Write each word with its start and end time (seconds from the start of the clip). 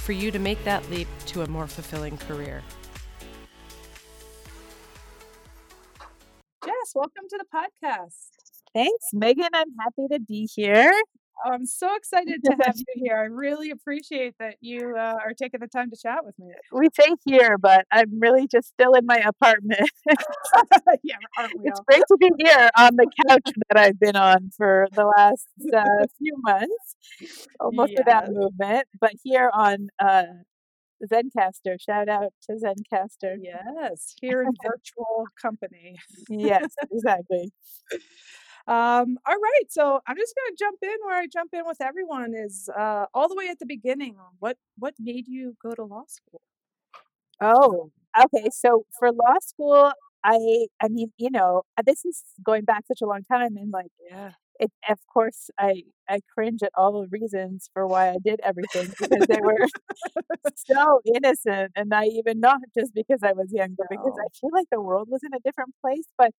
for 0.00 0.12
you 0.12 0.30
to 0.30 0.38
make 0.38 0.62
that 0.64 0.88
leap 0.90 1.08
to 1.26 1.42
a 1.42 1.46
more 1.46 1.66
fulfilling 1.66 2.16
career. 2.18 2.62
Jess, 6.64 6.92
welcome 6.94 7.24
to 7.28 7.38
the 7.38 7.44
podcast. 7.54 8.30
Thanks, 8.74 9.06
Megan. 9.12 9.48
I'm 9.52 9.72
happy 9.78 10.08
to 10.12 10.20
be 10.20 10.48
here. 10.54 10.92
I'm 11.44 11.66
so 11.66 11.94
excited 11.94 12.42
to 12.44 12.56
have 12.64 12.76
you 12.76 12.84
here. 12.94 13.16
I 13.16 13.24
really 13.24 13.70
appreciate 13.70 14.34
that 14.38 14.56
you 14.60 14.94
uh, 14.96 15.16
are 15.24 15.34
taking 15.34 15.60
the 15.60 15.66
time 15.66 15.90
to 15.90 15.96
chat 15.96 16.24
with 16.24 16.38
me. 16.38 16.52
We 16.72 16.88
say 16.98 17.14
here, 17.24 17.58
but 17.58 17.86
I'm 17.90 18.18
really 18.18 18.46
just 18.46 18.68
still 18.68 18.94
in 18.94 19.06
my 19.06 19.16
apartment. 19.18 19.88
yeah, 21.02 21.16
it's 21.64 21.80
all? 21.80 21.84
great 21.88 22.02
to 22.08 22.16
be 22.18 22.30
here 22.38 22.70
on 22.78 22.96
the 22.96 23.06
couch 23.28 23.52
that 23.68 23.78
I've 23.78 23.98
been 23.98 24.16
on 24.16 24.50
for 24.56 24.88
the 24.92 25.06
last 25.16 25.48
uh, 25.74 26.06
few 26.18 26.34
months, 26.38 26.96
almost 27.58 27.92
yes. 27.92 27.98
without 27.98 28.28
movement. 28.30 28.86
But 29.00 29.12
here 29.22 29.50
on 29.52 29.88
uh, 29.98 30.24
Zencastr, 31.10 31.80
shout 31.80 32.08
out 32.08 32.32
to 32.44 32.52
Zencastr. 32.52 33.36
Yes, 33.40 34.14
here 34.20 34.42
in 34.42 34.52
virtual 34.62 35.26
company. 35.40 35.96
yes, 36.28 36.74
exactly. 36.90 37.52
Um, 38.66 39.18
all 39.26 39.34
right, 39.36 39.66
so 39.70 40.00
I'm 40.06 40.16
just 40.16 40.34
going 40.36 40.54
to 40.56 40.58
jump 40.58 40.78
in 40.82 40.96
where 41.04 41.18
I 41.18 41.26
jump 41.26 41.50
in 41.54 41.62
with 41.66 41.80
everyone. 41.80 42.34
Is 42.34 42.68
uh, 42.76 43.06
all 43.14 43.28
the 43.28 43.34
way 43.36 43.48
at 43.48 43.58
the 43.58 43.66
beginning. 43.66 44.16
What 44.38 44.56
what 44.78 44.94
made 44.98 45.26
you 45.28 45.56
go 45.62 45.72
to 45.74 45.84
law 45.84 46.04
school? 46.06 46.40
Oh, 47.40 47.90
okay. 48.18 48.48
So 48.52 48.84
for 48.98 49.10
law 49.12 49.38
school, 49.40 49.92
I 50.24 50.66
I 50.82 50.88
mean, 50.88 51.12
you 51.18 51.30
know, 51.30 51.62
this 51.84 52.04
is 52.04 52.22
going 52.44 52.64
back 52.64 52.84
such 52.86 53.00
a 53.02 53.06
long 53.06 53.22
time, 53.30 53.56
and 53.56 53.70
like, 53.72 53.90
yeah, 54.10 54.32
it, 54.60 54.70
of 54.90 54.98
course, 55.12 55.50
I 55.58 55.84
I 56.08 56.20
cringe 56.34 56.62
at 56.62 56.72
all 56.76 57.02
the 57.02 57.08
reasons 57.08 57.70
for 57.72 57.86
why 57.86 58.10
I 58.10 58.16
did 58.24 58.40
everything 58.44 58.88
because 58.98 59.26
they 59.28 59.40
were 59.42 59.56
so 60.56 61.00
innocent 61.06 61.72
and 61.76 61.88
naive, 61.90 62.24
and 62.26 62.40
not 62.40 62.60
just 62.78 62.94
because 62.94 63.20
I 63.22 63.32
was 63.32 63.52
younger 63.52 63.76
but 63.78 63.88
because 63.90 64.14
I 64.18 64.28
feel 64.40 64.50
like 64.52 64.68
the 64.70 64.80
world 64.80 65.08
was 65.10 65.22
in 65.24 65.34
a 65.34 65.40
different 65.40 65.74
place. 65.80 66.06
But, 66.18 66.32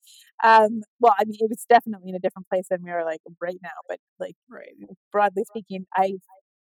um, 0.43 0.81
well, 0.99 1.15
I 1.19 1.25
mean, 1.25 1.37
it 1.39 1.49
was 1.49 1.65
definitely 1.69 2.09
in 2.09 2.15
a 2.15 2.19
different 2.19 2.47
place 2.49 2.67
than 2.69 2.83
we 2.83 2.91
are 2.91 3.05
like 3.05 3.21
right 3.41 3.59
now. 3.63 3.77
But 3.89 3.99
like, 4.19 4.35
right. 4.49 4.69
broadly 5.11 5.43
speaking, 5.45 5.87
I 5.95 6.13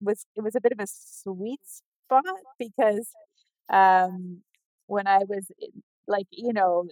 was 0.01 0.25
it 0.35 0.41
was 0.43 0.55
a 0.55 0.61
bit 0.61 0.73
of 0.73 0.79
a 0.79 0.87
sweet 0.87 1.61
spot 1.65 2.23
because 2.59 3.09
um, 3.71 4.41
when 4.87 5.07
I 5.07 5.19
was 5.19 5.47
like, 6.07 6.27
you 6.31 6.53
know, 6.53 6.85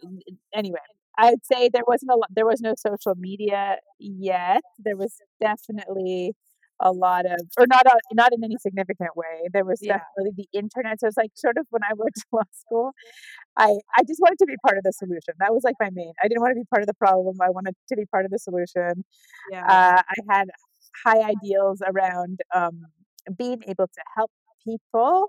anyway, 0.53 0.79
I'd 1.17 1.45
say 1.45 1.69
there 1.71 1.83
wasn't 1.87 2.11
a 2.11 2.15
lot, 2.15 2.29
there 2.33 2.45
was 2.45 2.61
no 2.61 2.73
social 2.77 3.15
media 3.17 3.77
yet. 3.99 4.61
There 4.79 4.97
was 4.97 5.15
definitely 5.39 6.33
a 6.79 6.91
lot 6.91 7.25
of, 7.25 7.39
or 7.57 7.65
not 7.67 7.85
a, 7.85 7.97
not 8.13 8.33
in 8.33 8.43
any 8.43 8.57
significant 8.59 9.11
way. 9.15 9.47
There 9.53 9.63
was 9.63 9.79
yeah. 9.81 9.99
definitely 9.99 10.45
the 10.51 10.57
internet. 10.57 10.99
So 10.99 11.07
it's 11.07 11.17
like 11.17 11.31
sort 11.35 11.57
of 11.57 11.67
when 11.69 11.83
I 11.83 11.93
went 11.95 12.13
to 12.15 12.23
law 12.31 12.41
school, 12.51 12.91
I 13.57 13.77
I 13.95 14.03
just 14.07 14.19
wanted 14.19 14.39
to 14.39 14.45
be 14.45 14.55
part 14.65 14.77
of 14.77 14.83
the 14.83 14.91
solution. 14.91 15.35
That 15.39 15.53
was 15.53 15.63
like 15.63 15.75
my 15.79 15.89
main. 15.93 16.13
I 16.23 16.27
didn't 16.27 16.41
want 16.41 16.51
to 16.51 16.59
be 16.59 16.65
part 16.69 16.81
of 16.81 16.87
the 16.87 16.93
problem. 16.95 17.37
I 17.41 17.49
wanted 17.49 17.75
to 17.89 17.95
be 17.95 18.05
part 18.05 18.25
of 18.25 18.31
the 18.31 18.39
solution. 18.39 19.05
Yeah. 19.51 19.65
Uh, 19.65 20.01
I 20.01 20.35
had 20.35 20.47
high 21.05 21.21
ideals 21.21 21.81
around 21.85 22.39
um, 22.53 22.81
being 23.37 23.61
able 23.67 23.87
to 23.87 24.01
help 24.15 24.31
people. 24.63 25.27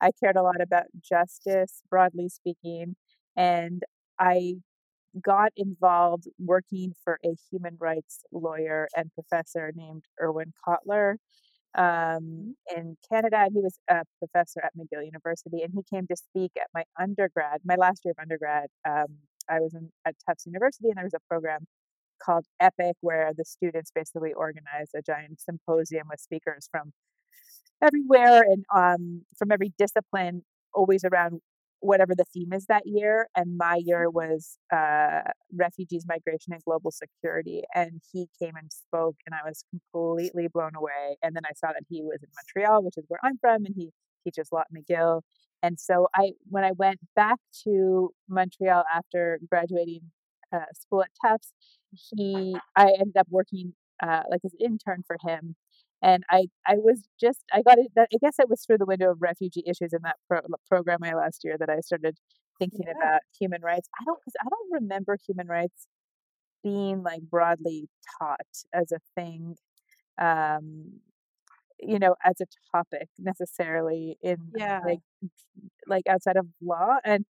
I 0.00 0.10
cared 0.20 0.36
a 0.36 0.42
lot 0.42 0.60
about 0.60 0.84
justice, 1.02 1.82
broadly 1.90 2.28
speaking, 2.28 2.96
and 3.36 3.82
I 4.18 4.56
got 5.22 5.52
involved 5.56 6.24
working 6.38 6.92
for 7.04 7.18
a 7.24 7.34
human 7.50 7.76
rights 7.80 8.20
lawyer 8.32 8.88
and 8.96 9.12
professor 9.14 9.72
named 9.74 10.04
Irwin 10.20 10.52
Cotler 10.66 11.16
um, 11.76 12.56
in 12.74 12.96
Canada. 13.10 13.46
He 13.52 13.60
was 13.60 13.78
a 13.88 14.02
professor 14.18 14.60
at 14.64 14.72
McGill 14.76 15.04
University, 15.04 15.62
and 15.62 15.72
he 15.74 15.82
came 15.94 16.06
to 16.06 16.16
speak 16.16 16.52
at 16.56 16.68
my 16.74 16.84
undergrad, 16.98 17.60
my 17.64 17.76
last 17.76 18.02
year 18.04 18.14
of 18.16 18.22
undergrad. 18.22 18.68
Um, 18.88 19.06
I 19.48 19.60
was 19.60 19.74
in, 19.74 19.90
at 20.04 20.14
Tufts 20.26 20.46
University, 20.46 20.88
and 20.88 20.96
there 20.96 21.04
was 21.04 21.14
a 21.14 21.28
program 21.28 21.66
called 22.22 22.46
EPIIC 22.62 22.94
where 23.00 23.32
the 23.36 23.44
students 23.44 23.90
basically 23.94 24.32
organized 24.32 24.92
a 24.96 25.02
giant 25.02 25.40
symposium 25.40 26.08
with 26.10 26.20
speakers 26.20 26.68
from 26.70 26.92
everywhere 27.82 28.42
and 28.42 28.64
um, 28.74 29.22
from 29.38 29.52
every 29.52 29.72
discipline, 29.78 30.42
always 30.74 31.04
around 31.04 31.40
whatever 31.86 32.14
the 32.14 32.24
theme 32.24 32.52
is 32.52 32.66
that 32.66 32.86
year. 32.86 33.28
And 33.36 33.56
my 33.56 33.80
year 33.82 34.08
mm-hmm. 34.08 34.16
was 34.16 34.58
uh, 34.72 35.30
refugees, 35.54 36.04
migration, 36.06 36.52
and 36.52 36.62
global 36.64 36.90
security. 36.90 37.62
And 37.74 38.00
he 38.12 38.28
came 38.40 38.56
and 38.56 38.70
spoke, 38.72 39.16
and 39.26 39.34
I 39.34 39.46
was 39.46 39.64
completely 39.70 40.48
blown 40.48 40.74
away. 40.76 41.16
And 41.22 41.34
then 41.34 41.44
I 41.46 41.52
saw 41.54 41.68
that 41.68 41.84
he 41.88 42.02
was 42.02 42.22
in 42.22 42.28
Montreal, 42.34 42.82
which 42.82 42.96
is 42.96 43.04
where 43.08 43.20
I'm 43.22 43.38
from, 43.38 43.64
and 43.64 43.74
he 43.76 43.90
teaches 44.24 44.48
law 44.52 44.60
at 44.60 44.66
McGill. 44.76 45.22
And 45.62 45.80
so 45.80 46.08
I, 46.14 46.32
when 46.48 46.64
I 46.64 46.72
went 46.72 47.00
back 47.14 47.38
to 47.64 48.10
Montreal 48.28 48.84
after 48.94 49.40
graduating 49.48 50.02
uh, 50.52 50.66
school 50.74 51.02
at 51.02 51.10
Tufts, 51.24 51.52
he, 51.92 52.56
I 52.76 52.92
ended 52.98 53.16
up 53.16 53.26
working 53.30 53.74
uh, 54.02 54.22
like 54.30 54.42
as 54.44 54.52
an 54.52 54.60
intern 54.60 55.02
for 55.06 55.16
him 55.24 55.56
and 56.02 56.24
I 56.30 56.46
I 56.66 56.74
was 56.76 57.02
just 57.20 57.44
I 57.52 57.62
got 57.62 57.78
it. 57.78 57.88
I 57.96 58.06
guess 58.20 58.38
it 58.38 58.48
was 58.48 58.62
through 58.64 58.78
the 58.78 58.86
window 58.86 59.10
of 59.10 59.22
refugee 59.22 59.64
issues 59.66 59.92
in 59.92 60.00
that 60.02 60.16
pro, 60.28 60.40
program 60.68 60.98
I 61.02 61.14
last 61.14 61.42
year 61.44 61.56
that 61.58 61.70
I 61.70 61.80
started 61.80 62.18
thinking 62.58 62.86
yeah. 62.86 62.92
about 62.96 63.20
human 63.38 63.62
rights. 63.62 63.88
I 64.00 64.04
don't 64.04 64.18
because 64.20 64.34
I 64.40 64.48
don't 64.48 64.82
remember 64.82 65.16
human 65.26 65.48
rights 65.48 65.86
being 66.62 67.02
like 67.02 67.22
broadly 67.22 67.88
taught 68.18 68.40
as 68.74 68.92
a 68.92 68.98
thing, 69.14 69.56
um, 70.20 71.00
you 71.80 71.98
know, 71.98 72.16
as 72.24 72.40
a 72.40 72.46
topic 72.74 73.08
necessarily 73.18 74.18
in 74.22 74.36
yeah. 74.56 74.80
like 74.84 75.00
like 75.86 76.04
outside 76.08 76.36
of 76.36 76.46
law 76.62 76.96
and. 77.04 77.24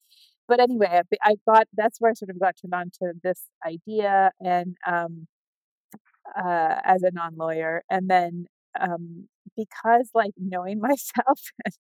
But 0.49 0.61
anyway, 0.61 1.01
I 1.25 1.35
got 1.45 1.67
that's 1.77 2.01
where 2.01 2.13
I 2.13 2.15
sort 2.15 2.31
of 2.31 2.39
got 2.39 2.55
turned 2.63 2.73
on 2.73 2.93
to 3.03 3.15
this 3.21 3.49
idea 3.67 4.31
and 4.41 4.77
um, 4.87 5.27
uh, 6.35 6.77
as 6.85 7.03
a 7.03 7.11
non 7.11 7.37
lawyer. 7.37 7.83
And 7.91 8.09
then 8.09 8.47
um, 8.81 9.29
because 9.57 10.11
like 10.15 10.33
knowing 10.39 10.81
myself 10.89 11.41
and 11.65 11.75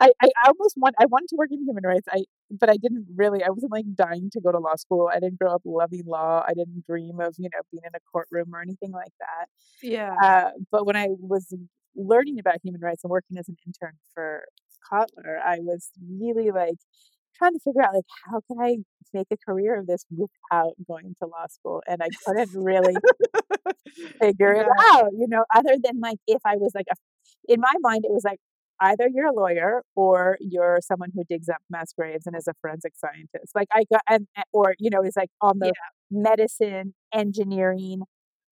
I, 0.00 0.10
I 0.20 0.28
almost 0.46 0.74
want 0.76 0.94
I 0.98 1.06
wanted 1.06 1.28
to 1.28 1.36
work 1.36 1.50
in 1.52 1.64
human 1.64 1.84
rights. 1.84 2.08
I 2.10 2.24
but 2.50 2.68
I 2.68 2.76
didn't 2.76 3.06
really 3.14 3.42
I 3.42 3.50
wasn't 3.50 3.72
like 3.72 3.84
dying 3.94 4.30
to 4.32 4.40
go 4.40 4.52
to 4.52 4.58
law 4.58 4.76
school. 4.76 5.10
I 5.12 5.20
didn't 5.20 5.38
grow 5.38 5.54
up 5.54 5.62
loving 5.64 6.04
law. 6.06 6.44
I 6.46 6.54
didn't 6.54 6.84
dream 6.86 7.20
of, 7.20 7.34
you 7.38 7.48
know, 7.52 7.60
being 7.70 7.82
in 7.84 7.94
a 7.94 8.00
courtroom 8.12 8.54
or 8.54 8.60
anything 8.60 8.92
like 8.92 9.12
that. 9.20 9.46
Yeah. 9.82 10.14
Uh, 10.22 10.50
but 10.70 10.86
when 10.86 10.96
I 10.96 11.08
was 11.10 11.54
learning 11.94 12.38
about 12.38 12.56
human 12.62 12.80
rights 12.80 13.04
and 13.04 13.10
working 13.10 13.38
as 13.38 13.48
an 13.48 13.56
intern 13.66 13.94
for 14.14 14.44
Cotler, 14.92 15.40
I 15.44 15.58
was 15.60 15.90
really 16.20 16.50
like 16.50 16.78
trying 17.38 17.52
to 17.52 17.60
figure 17.60 17.82
out 17.82 17.94
like 17.94 18.04
how 18.30 18.40
can 18.48 18.60
I 18.60 18.76
make 19.12 19.28
a 19.32 19.36
career 19.36 19.78
of 19.78 19.86
this 19.86 20.04
without 20.10 20.74
going 20.86 21.14
to 21.22 21.26
law 21.26 21.46
school, 21.48 21.82
and 21.86 22.02
I 22.02 22.08
couldn't 22.24 22.50
really 22.54 22.94
figure 24.20 24.54
yeah. 24.54 24.62
it 24.62 24.68
out. 24.92 25.10
You 25.12 25.26
know, 25.28 25.44
other 25.54 25.76
than 25.82 26.00
like 26.00 26.18
if 26.26 26.40
I 26.44 26.56
was 26.56 26.72
like 26.74 26.86
a, 26.90 26.96
in 27.52 27.60
my 27.60 27.72
mind, 27.80 28.04
it 28.04 28.12
was 28.12 28.24
like 28.24 28.38
either 28.80 29.08
you're 29.12 29.26
a 29.26 29.32
lawyer 29.32 29.82
or 29.94 30.36
you're 30.40 30.78
someone 30.82 31.10
who 31.14 31.24
digs 31.28 31.48
up 31.48 31.62
mass 31.70 31.92
graves 31.92 32.26
and 32.26 32.36
is 32.36 32.48
a 32.48 32.54
forensic 32.60 32.92
scientist. 32.96 33.54
Like 33.54 33.68
I 33.72 33.84
got 33.90 34.02
and 34.08 34.26
or 34.52 34.74
you 34.78 34.90
know 34.90 35.02
is 35.02 35.16
like 35.16 35.30
on 35.40 35.58
the 35.58 35.66
yeah. 35.66 35.72
medicine, 36.10 36.94
engineering, 37.12 38.02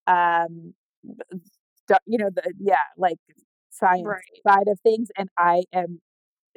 um, 0.07 0.75
you 2.07 2.19
know 2.19 2.31
the 2.35 2.53
yeah 2.59 2.77
like 2.97 3.19
science 3.71 4.07
right. 4.07 4.23
side 4.47 4.69
of 4.69 4.79
things, 4.81 5.09
and 5.17 5.29
I 5.39 5.65
am 5.73 6.01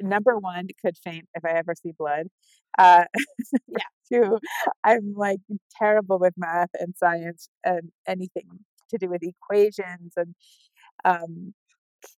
number 0.00 0.38
one, 0.38 0.68
could 0.84 0.96
faint 0.96 1.28
if 1.34 1.44
I 1.44 1.50
ever 1.50 1.74
see 1.74 1.92
blood. 1.98 2.28
Uh, 2.76 3.04
yeah. 3.68 3.78
Two, 4.10 4.38
I'm 4.84 5.14
like 5.16 5.40
terrible 5.78 6.18
with 6.18 6.34
math 6.36 6.70
and 6.74 6.94
science 6.96 7.48
and 7.64 7.90
anything 8.06 8.48
to 8.90 8.98
do 8.98 9.08
with 9.08 9.22
equations 9.22 10.14
and 10.16 10.34
um, 11.04 11.52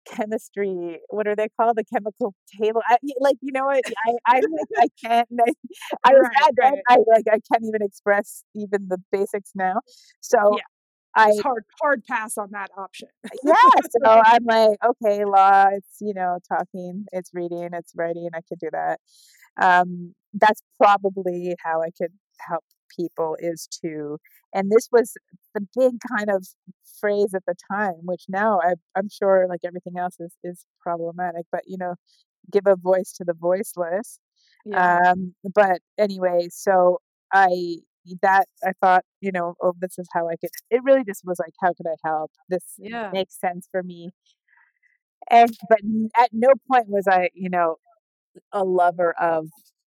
chemistry. 0.06 1.00
What 1.08 1.26
are 1.26 1.36
they 1.36 1.48
called? 1.58 1.76
The 1.76 1.84
chemical 1.84 2.34
table. 2.60 2.82
I, 2.86 2.98
like 3.20 3.36
you 3.40 3.52
know 3.52 3.66
what? 3.66 3.82
I 4.06 4.12
I 4.26 4.40
like 4.40 4.68
I 4.78 4.86
can't. 5.02 5.28
I, 5.40 5.52
I 6.04 6.12
was 6.12 6.28
right, 6.40 6.52
right. 6.60 6.78
I 6.88 6.96
like 7.06 7.24
I 7.28 7.40
can't 7.50 7.64
even 7.64 7.82
express 7.82 8.44
even 8.54 8.88
the 8.88 8.98
basics 9.10 9.52
now. 9.54 9.80
So 10.20 10.56
yeah. 10.56 10.62
I 11.14 11.30
it's 11.30 11.40
hard 11.40 11.64
hard 11.80 12.04
pass 12.04 12.38
on 12.38 12.50
that 12.52 12.70
option. 12.76 13.08
yeah, 13.44 13.54
so 13.90 14.22
I'm 14.24 14.44
like, 14.44 14.78
okay, 14.84 15.24
law, 15.24 15.66
it's 15.72 15.96
you 16.00 16.14
know, 16.14 16.38
talking, 16.48 17.06
it's 17.12 17.30
reading, 17.34 17.70
it's 17.72 17.92
writing, 17.96 18.28
I 18.34 18.40
could 18.48 18.58
do 18.60 18.68
that. 18.72 19.00
um, 19.60 20.14
that's 20.34 20.60
probably 20.80 21.56
how 21.64 21.82
I 21.82 21.90
could 21.96 22.12
help 22.40 22.64
people 22.96 23.36
is 23.40 23.68
to, 23.82 24.18
and 24.54 24.70
this 24.70 24.88
was 24.92 25.14
the 25.54 25.66
big 25.76 25.94
kind 26.16 26.30
of 26.30 26.46
phrase 27.00 27.34
at 27.34 27.44
the 27.46 27.54
time, 27.70 27.94
which 28.02 28.24
now 28.28 28.60
I, 28.62 28.74
I'm 28.96 29.08
sure, 29.10 29.46
like 29.48 29.60
everything 29.66 29.98
else, 29.98 30.16
is 30.20 30.32
is 30.44 30.64
problematic. 30.80 31.46
But 31.52 31.62
you 31.66 31.78
know, 31.78 31.94
give 32.52 32.66
a 32.66 32.76
voice 32.76 33.12
to 33.14 33.24
the 33.24 33.34
voiceless. 33.34 34.18
Yeah. 34.64 34.98
Um, 35.12 35.34
but 35.54 35.80
anyway, 35.98 36.48
so 36.50 36.98
I 37.32 37.48
that 38.22 38.46
I 38.64 38.72
thought, 38.80 39.04
you 39.20 39.32
know, 39.32 39.54
oh, 39.62 39.74
this 39.80 39.98
is 39.98 40.08
how 40.12 40.28
I 40.28 40.36
could. 40.36 40.50
It 40.70 40.82
really 40.84 41.04
just 41.04 41.22
was 41.24 41.38
like, 41.38 41.54
how 41.62 41.72
could 41.74 41.86
I 41.86 41.96
help? 42.04 42.32
This 42.48 42.78
Yeah. 42.78 43.10
makes 43.12 43.38
sense 43.38 43.68
for 43.70 43.82
me. 43.82 44.10
And 45.30 45.50
but 45.68 45.80
at 46.16 46.30
no 46.32 46.48
point 46.70 46.88
was 46.88 47.06
I, 47.08 47.30
you 47.34 47.50
know, 47.50 47.76
a 48.52 48.64
lover 48.64 49.12
of 49.20 49.48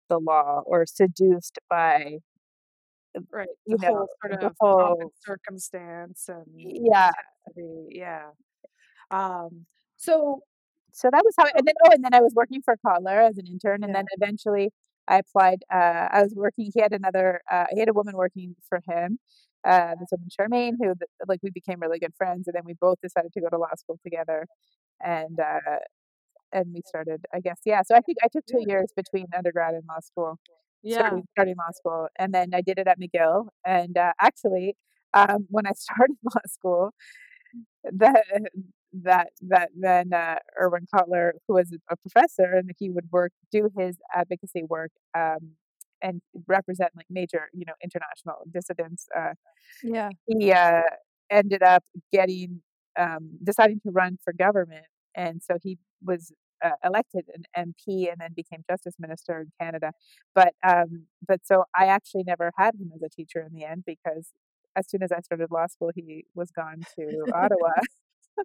the 0.09 0.19
law 0.19 0.61
or 0.65 0.85
seduced 0.85 1.59
by, 1.69 2.19
Right. 3.31 3.47
you 3.65 3.77
The 3.77 3.81
know, 3.81 3.93
whole 3.93 4.07
sort 4.21 4.33
the 4.39 4.51
of 4.51 4.55
whole. 4.59 5.11
circumstance 5.25 6.29
and 6.29 6.45
Yeah. 6.55 7.11
Yeah. 7.89 8.31
Um, 9.11 9.65
so 9.97 10.41
So 10.93 11.09
that 11.11 11.23
was 11.25 11.33
how. 11.37 11.45
And 11.55 11.67
then 11.67 11.75
oh, 11.85 11.91
and 11.93 12.03
then 12.03 12.13
I 12.13 12.21
was 12.21 12.33
working 12.35 12.61
for 12.63 12.75
Cotler 12.85 13.27
as 13.29 13.37
an 13.37 13.47
intern, 13.47 13.83
and 13.83 13.93
yeah. 13.93 13.95
then 13.95 14.05
eventually 14.17 14.71
I 15.09 15.19
applied. 15.19 15.63
Uh, 15.73 16.07
I 16.11 16.23
was 16.23 16.33
working. 16.35 16.71
He 16.73 16.81
had 16.81 16.93
another. 16.93 17.41
Uh, 17.51 17.65
he 17.71 17.79
had 17.79 17.89
a 17.89 17.93
woman 17.93 18.15
working 18.17 18.55
for 18.69 18.81
him. 18.87 19.19
Uh, 19.65 19.95
this 19.99 20.09
woman 20.11 20.29
Charmaine, 20.29 20.73
who 20.81 20.93
like 21.27 21.39
we 21.43 21.51
became 21.51 21.79
really 21.81 21.99
good 21.99 22.13
friends, 22.17 22.47
and 22.47 22.55
then 22.55 22.63
we 22.65 22.75
both 22.79 22.99
decided 23.01 23.33
to 23.33 23.41
go 23.41 23.49
to 23.49 23.57
law 23.57 23.73
school 23.77 23.99
together. 24.03 24.47
And 25.03 25.39
uh, 25.39 25.77
and 26.51 26.67
we 26.73 26.81
started, 26.85 27.25
I 27.33 27.39
guess, 27.41 27.59
yeah. 27.65 27.81
So 27.85 27.95
I 27.95 28.01
think 28.01 28.17
I 28.23 28.27
took 28.31 28.45
two 28.45 28.61
years 28.65 28.91
between 28.95 29.27
undergrad 29.37 29.75
and 29.75 29.83
law 29.87 29.99
school, 30.01 30.37
Yeah. 30.83 30.93
starting 30.93 31.23
starting 31.33 31.55
law 31.57 31.71
school, 31.73 32.07
and 32.17 32.33
then 32.33 32.49
I 32.53 32.61
did 32.61 32.79
it 32.79 32.87
at 32.87 32.99
McGill. 32.99 33.47
And 33.65 33.97
uh, 33.97 34.13
actually, 34.21 34.75
um, 35.13 35.47
when 35.49 35.67
I 35.67 35.71
started 35.75 36.17
law 36.23 36.41
school, 36.47 36.91
that 37.91 38.23
that 38.93 39.29
that 39.41 39.69
then 39.77 40.13
uh, 40.13 40.37
Irwin 40.61 40.85
Cotler, 40.93 41.31
who 41.47 41.55
was 41.55 41.71
a 41.89 41.95
professor, 41.97 42.53
and 42.55 42.71
he 42.79 42.89
would 42.89 43.11
work, 43.11 43.31
do 43.51 43.69
his 43.77 43.97
advocacy 44.15 44.63
work, 44.63 44.91
um, 45.15 45.51
and 46.01 46.21
represent 46.47 46.91
like 46.95 47.05
major, 47.09 47.49
you 47.53 47.65
know, 47.65 47.73
international 47.83 48.37
dissidents. 48.51 49.07
Uh, 49.15 49.33
Yeah. 49.83 50.09
he 50.27 50.51
uh, 50.51 50.81
ended 51.29 51.63
up 51.63 51.83
getting 52.11 52.61
um, 52.97 53.37
deciding 53.43 53.79
to 53.81 53.91
run 53.91 54.17
for 54.23 54.33
government, 54.33 54.85
and 55.15 55.41
so 55.43 55.57
he 55.61 55.77
was 56.03 56.31
uh, 56.63 56.71
elected 56.83 57.25
an 57.35 57.43
MP 57.57 58.09
and 58.11 58.19
then 58.19 58.33
became 58.35 58.63
justice 58.69 58.95
minister 58.99 59.41
in 59.41 59.51
Canada. 59.59 59.91
But 60.35 60.53
um, 60.67 61.05
but 61.27 61.45
so 61.45 61.65
I 61.77 61.85
actually 61.87 62.23
never 62.23 62.51
had 62.57 62.75
him 62.75 62.91
as 62.95 63.01
a 63.01 63.09
teacher 63.09 63.41
in 63.41 63.53
the 63.53 63.65
end 63.65 63.83
because 63.85 64.33
as 64.75 64.89
soon 64.89 65.03
as 65.03 65.11
I 65.11 65.21
started 65.21 65.51
law 65.51 65.67
school, 65.67 65.91
he 65.95 66.25
was 66.35 66.51
gone 66.51 66.85
to 66.97 67.27
Ottawa. 67.33 67.71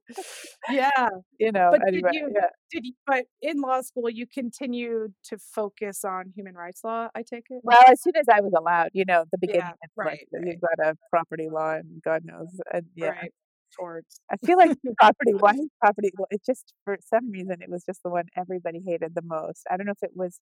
Yeah. 0.70 1.08
you 1.38 1.52
know, 1.52 1.70
But 1.73 1.82
did 1.91 2.05
you 2.12 2.31
yeah. 2.35 2.49
did 2.70 2.85
you 2.87 2.93
but 3.06 3.25
in 3.43 3.61
law 3.61 3.81
school 3.82 4.08
you 4.11 4.26
continued 4.26 5.14
to 5.31 5.38
focus 5.38 6.05
on 6.05 6.32
human 6.35 6.55
rights 6.55 6.81
law, 6.85 7.08
I 7.14 7.23
take 7.23 7.46
it? 7.50 7.61
Well, 7.62 7.79
as 7.88 8.02
soon 8.02 8.17
as 8.17 8.26
I 8.29 8.41
was 8.41 8.52
allowed, 8.56 8.91
you 8.93 9.05
know, 9.06 9.25
the 9.32 9.38
beginning, 9.38 9.62
Yeah. 9.62 9.73
it's 9.82 9.93
like 9.96 10.06
Right. 10.32 10.46
you've 10.46 10.61
got 10.61 10.79
a 10.87 10.96
property 11.11 11.49
law 11.50 11.73
and 11.75 12.02
God 12.02 12.23
knows, 12.25 12.49
and 12.73 12.87
yeah. 12.94 13.08
Right. 13.11 13.32
Towards. 13.79 14.20
I 14.31 14.37
feel 14.46 14.56
like 14.56 14.76
property. 15.00 15.32
Why 15.35 15.55
property? 15.81 16.12
It 16.31 16.43
just 16.46 16.73
for 16.85 16.96
some 17.02 17.31
reason 17.32 17.56
it 17.61 17.69
was 17.70 17.85
just 17.85 18.02
the 18.05 18.11
one 18.11 18.26
everybody 18.37 18.81
hated 18.87 19.14
the 19.17 19.23
most. 19.23 19.62
I 19.70 19.76
don't 19.76 19.87
know 19.87 19.93
if 19.93 20.02
it 20.02 20.12
was 20.14 20.38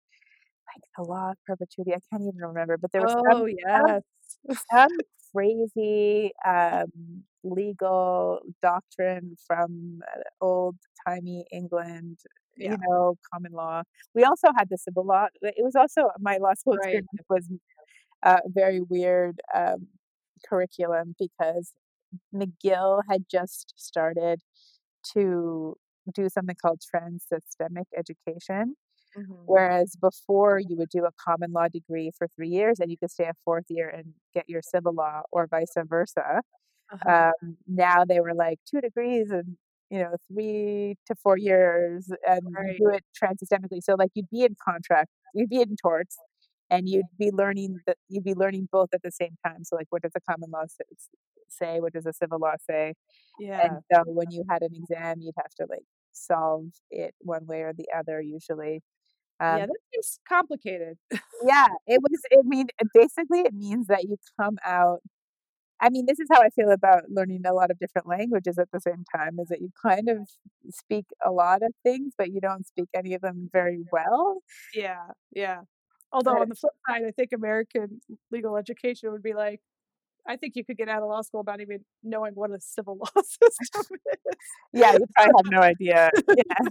like 0.69 0.85
the 0.97 1.03
law 1.05 1.31
of 1.33 1.37
perpetuity. 1.47 1.93
I 1.95 2.01
can't 2.11 2.23
even 2.23 2.41
remember, 2.41 2.77
but 2.79 2.93
there 2.93 3.03
was 3.03 3.15
some 3.29 3.35
Oh, 3.35 3.47
some 3.77 3.97
yes. 3.97 4.03
some 4.73 4.93
crazy 5.35 6.33
um, 6.47 7.25
legal 7.45 8.41
doctrine 8.63 9.37
from 9.47 10.01
uh, 10.17 10.21
old 10.41 10.77
timey 11.07 11.47
England. 11.53 12.19
Yeah. 12.57 12.71
You 12.71 12.79
know, 12.79 13.17
common 13.33 13.53
law. 13.53 13.83
We 14.15 14.25
also 14.25 14.49
had 14.57 14.69
the 14.71 14.79
civil 14.79 15.05
law. 15.07 15.27
It 15.43 15.65
was 15.65 15.75
also 15.75 16.11
my 16.21 16.37
law 16.39 16.55
school 16.55 16.75
Right. 16.75 16.75
experience 16.75 17.09
was 17.31 17.49
a 18.23 18.41
very 18.47 18.81
weird 18.81 19.41
um, 19.55 19.89
curriculum 20.49 21.15
because 21.19 21.73
McGill 22.35 23.03
had 23.11 23.25
just 23.31 23.75
started 23.77 24.41
to 25.15 25.77
do 26.15 26.29
something 26.29 26.57
called 26.61 26.81
trans-systemic 26.91 27.87
education, 27.97 28.77
Mhm. 29.17 29.47
whereas 29.47 29.97
before 30.01 30.59
you 30.61 30.77
would 30.77 30.89
do 30.91 31.05
a 31.07 31.11
common 31.25 31.53
law 31.53 31.69
degree 31.69 32.11
for 32.17 32.29
three 32.37 32.49
years 32.51 32.81
and 32.81 32.91
you 32.91 32.99
could 32.99 33.11
stay 33.11 33.25
a 33.27 33.35
fourth 33.45 33.67
year 33.71 33.89
and 33.89 34.15
get 34.35 34.49
your 34.49 34.63
civil 34.63 34.95
law 34.95 35.23
or 35.33 35.47
vice 35.49 35.75
versa. 35.89 36.43
Uh-huh. 36.91 37.11
Um, 37.11 37.59
now 37.67 38.05
they 38.05 38.21
were 38.21 38.35
like 38.35 38.59
two 38.71 38.81
degrees 38.81 39.31
and 39.31 39.57
you 39.91 39.99
know 40.01 40.17
three 40.33 40.97
to 41.07 41.15
four 41.17 41.37
years 41.39 42.11
and 42.29 42.59
you 42.65 42.75
Right. 42.75 42.79
do 42.79 42.91
it 42.95 43.03
trans-systemically. 43.17 43.81
So 43.83 43.95
like 43.99 44.11
you'd 44.15 44.31
be 44.31 44.45
in 44.45 44.57
contract, 44.65 45.11
you'd 45.35 45.51
be 45.51 45.61
in 45.63 45.77
torts, 45.77 46.21
and 46.71 46.89
you'd 46.89 47.09
be 47.19 47.31
learning 47.33 47.83
that 47.87 47.99
you'd 48.09 48.25
be 48.25 48.35
learning 48.35 48.69
both 48.73 48.91
at 48.95 49.03
the 49.03 49.11
same 49.13 49.37
time. 49.47 49.65
So 49.65 49.77
like 49.77 49.89
what 49.91 50.03
does 50.03 50.13
a 50.17 50.21
common 50.31 50.51
law 50.51 50.65
say? 51.49 51.81
What 51.81 51.93
does 51.95 52.07
a 52.07 52.13
civil 52.13 52.39
law 52.41 52.55
say? 52.61 52.95
Yeah. 53.39 53.63
And 53.63 53.81
so 53.93 54.03
when 54.07 54.31
you 54.31 54.45
had 54.51 54.63
an 54.63 54.75
exam, 54.75 55.21
you'd 55.21 55.35
have 55.39 55.53
to 55.59 55.67
like 55.71 55.85
solve 56.13 56.67
it 56.91 57.15
one 57.21 57.47
way 57.47 57.63
or 57.63 57.73
the 57.75 57.89
other 57.97 58.21
usually. 58.21 58.83
Yeah, 59.51 59.65
Um, 59.65 59.69
that 59.69 59.77
seems 59.93 60.19
complicated. 60.29 60.99
yeah, 61.45 61.67
it 61.87 62.01
was. 62.03 62.21
I 62.33 62.43
mean, 62.45 62.67
basically, 62.95 63.41
it 63.41 63.55
means 63.55 63.87
that 63.89 64.05
you 64.05 64.17
come 64.41 64.59
out. 64.65 65.01
I 65.81 65.91
mean, 65.91 66.07
this 66.07 66.21
is 66.21 66.29
how 66.31 66.41
I 66.43 66.51
feel 66.51 66.71
about 66.71 67.05
learning 67.11 67.43
a 67.47 67.53
lot 67.53 67.71
of 67.71 67.79
different 67.79 68.07
languages 68.09 68.59
at 68.59 68.71
the 68.73 68.81
same 68.81 69.05
time. 69.15 69.39
Is 69.41 69.49
that 69.49 69.61
you 69.61 69.71
kind 69.83 70.09
of 70.09 70.29
speak 70.71 71.07
a 71.25 71.31
lot 71.33 71.63
of 71.63 71.73
things, 71.85 72.15
but 72.19 72.31
you 72.33 72.41
don't 72.41 72.67
speak 72.67 72.89
any 72.95 73.15
of 73.15 73.23
them 73.23 73.51
very 73.53 73.85
well. 73.93 74.43
Yeah. 74.75 75.07
Yeah. 75.33 75.63
Although 76.13 76.35
But 76.35 76.43
on 76.43 76.49
the 76.51 76.55
flip 76.57 76.73
side, 76.89 77.03
I 77.07 77.11
think 77.13 77.31
American 77.33 78.01
legal 78.31 78.57
education 78.57 79.13
would 79.13 79.23
be 79.23 79.35
like, 79.35 79.61
I 80.27 80.37
think 80.37 80.55
you 80.57 80.65
could 80.65 80.77
get 80.79 80.89
out 80.89 81.03
of 81.03 81.09
law 81.09 81.23
school 81.23 81.43
not 81.47 81.61
even 81.61 81.85
knowing 82.05 82.35
what 82.35 82.51
a 82.53 82.61
civil 82.61 82.97
law 83.17 83.23
system 83.23 83.97
is. 84.13 84.37
yeah, 84.73 84.93
you 84.95 85.07
probably 85.17 85.33
have 85.39 85.51
no 85.53 85.61
idea. 85.61 86.11
Yeah. 86.37 86.69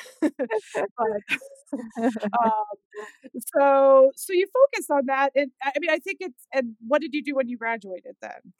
but 0.98 1.22
um, 2.44 2.64
so 3.56 4.12
so 4.16 4.32
you 4.32 4.46
focused 4.52 4.90
on 4.90 5.06
that, 5.06 5.32
and 5.34 5.50
I 5.62 5.72
mean, 5.80 5.90
I 5.90 5.98
think 5.98 6.18
it's. 6.20 6.46
And 6.52 6.74
what 6.86 7.00
did 7.00 7.14
you 7.14 7.22
do 7.22 7.34
when 7.36 7.48
you 7.48 7.56
graduated 7.58 8.16
then? 8.22 8.52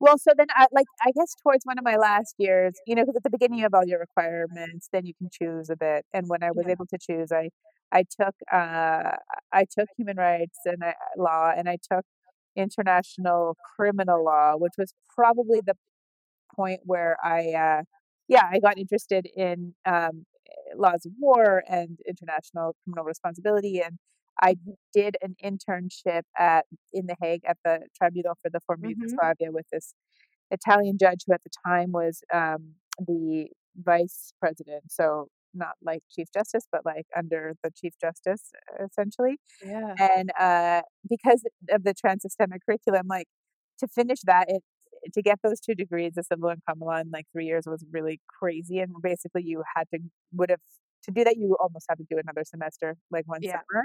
Well, 0.00 0.18
so 0.18 0.32
then 0.36 0.46
I 0.54 0.66
like 0.72 0.86
I 1.02 1.10
guess 1.14 1.34
towards 1.42 1.64
one 1.64 1.78
of 1.78 1.84
my 1.84 1.96
last 1.96 2.34
years, 2.38 2.80
you 2.86 2.94
know, 2.94 3.02
because 3.02 3.16
at 3.16 3.22
the 3.24 3.30
beginning 3.30 3.58
you 3.58 3.64
have 3.64 3.74
all 3.74 3.86
your 3.86 4.00
requirements, 4.00 4.88
then 4.92 5.06
you 5.06 5.14
can 5.14 5.28
choose 5.32 5.70
a 5.70 5.76
bit. 5.76 6.04
And 6.12 6.28
when 6.28 6.42
I 6.42 6.50
was 6.52 6.66
Yeah. 6.66 6.68
able 6.68 6.86
to 6.86 6.98
choose, 7.00 7.32
I 7.32 7.50
I 7.92 8.04
took 8.20 8.34
uh 8.52 9.16
I 9.52 9.64
took 9.78 9.88
human 9.96 10.16
rights 10.16 10.60
and 10.66 10.82
I, 10.84 10.94
law, 11.16 11.52
and 11.56 11.68
I 11.68 11.78
took 11.92 12.04
international 12.56 13.56
criminal 13.76 14.24
law, 14.24 14.54
which 14.56 14.74
was 14.78 14.92
probably 15.14 15.60
the 15.66 15.74
point 16.54 16.80
where 16.84 17.16
I 17.24 17.52
uh 17.52 17.82
yeah 18.28 18.48
I 18.50 18.58
got 18.60 18.78
interested 18.78 19.26
in 19.36 19.74
um, 19.86 20.24
laws 20.76 21.06
of 21.06 21.12
war 21.18 21.62
and 21.68 21.98
international 22.06 22.74
criminal 22.84 23.04
responsibility, 23.04 23.80
and 23.80 23.98
I 24.42 24.56
did 24.94 25.16
an 25.20 25.34
internship 25.44 26.22
at 26.38 26.64
in 26.92 27.06
The 27.06 27.16
Hague 27.20 27.42
at 27.46 27.58
the 27.64 27.80
Tribunal 27.96 28.34
for 28.42 28.50
the 28.50 28.60
Former 28.60 28.88
Mm-hmm. 28.88 29.02
Yugoslavia 29.02 29.50
with 29.50 29.66
this 29.70 29.94
Italian 30.50 30.96
judge 30.98 31.20
who 31.26 31.34
at 31.34 31.42
the 31.44 31.50
time 31.66 31.92
was 31.92 32.22
um, 32.32 32.74
the 32.98 33.48
vice 33.76 34.32
president. 34.40 34.84
So 34.88 35.28
not 35.52 35.74
like 35.82 36.02
chief 36.10 36.28
justice, 36.32 36.66
but 36.70 36.86
like 36.86 37.06
under 37.16 37.54
the 37.62 37.70
chief 37.76 37.94
justice 38.00 38.50
essentially. 38.82 39.36
Yeah. 39.64 39.94
And 39.98 40.30
uh, 40.38 40.82
because 41.08 41.44
of 41.70 41.84
the 41.84 41.94
trans-systemic 41.94 42.62
curriculum, 42.64 43.06
like 43.08 43.26
to 43.80 43.88
finish 43.88 44.20
that, 44.24 44.46
it 44.48 44.62
to 45.12 45.22
get 45.22 45.38
those 45.42 45.60
two 45.60 45.74
degrees, 45.74 46.12
the 46.14 46.22
civil 46.24 46.48
and 46.50 46.60
common 46.68 46.86
law 46.86 46.98
in 46.98 47.10
like 47.10 47.26
three 47.32 47.46
years 47.46 47.64
was 47.66 47.84
really 47.92 48.20
crazy. 48.40 48.78
And 48.80 48.92
basically, 49.02 49.42
you 49.44 49.62
had 49.76 49.84
to 49.94 50.00
would 50.32 50.50
have 50.50 50.60
to 51.04 51.10
do 51.12 51.24
that. 51.24 51.36
You 51.36 51.56
almost 51.60 51.86
had 51.88 51.98
to 51.98 52.04
do 52.10 52.18
another 52.18 52.44
semester, 52.44 52.96
like 53.10 53.26
one 53.26 53.40
Yeah. 53.40 53.52
summer, 53.52 53.84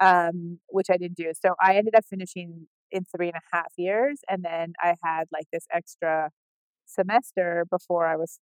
um, 0.00 0.60
which 0.68 0.88
I 0.90 0.96
didn't 0.96 1.16
do. 1.16 1.32
So 1.40 1.54
I 1.60 1.76
ended 1.76 1.94
up 1.94 2.04
finishing 2.08 2.66
in 2.90 3.04
three 3.04 3.28
and 3.28 3.36
a 3.36 3.56
half 3.56 3.72
years, 3.76 4.20
and 4.28 4.42
then 4.44 4.72
I 4.82 4.94
had 5.04 5.24
like 5.32 5.46
this 5.52 5.66
extra 5.72 6.30
semester 6.86 7.66
before 7.70 8.06
I 8.06 8.16
was 8.16 8.38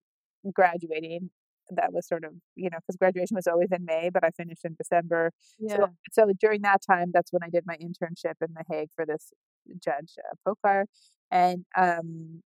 graduating. 0.53 1.31
That 1.71 1.93
was 1.95 2.07
sort 2.07 2.25
of 2.25 2.33
you 2.57 2.71
know 2.71 2.79
because 2.79 2.97
graduation 2.97 3.37
was 3.37 3.47
always 3.47 3.71
in 3.73 3.85
May, 3.87 4.11
but 4.13 4.25
I 4.25 4.31
finished 4.31 4.65
in 4.65 4.75
December. 4.79 5.33
Yeah. 5.59 5.77
So 5.77 5.89
so 6.13 6.33
during 6.41 6.63
that 6.63 6.81
time, 6.89 7.11
that's 7.15 7.33
when 7.33 7.43
I 7.43 7.51
did 7.51 7.65
my 7.67 7.77
internship 7.79 8.35
in 8.43 8.55
The 8.55 8.65
Hague 8.71 8.91
for 8.95 9.07
this 9.07 9.33
judge 9.83 10.13
uh, 10.19 10.35
Pocar, 10.47 10.85
and 11.31 11.65
um, 11.77 12.43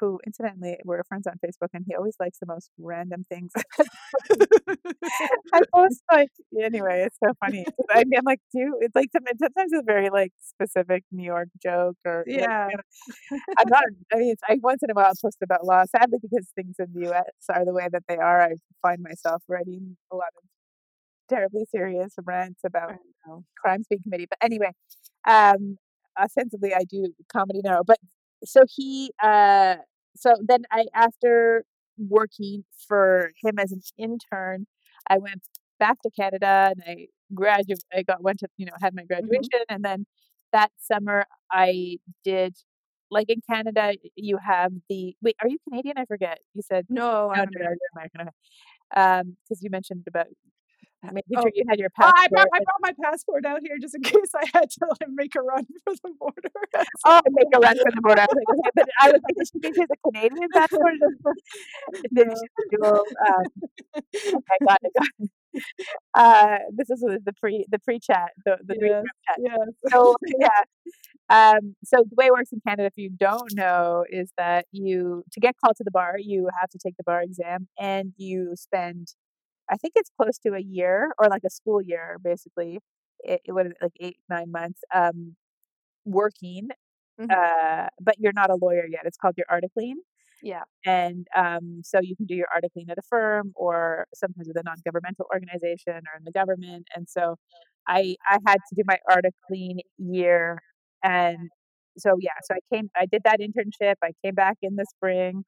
who 0.00 0.18
incidentally 0.26 0.76
we're 0.84 1.02
friends 1.04 1.26
on 1.26 1.34
Facebook, 1.44 1.68
and 1.74 1.84
he 1.86 1.94
always 1.94 2.16
likes 2.20 2.38
the 2.38 2.46
most 2.46 2.70
random 2.78 3.24
things. 3.28 3.52
I 5.52 5.60
post 5.74 6.02
like 6.10 6.28
anyway, 6.62 7.04
it's 7.06 7.16
so 7.22 7.32
funny. 7.44 7.64
I 7.90 8.04
mean, 8.04 8.18
I'm 8.18 8.24
like, 8.24 8.40
dude, 8.54 8.72
it's 8.80 8.94
like 8.94 9.08
sometimes 9.12 9.72
it's 9.72 9.86
very 9.86 10.10
like 10.10 10.32
specific 10.40 11.04
New 11.12 11.24
York 11.24 11.48
joke 11.62 11.96
or 12.04 12.24
yeah. 12.26 12.66
Like, 12.66 12.72
you 13.30 13.36
know, 13.38 13.38
I'm 13.58 13.68
not. 13.68 13.84
I 14.12 14.16
mean, 14.16 14.34
I 14.48 14.58
once 14.62 14.82
in 14.82 14.90
a 14.90 14.94
while 14.94 15.12
post 15.22 15.38
about 15.42 15.64
law. 15.64 15.84
Sadly, 15.90 16.18
because 16.22 16.48
things 16.54 16.76
in 16.78 16.86
the 16.94 17.08
U.S. 17.08 17.24
are 17.50 17.64
the 17.64 17.72
way 17.72 17.88
that 17.92 18.02
they 18.08 18.16
are, 18.16 18.42
I 18.42 18.54
find 18.80 19.00
myself 19.02 19.42
writing 19.48 19.96
a 20.12 20.16
lot 20.16 20.28
of 20.36 20.44
terribly 21.28 21.64
serious 21.70 22.14
rants 22.24 22.60
about 22.64 22.94
crimes 23.56 23.86
being 23.88 24.02
committed. 24.02 24.28
But 24.30 24.38
anyway, 24.42 24.72
um, 25.26 25.76
ostensibly 26.20 26.74
I 26.74 26.84
do 26.84 27.12
comedy 27.32 27.60
now. 27.64 27.82
But 27.86 27.98
so 28.44 28.62
he, 28.68 29.12
uh, 29.22 29.76
so 30.16 30.34
then 30.46 30.62
I 30.70 30.86
after 30.94 31.64
working 31.98 32.64
for 32.88 33.30
him 33.42 33.58
as 33.58 33.72
an 33.72 33.80
intern, 33.98 34.66
I 35.08 35.18
went 35.18 35.42
back 35.78 36.00
to 36.02 36.10
Canada 36.10 36.72
and 36.74 36.82
I 36.86 37.06
graduated. 37.34 37.84
I 37.94 38.02
got 38.02 38.22
went 38.22 38.38
to 38.40 38.48
you 38.56 38.66
know 38.66 38.72
had 38.80 38.94
my 38.94 39.04
Mm-hmm. 39.22 39.44
graduation, 39.44 39.60
and 39.68 39.84
then 39.84 40.06
that 40.52 40.70
summer 40.78 41.24
I 41.50 41.98
did. 42.24 42.56
Like 43.10 43.28
in 43.28 43.40
Canada, 43.48 43.92
you 44.16 44.38
have 44.38 44.72
the 44.88 45.14
wait. 45.22 45.36
Are 45.42 45.48
you 45.48 45.58
Canadian? 45.68 45.96
I 45.98 46.06
forget. 46.06 46.38
You 46.54 46.62
said 46.62 46.86
No, 46.88 47.30
I'm 47.34 47.48
no, 47.50 47.56
American. 47.56 47.78
American. 47.94 48.28
Um, 48.96 49.36
because 49.44 49.62
you 49.62 49.70
mentioned 49.70 50.04
about 50.08 50.26
making 51.12 51.36
oh, 51.36 51.42
sure 51.42 51.50
you 51.54 51.64
had 51.68 51.78
your 51.78 51.90
Oh, 52.00 52.04
I 52.06 52.10
passport. 52.12 52.30
brought 52.30 52.48
I 52.52 52.58
brought 52.64 52.80
my 52.82 52.92
passport 53.02 53.44
out 53.46 53.60
here 53.64 53.76
just 53.80 53.94
in 53.94 54.02
case 54.02 54.30
I 54.36 54.44
had 54.54 54.70
to 54.70 54.86
like, 54.88 55.08
make 55.10 55.34
a 55.34 55.42
run 55.42 55.66
for 55.84 55.94
the 56.02 56.10
border. 56.18 56.50
Oh, 57.04 57.20
make 57.30 57.48
a 57.54 57.58
run 57.58 57.76
for 57.76 57.90
the 57.94 58.00
border. 58.00 58.20
I 58.22 58.26
was 58.26 58.36
like, 58.36 58.58
okay, 58.58 58.70
but 58.76 58.88
I 59.00 59.10
was 59.10 59.20
like, 59.24 59.36
did 59.36 59.48
she 59.52 59.58
think 59.60 59.74
she 59.76 59.82
a 59.82 60.10
Canadian 60.12 60.48
passport? 60.54 60.94
No. 62.12 62.22
she 62.24 62.76
dual? 62.76 63.04
Um, 63.26 63.44
okay, 63.96 64.58
got 64.66 64.78
it, 64.82 64.92
got 64.98 65.08
it. 65.18 65.30
Uh, 66.14 66.58
this 66.72 66.88
is 66.90 67.00
the 67.00 67.20
the 67.24 67.32
pre 67.34 67.66
the 67.70 67.78
pre 67.80 67.98
chat 67.98 68.30
the 68.44 68.56
the 68.64 68.76
room 68.80 69.04
chat. 69.28 69.38
yes. 69.40 69.68
So 69.90 70.14
yeah. 70.38 70.48
Um, 71.28 71.74
so 71.84 71.98
the 71.98 72.14
way 72.16 72.26
it 72.26 72.32
works 72.32 72.52
in 72.52 72.60
Canada, 72.66 72.84
if 72.86 72.96
you 72.96 73.10
don't 73.10 73.54
know, 73.54 74.04
is 74.10 74.30
that 74.38 74.66
you 74.72 75.24
to 75.32 75.40
get 75.40 75.54
called 75.62 75.76
to 75.76 75.84
the 75.84 75.90
bar, 75.90 76.16
you 76.18 76.48
have 76.60 76.68
to 76.70 76.78
take 76.78 76.96
the 76.96 77.04
bar 77.04 77.22
exam, 77.22 77.68
and 77.78 78.12
you 78.18 78.52
spend, 78.54 79.08
I 79.70 79.76
think 79.76 79.94
it's 79.96 80.10
close 80.20 80.38
to 80.46 80.54
a 80.54 80.60
year 80.60 81.12
or 81.18 81.28
like 81.28 81.42
a 81.46 81.50
school 81.50 81.80
year, 81.82 82.18
basically. 82.22 82.78
It, 83.20 83.40
it 83.44 83.52
would 83.52 83.74
like 83.82 83.92
eight 84.00 84.18
nine 84.28 84.50
months. 84.52 84.80
Um, 84.94 85.36
working, 86.04 86.68
Mhm. 87.18 87.36
uh, 87.36 87.88
but 88.00 88.16
you're 88.18 88.32
not 88.34 88.50
a 88.50 88.56
lawyer 88.56 88.86
yet. 88.88 89.02
It's 89.04 89.16
called 89.18 89.34
your 89.36 89.46
articling. 89.50 89.94
Yeah. 90.42 90.64
And 90.84 91.26
um, 91.36 91.82
so 91.84 92.00
you 92.02 92.16
can 92.16 92.26
do 92.26 92.34
your 92.34 92.48
articling 92.56 92.90
at 92.90 92.98
a 92.98 93.02
firm 93.08 93.52
or 93.54 94.06
sometimes 94.14 94.48
with 94.48 94.56
a 94.56 94.62
non-governmental 94.64 95.26
organization 95.32 95.94
or 95.94 96.18
in 96.18 96.24
the 96.24 96.32
government. 96.32 96.88
And 96.96 97.08
so 97.08 97.36
I 97.86 98.16
I 98.28 98.38
had 98.46 98.56
to 98.68 98.74
do 98.76 98.82
my 98.86 98.98
articling 99.10 99.80
year, 99.98 100.58
and 101.04 101.50
so 101.98 102.16
yeah, 102.20 102.32
so 102.44 102.54
I 102.54 102.60
came, 102.74 102.90
I 102.96 103.06
did 103.06 103.22
that 103.24 103.40
internship. 103.40 103.94
I 104.02 104.12
came 104.24 104.34
back 104.34 104.58
in 104.62 104.76
the 104.76 104.86
spring. 104.96 105.44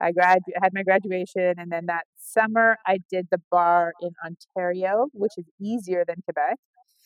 I 0.00 0.12
grad 0.12 0.42
had 0.62 0.72
my 0.74 0.82
graduation, 0.82 1.54
and 1.58 1.70
then 1.72 1.86
that 1.86 2.04
summer 2.16 2.76
I 2.86 2.98
did 3.10 3.28
the 3.30 3.40
bar 3.50 3.94
in 4.00 4.10
Ontario, 4.24 5.08
which 5.12 5.32
is 5.38 5.46
easier 5.60 6.04
than 6.06 6.16
Quebec 6.24 6.58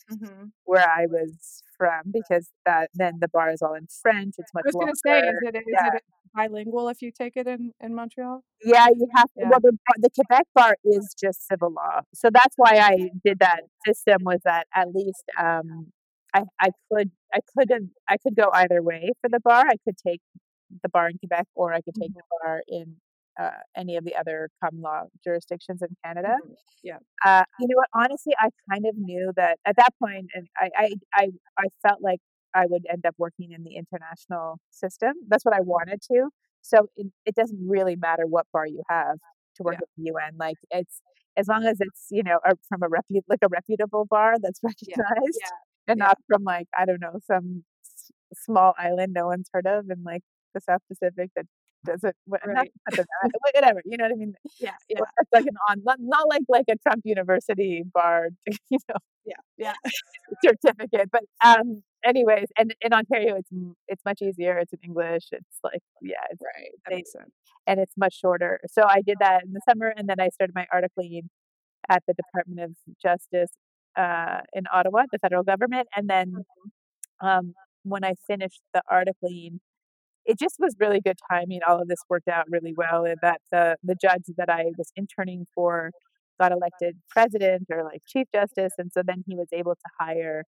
hmm 0.09 0.51
where 0.65 0.89
I 0.89 1.07
was 1.07 1.63
from 1.77 2.13
because 2.13 2.51
that 2.67 2.91
then 2.95 3.19
the 3.21 3.29
bar 3.29 3.51
is 3.51 3.63
all 3.63 3.75
in 3.75 3.87
French. 4.03 4.35
It's 4.39 4.53
much 4.55 4.65
I 4.65 4.69
was 4.69 4.77
gonna 4.77 4.95
say, 4.95 5.19
is 5.21 5.37
it 5.43 5.57
is 5.57 5.63
Yeah. 5.73 5.95
it 5.95 6.05
bilingual 6.35 6.89
if 6.89 7.03
you 7.03 7.11
take 7.11 7.37
it 7.37 7.47
in 7.47 7.73
in 7.81 7.95
Montreal? 7.95 8.43
Yeah, 8.63 8.89
you 8.89 9.09
have 9.15 9.27
to. 9.33 9.41
Yeah. 9.41 9.49
Well, 9.51 9.61
the, 9.61 9.77
the 9.99 10.11
Quebec 10.15 10.47
bar 10.55 10.77
is 10.85 11.15
just 11.19 11.47
civil 11.47 11.73
law, 11.73 12.01
so 12.15 12.29
that's 12.31 12.55
why 12.57 12.77
I 12.79 13.11
did 13.25 13.39
that 13.41 13.63
system. 13.87 14.19
Was 14.25 14.41
that 14.45 14.67
at 14.75 14.95
least 14.95 15.25
um, 15.39 15.93
I 16.35 16.43
I 16.61 16.71
could 16.93 17.11
I 17.35 17.41
could 17.57 17.91
I 18.09 18.17
could 18.19 18.37
go 18.37 18.51
either 18.53 18.83
way 18.83 19.13
for 19.21 19.29
the 19.31 19.41
bar. 19.41 19.65
I 19.67 19.77
could 19.85 19.97
take 19.97 20.21
the 20.83 20.89
bar 20.89 21.09
in 21.09 21.19
Quebec, 21.19 21.47
or 21.55 21.73
I 21.73 21.81
could 21.81 21.95
take 22.01 22.13
the 22.15 22.23
bar 22.43 22.63
in 22.69 22.97
uh, 23.41 23.51
any 23.77 23.97
of 23.97 24.05
the 24.05 24.15
other 24.17 24.51
common 24.63 24.83
law 24.83 25.05
jurisdictions 25.25 25.81
in 25.83 25.89
Canada. 26.05 26.37
Mhm. 26.45 26.55
Yeah. 26.83 26.99
Uh, 27.25 27.45
you 27.59 27.69
know 27.69 27.77
what? 27.77 27.89
Honestly, 27.95 28.35
I 28.39 28.49
kind 28.71 28.85
of 28.87 28.97
knew 28.97 29.33
that 29.37 29.59
at 29.67 29.77
that 29.77 29.95
point, 30.03 30.27
and 30.35 30.47
I, 30.59 30.71
I, 30.77 30.91
I, 31.15 31.29
I 31.59 31.65
felt 31.87 32.03
like 32.03 32.21
I 32.55 32.67
would 32.67 32.85
end 32.91 33.07
up 33.07 33.15
working 33.19 33.53
in 33.53 33.63
the 33.65 33.77
international 33.77 34.59
system. 34.71 35.13
That's 35.29 35.45
what 35.45 35.55
I 35.55 35.61
wanted 35.61 36.01
to. 36.13 36.29
So 36.63 36.89
it, 36.97 37.07
it 37.25 37.35
doesn't 37.35 37.61
really 37.67 37.97
matter 37.97 38.27
what 38.27 38.47
bar 38.53 38.67
you 38.67 38.83
have 38.89 39.17
to 39.57 39.63
work 39.63 39.75
Yeah. 39.75 39.81
with 39.81 39.91
the 39.97 40.03
UN. 40.13 40.37
Like 40.39 40.57
it's 40.71 41.01
as 41.37 41.49
long 41.49 41.65
as 41.65 41.77
it's 41.81 42.07
you 42.11 42.23
know 42.23 42.39
a, 42.45 42.55
from 42.69 42.83
a 42.83 42.89
repu- 42.89 43.23
like 43.29 43.41
a 43.43 43.49
reputable 43.49 44.07
bar 44.07 44.35
that's 44.41 44.61
recognized, 44.63 45.41
and 45.89 45.99
yeah. 45.99 46.05
not 46.07 46.19
from 46.29 46.43
like 46.45 46.67
I 46.77 46.85
don't 46.87 47.01
know 47.01 47.19
some 47.27 47.65
s- 47.85 48.11
small 48.35 48.75
island 48.79 49.13
no 49.15 49.27
one's 49.27 49.49
heard 49.53 49.67
of 49.67 49.89
in 49.91 50.03
like 50.05 50.23
the 50.55 50.61
South 50.61 50.83
Pacific 50.89 51.31
that 51.37 51.47
doesn't 51.85 52.15
not 52.27 52.41
Right. 52.47 52.71
not- 52.97 53.07
whatever 53.55 53.81
you 53.87 53.97
know 53.97 54.05
what 54.05 54.13
I 54.13 54.17
mean. 54.17 54.35
Yeah, 54.61 54.75
yeah, 54.89 55.01
like 55.33 55.47
an 55.47 55.57
on, 55.69 55.83
not, 55.85 55.99
not 56.01 56.29
like 56.29 56.43
like 56.49 56.67
a 56.71 56.77
Trump 56.77 57.03
University 57.05 57.83
bar, 57.95 58.29
you 58.71 58.79
know, 58.89 58.97
yeah, 59.25 59.43
yeah. 59.59 59.75
certificate. 60.45 61.11
But 61.11 61.25
um, 61.45 61.83
anyways, 62.05 62.49
and 62.59 62.75
in 62.83 62.93
Ontario, 62.93 63.37
it's 63.37 63.51
it's 63.89 64.05
much 64.05 64.21
easier. 64.23 64.59
It's 64.59 64.73
in 64.73 64.81
English. 64.85 65.25
It's 65.33 65.59
like 65.65 65.83
yeah, 66.03 66.25
it's, 66.31 66.43
Right. 66.43 66.71
That 66.85 66.91
they- 66.91 66.97
makes 66.97 67.13
sense. 67.13 67.31
and 67.67 67.81
it's 67.81 67.97
much 67.97 68.15
shorter. 68.19 68.61
So 68.71 68.83
I 68.87 69.01
did 69.03 69.19
that 69.21 69.45
in 69.45 69.53
the 69.53 69.61
summer, 69.69 69.89
and 69.97 70.09
then 70.09 70.21
I 70.21 70.29
started 70.31 70.55
my 70.55 70.67
articling 70.75 71.25
at 71.89 72.03
the 72.07 72.15
Department 72.15 72.61
of 72.61 72.73
Justice 73.03 73.51
uh, 73.97 74.41
in 74.53 74.65
Ottawa, 74.73 75.05
the 75.13 75.19
federal 75.19 75.43
government, 75.45 75.89
and 75.97 76.09
then 76.09 76.45
um, 77.21 77.55
when 77.85 78.05
I 78.05 78.15
finished 78.27 78.61
the 78.75 78.83
articling, 78.91 79.61
it 80.27 80.39
just 80.39 80.57
was 80.59 80.77
really 80.81 81.01
good 81.01 81.19
timing. 81.31 81.61
All 81.67 81.81
of 81.81 81.89
this 81.89 82.01
worked 82.09 82.29
out 82.29 82.47
really 82.51 82.75
well, 82.77 83.05
and 83.05 83.17
that 83.23 83.41
the 83.53 83.77
the 83.83 83.95
judge 84.01 84.25
that 84.37 84.49
I 84.51 84.67
was 84.79 84.93
interning 84.97 85.47
for 85.55 85.91
got 86.41 86.53
elected 86.53 86.97
president 87.11 87.67
or 87.71 87.85
like 87.85 88.03
chief 88.07 88.27
justice, 88.35 88.73
and 88.79 88.91
so 88.93 89.03
then 89.05 89.25
he 89.27 89.37
was 89.37 89.49
able 89.53 89.75
to 89.75 89.91
hire 89.99 90.45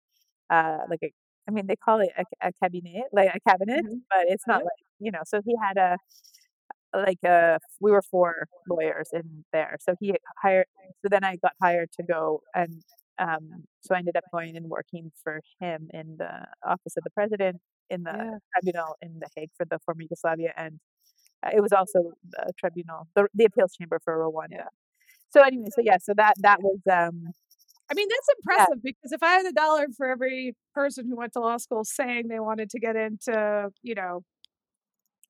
uh, 0.50 0.80
like 0.90 1.00
a. 1.04 1.12
I 1.48 1.52
mean, 1.52 1.68
they 1.68 1.76
call 1.76 2.00
it 2.02 2.10
a, 2.18 2.24
a 2.48 2.52
cabinet, 2.64 3.06
like 3.14 3.30
a 3.36 3.40
cabinet, 3.50 3.84
Mhm. 3.86 4.02
but 4.10 4.26
it's 4.30 4.48
not 4.48 4.64
like 4.64 4.80
you 5.00 5.12
know. 5.12 5.22
So 5.26 5.42
he 5.46 5.56
had 5.62 5.78
a 5.78 5.98
like 6.94 7.24
uh 7.28 7.58
we 7.80 7.92
were 7.92 8.02
four 8.02 8.48
lawyers 8.70 9.10
in 9.14 9.44
there 9.54 9.78
so 9.80 9.96
he 10.00 10.14
hired 10.42 10.66
so 11.02 11.08
then 11.10 11.24
i 11.24 11.36
got 11.38 11.54
hired 11.62 11.90
to 11.92 12.04
go 12.04 12.42
and 12.54 12.84
um 13.20 13.64
so 13.82 13.96
i 13.96 14.00
ended 14.00 14.16
up 14.18 14.24
going 14.32 14.58
and 14.58 14.68
working 14.70 15.12
for 15.24 15.40
him 15.60 15.88
in 15.94 16.16
the 16.18 16.46
office 16.66 16.98
of 16.98 17.04
the 17.04 17.10
president 17.12 17.58
in 17.92 18.04
the 18.04 18.18
Yeah. 18.18 18.38
tribunal 18.54 18.96
in 19.02 19.20
the 19.20 19.28
hague 19.36 19.52
for 19.58 19.66
the 19.66 19.80
former 19.86 20.04
yugoslavia 20.04 20.54
and 20.58 20.80
uh, 21.46 21.52
it 21.54 21.62
was 21.62 21.74
also 21.74 22.00
the 22.32 22.52
tribunal 22.60 23.08
the, 23.16 23.28
the 23.36 23.46
appeals 23.46 23.74
chamber 23.76 24.00
for 24.04 24.14
rwanda 24.18 24.50
Yeah. 24.62 24.70
so 25.32 25.42
anyway 25.44 25.70
so 25.76 25.82
yeah 25.84 25.98
so 26.02 26.14
that 26.16 26.36
that 26.42 26.62
was 26.62 26.80
um 26.92 27.34
I 27.90 27.94
mean, 27.94 28.08
that's 28.10 28.30
impressive 28.40 28.82
because 28.84 29.12
if 29.12 29.22
I 29.22 29.34
had 29.34 29.46
a 29.46 29.52
dollar 29.52 29.88
for 29.98 30.08
every 30.08 30.56
person 30.74 31.08
who 31.10 31.18
went 31.18 31.34
to 31.34 31.42
law 31.42 31.58
school 31.58 31.84
saying 31.84 32.30
they 32.30 32.40
wanted 32.40 32.70
to 32.72 32.80
get 32.80 32.96
into, 32.96 33.70
you 33.84 33.96
know, 33.96 34.24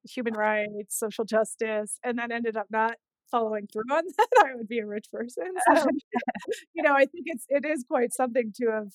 human 0.09 0.33
rights, 0.33 0.97
social 0.97 1.25
justice, 1.25 1.99
and 2.03 2.17
then 2.17 2.31
ended 2.31 2.57
up 2.57 2.67
not 2.71 2.95
following 3.29 3.67
through 3.67 3.83
on 3.91 4.03
that, 4.17 4.27
I 4.45 4.55
would 4.55 4.67
be 4.67 4.79
a 4.79 4.85
rich 4.85 5.05
person. 5.11 5.45
So, 5.59 5.73
you 6.73 6.83
know, 6.83 6.93
I 6.93 7.05
think 7.05 7.25
it's 7.27 7.45
it 7.49 7.65
is 7.65 7.85
quite 7.87 8.13
something 8.13 8.51
to 8.57 8.67
have 8.71 8.87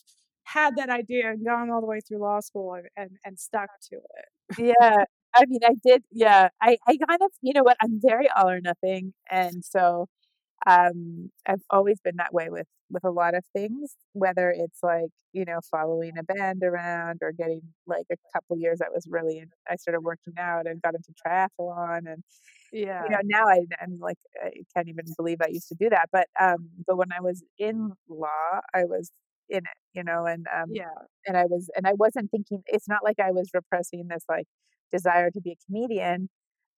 had 0.47 0.77
that 0.77 0.91
idea 0.91 1.31
and 1.31 1.45
gone 1.45 1.71
all 1.71 1.81
the 1.81 1.87
way 1.87 2.01
through 2.01 2.19
law 2.21 2.41
school 2.41 2.75
and 2.75 2.89
and, 2.97 3.11
and 3.25 3.39
stuck 3.39 3.71
to 3.91 3.97
it. 3.97 4.27
yeah 4.57 5.05
i 5.37 5.45
mean 5.47 5.61
i 5.65 5.75
did 5.85 6.03
yeah 6.13 6.49
i 6.63 6.77
i 6.89 6.97
kind 7.09 7.21
of 7.23 7.31
you 7.43 7.53
know 7.55 7.63
what 7.65 7.77
i'm 7.83 8.01
very 8.03 8.29
all 8.31 8.49
or 8.49 8.61
nothing 8.61 9.13
and 9.31 9.65
so 9.65 10.07
um 10.67 11.31
i've 11.47 11.63
always 11.71 12.01
been 12.01 12.17
that 12.17 12.35
way 12.35 12.49
with 12.51 12.67
with 12.91 13.05
a 13.05 13.11
lot 13.11 13.35
of 13.35 13.45
things 13.55 13.97
whether 14.15 14.51
it's 14.57 14.81
like 14.83 15.11
you 15.33 15.45
know 15.45 15.59
following 15.71 16.13
a 16.19 16.25
band 16.25 16.63
around 16.65 17.21
or 17.23 17.33
getting 17.33 17.63
like 17.87 18.07
a 18.13 18.17
couple 18.35 18.57
years 18.59 18.81
i 18.83 18.89
was 18.95 19.07
really 19.11 19.39
in, 19.39 19.49
i 19.71 19.77
started 19.77 20.01
working 20.01 20.35
out 20.39 20.67
and 20.67 20.83
got 20.83 20.95
into 20.95 21.13
triathlon 21.27 22.01
and 22.13 22.23
Yeah. 22.73 23.03
you 23.05 23.11
know 23.11 23.19
now 23.25 23.45
I, 23.49 23.61
i'm 23.83 23.99
like 24.01 24.19
i 24.45 24.51
can't 24.75 24.89
even 24.89 25.05
believe 25.17 25.39
i 25.43 25.49
used 25.49 25.69
to 25.69 25.77
do 25.79 25.91
that 25.91 26.09
but 26.13 26.27
um 26.41 26.69
but 26.87 26.97
when 26.97 27.13
i 27.17 27.21
was 27.21 27.43
in 27.59 27.93
law 28.09 28.61
i 28.75 28.85
was 28.85 29.11
in 29.49 29.59
it 29.59 29.79
you 29.95 30.03
know 30.05 30.27
and 30.27 30.47
um 30.55 30.71
yeah. 30.71 30.85
and 31.27 31.37
I 31.37 31.45
was 31.47 31.69
and 31.77 31.87
I 31.87 31.93
wasn't 31.95 32.31
thinking 32.31 32.63
it's 32.67 32.89
not 32.89 33.05
like 33.05 33.19
I 33.21 33.31
was 33.33 33.51
repressing 33.55 34.09
this 34.09 34.25
like 34.29 34.47
desire 34.93 35.31
to 35.31 35.41
be 35.41 35.53
a 35.53 35.57
comedian. 35.67 36.29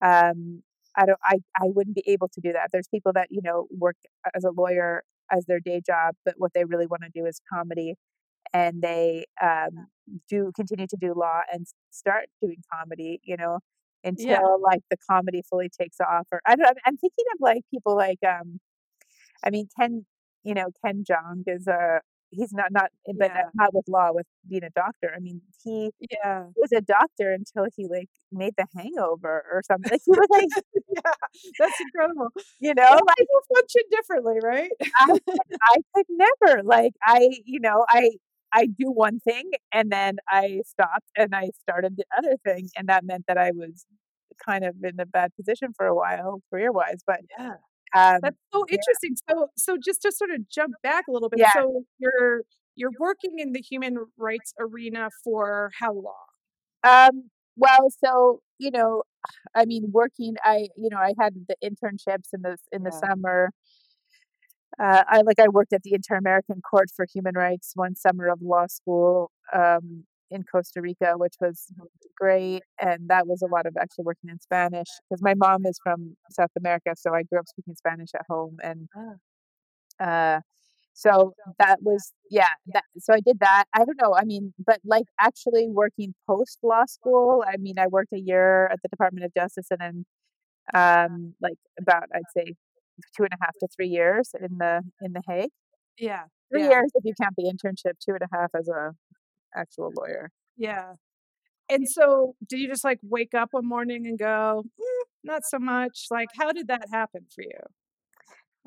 Um 0.02 0.62
I 0.96 1.06
don't 1.06 1.18
I 1.24 1.36
I 1.56 1.66
wouldn't 1.66 1.96
be 1.96 2.04
able 2.06 2.28
to 2.28 2.40
do 2.40 2.52
that. 2.52 2.70
There's 2.72 2.88
people 2.88 3.12
that, 3.14 3.28
you 3.30 3.40
know, 3.42 3.66
work 3.70 3.96
as 4.34 4.44
a 4.44 4.50
lawyer 4.50 5.02
as 5.30 5.44
their 5.46 5.60
day 5.60 5.80
job, 5.84 6.14
but 6.24 6.34
what 6.38 6.52
they 6.54 6.64
really 6.64 6.86
want 6.86 7.02
to 7.02 7.10
do 7.14 7.26
is 7.26 7.40
comedy 7.52 7.94
and 8.52 8.82
they 8.82 9.26
um 9.42 9.88
do 10.28 10.52
continue 10.56 10.86
to 10.88 10.96
do 11.00 11.14
law 11.14 11.40
and 11.52 11.66
start 11.90 12.26
doing 12.42 12.62
comedy, 12.72 13.20
you 13.24 13.36
know. 13.36 13.58
Yeah. 14.18 14.36
until 14.36 14.60
like 14.62 14.82
the 14.90 14.96
comedy 15.10 15.42
fully 15.50 15.68
takes 15.68 15.98
off. 16.00 16.28
Or 16.32 16.40
I 16.46 16.56
don't. 16.56 16.78
I'm 16.86 16.96
thinking 16.96 17.24
of 17.34 17.40
like 17.40 17.62
people 17.70 17.96
like 17.96 18.18
um, 18.26 18.60
I 19.44 19.50
mean 19.50 19.68
Ken, 19.78 20.06
you 20.44 20.54
know 20.54 20.66
Ken 20.84 21.04
Jeong 21.08 21.44
is 21.46 21.66
a 21.66 22.00
he's 22.30 22.52
not 22.52 22.72
not 22.72 22.90
eh, 23.08 23.12
but 23.18 23.32
uh, 23.36 23.40
Yeah. 23.40 23.50
not 23.54 23.74
with 23.74 23.86
law 23.88 24.10
with 24.12 24.26
being 24.48 24.64
a 24.64 24.70
doctor. 24.70 25.12
I 25.16 25.20
mean 25.20 25.42
he 25.64 25.90
Yeah. 26.00 26.48
was 26.56 26.72
a 26.72 26.80
doctor 26.82 27.32
until 27.32 27.66
he 27.76 27.86
like 27.88 28.08
made 28.32 28.54
The 28.58 28.66
Hangover 28.76 29.44
or 29.52 29.62
something. 29.66 29.90
Like 29.90 30.02
he 30.06 30.12
was 30.12 30.26
like 30.30 30.50
Yeah, 30.88 31.12
that's 31.58 31.80
incredible. 31.80 32.30
you 32.60 32.74
know 32.74 32.90
like 33.06 33.16
people 33.18 33.40
function 33.54 33.82
differently, 33.90 34.38
right? 34.42 34.70
I 34.96 35.06
could 35.30 35.46
I 35.62 35.76
could 35.94 36.06
never, 36.10 36.62
like, 36.64 36.92
I 37.04 37.30
you 37.44 37.60
know, 37.60 37.84
I 37.90 38.12
I 38.52 38.66
do 38.66 38.90
one 38.92 39.20
thing 39.20 39.50
and 39.72 39.90
then 39.92 40.18
I 40.28 40.60
stopped 40.66 41.08
and 41.16 41.34
I 41.34 41.50
started 41.62 41.96
the 41.98 42.04
other 42.18 42.36
thing, 42.44 42.70
and 42.76 42.88
that 42.88 43.04
meant 43.04 43.24
that 43.28 43.38
I 43.38 43.52
was 43.52 43.86
kind 44.44 44.64
of 44.64 44.76
in 44.84 45.00
a 45.00 45.06
bad 45.06 45.32
position 45.36 45.72
for 45.76 45.86
a 45.86 45.94
while 45.94 46.40
career-wise, 46.52 47.00
but, 47.06 47.20
Yeah. 47.38 47.58
Um, 47.96 48.20
That's 48.22 48.36
so 48.52 48.64
yeah. 48.68 48.78
interesting. 48.78 49.16
So 49.28 49.48
so 49.56 49.76
just 49.82 50.02
to 50.02 50.12
sort 50.12 50.30
of 50.30 50.48
jump 50.48 50.74
back 50.82 51.06
a 51.08 51.12
little 51.12 51.28
bit, 51.28 51.40
Yeah. 51.40 51.52
so 51.52 51.84
you're 51.98 52.42
you're 52.74 52.92
working 52.98 53.38
in 53.38 53.52
the 53.52 53.60
human 53.60 53.96
rights 54.16 54.52
arena 54.58 55.10
for 55.24 55.70
how 55.78 55.92
long? 55.92 56.26
Um, 56.84 57.30
well, 57.56 57.88
so, 58.04 58.40
you 58.58 58.70
know, 58.70 59.02
I 59.54 59.64
mean, 59.66 59.90
working 59.92 60.36
I 60.44 60.68
you 60.76 60.88
know, 60.90 60.98
I 60.98 61.12
had 61.20 61.34
the 61.48 61.56
internships 61.64 62.30
in 62.32 62.42
the 62.42 62.56
in 62.72 62.82
the 62.84 62.92
Yeah. 62.92 63.00
summer. 63.06 63.50
Uh, 64.78 65.02
I 65.08 65.22
like 65.22 65.38
I 65.40 65.48
worked 65.48 65.72
at 65.72 65.82
the 65.82 65.94
Inter-American 65.94 66.60
Court 66.62 66.88
for 66.94 67.06
Human 67.12 67.34
Rights 67.34 67.72
one 67.74 67.96
summer 67.96 68.28
of 68.28 68.40
law 68.42 68.66
school, 68.68 69.30
um, 69.52 70.04
in 70.30 70.44
Costa 70.44 70.80
Rica, 70.82 71.14
which 71.18 71.34
was 71.40 71.72
Mhm. 71.76 71.88
great, 72.20 72.62
and 72.80 73.08
that 73.08 73.26
was 73.28 73.42
a 73.42 73.46
lot 73.48 73.66
of 73.66 73.76
actually 73.80 74.04
working 74.04 74.30
in 74.30 74.40
Spanish 74.40 74.88
because 75.08 75.22
my 75.22 75.34
mom 75.34 75.66
is 75.66 75.78
from 75.82 76.16
South 76.30 76.52
America, 76.58 76.94
so 76.96 77.14
I 77.14 77.22
grew 77.24 77.38
up 77.40 77.48
speaking 77.48 77.74
Spanish 77.76 78.10
at 78.14 78.26
home, 78.30 78.58
and 78.62 78.88
Ah. 78.94 79.18
uh, 80.00 80.40
so 80.94 81.34
that 81.58 81.78
was 81.82 82.12
yeah, 82.30 82.48
that 82.74 82.84
so 82.98 83.14
I 83.14 83.20
did 83.20 83.38
that. 83.40 83.64
I 83.74 83.84
don't 83.84 84.00
know, 84.02 84.14
I 84.14 84.24
mean, 84.24 84.54
but, 84.66 84.80
like, 84.84 85.06
actually 85.20 85.68
working 85.70 86.14
post 86.28 86.58
law 86.62 86.84
school, 86.86 87.44
I 87.46 87.56
mean, 87.58 87.78
I 87.78 87.86
worked 87.88 88.12
a 88.12 88.18
year 88.20 88.66
at 88.68 88.80
the 88.82 88.88
Department 88.88 89.24
of 89.26 89.32
Justice 89.34 89.68
and 89.70 89.80
then, 89.80 90.06
um, 90.74 91.34
like, 91.42 91.58
about, 91.80 92.04
I'd 92.14 92.30
say 92.36 92.54
2 93.16 93.24
and 93.24 93.32
a 93.34 93.38
half 93.44 93.54
to 93.60 93.68
3 93.76 93.88
years 93.88 94.30
in 94.40 94.58
The 94.58 94.82
in 95.02 95.12
The 95.14 95.22
Hague. 95.28 95.50
Yeah, 95.98 96.26
3 96.52 96.64
yeah. 96.64 96.68
years 96.68 96.90
if 96.94 97.04
you 97.04 97.14
count 97.20 97.34
the 97.36 97.44
internship, 97.44 97.98
2 98.00 98.12
and 98.14 98.22
a 98.22 98.28
half 98.36 98.50
as 98.54 98.68
a 98.68 98.92
actual 99.56 99.92
lawyer. 99.96 100.30
Yeah. 100.56 100.94
And 101.70 101.88
so, 101.88 102.36
did 102.48 102.60
you 102.60 102.68
just, 102.68 102.84
like, 102.84 103.00
wake 103.02 103.34
up 103.34 103.50
one 103.52 103.66
morning 103.66 104.06
and 104.06 104.18
go, 104.18 104.64
"Mm, 104.80 105.04
not 105.24 105.44
so 105.44 105.58
much?" 105.58 106.06
Like, 106.10 106.30
how 106.38 106.52
did 106.52 106.68
that 106.68 106.88
happen 106.92 107.26
for 107.34 107.42
you? 107.42 107.60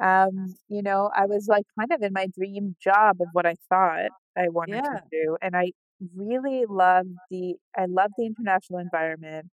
Um, 0.03 0.55
you 0.67 0.81
know, 0.81 1.11
I 1.15 1.25
was, 1.25 1.47
like, 1.47 1.65
kind 1.79 1.91
of 1.91 2.01
in 2.01 2.13
my 2.13 2.27
dream 2.27 2.75
job 2.81 3.17
of 3.21 3.27
what 3.33 3.45
I 3.45 3.55
thought 3.69 4.11
I 4.37 4.49
wanted 4.49 4.83
to 4.85 4.97
do, 5.11 5.37
and 5.41 5.55
I 5.55 5.71
really 6.15 6.65
loved 6.67 7.09
the 7.29 7.55
I 7.77 7.85
loved 7.85 8.13
the 8.17 8.25
international 8.25 8.79
environment. 8.79 9.47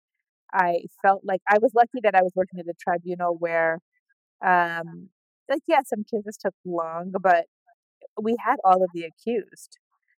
I 0.54 0.82
felt 1.04 1.24
like 1.26 1.42
I 1.50 1.60
was 1.60 1.74
lucky 1.76 2.02
that 2.04 2.16
I 2.16 2.24
was 2.24 2.34
working 2.36 2.60
at 2.60 2.68
a 2.68 2.74
tribunal 2.80 3.38
where, 3.38 3.80
um, 4.46 5.10
like, 5.50 5.62
yeah, 5.68 5.82
some 5.86 6.04
cases 6.06 6.38
took 6.38 6.56
long, 6.66 7.14
but 7.22 7.48
we 8.22 8.36
had 8.46 8.58
all 8.66 8.84
of 8.84 8.90
the 8.94 9.04
accused. 9.06 9.80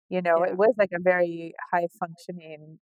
You 0.10 0.22
know, 0.22 0.44
it 0.44 0.56
was, 0.58 0.74
like, 0.78 0.92
a 0.94 1.02
very 1.02 1.54
high 1.72 1.88
functioning 2.00 2.80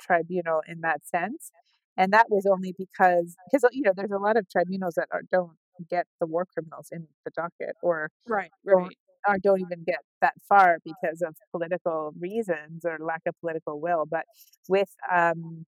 tribunal 0.00 0.62
in 0.68 0.80
that 0.82 1.04
sense, 1.06 1.50
and 1.96 2.12
that 2.12 2.26
was 2.30 2.46
only 2.46 2.72
because, 2.78 3.36
because, 3.50 3.68
you 3.72 3.82
know, 3.82 3.92
there's 3.96 4.12
a 4.12 4.18
lot 4.18 4.36
of 4.36 4.48
tribunals 4.48 4.94
that 4.94 5.08
are 5.12 5.22
don't 5.30 5.56
get 5.90 6.06
the 6.20 6.26
war 6.26 6.44
criminals 6.46 6.88
in 6.92 7.08
the 7.24 7.30
docket 7.32 7.74
or 7.82 8.10
Right, 8.26 8.52
right. 8.64 8.92
or 9.26 9.36
don't 9.42 9.60
even 9.60 9.84
get 9.84 9.98
that 10.20 10.34
far 10.48 10.78
because 10.84 11.22
of 11.22 11.34
political 11.52 12.12
reasons 12.18 12.84
or 12.84 12.98
lack 13.00 13.22
of 13.26 13.34
political 13.40 13.80
will, 13.80 14.04
but 14.08 14.24
with, 14.68 14.90
um, 15.12 15.66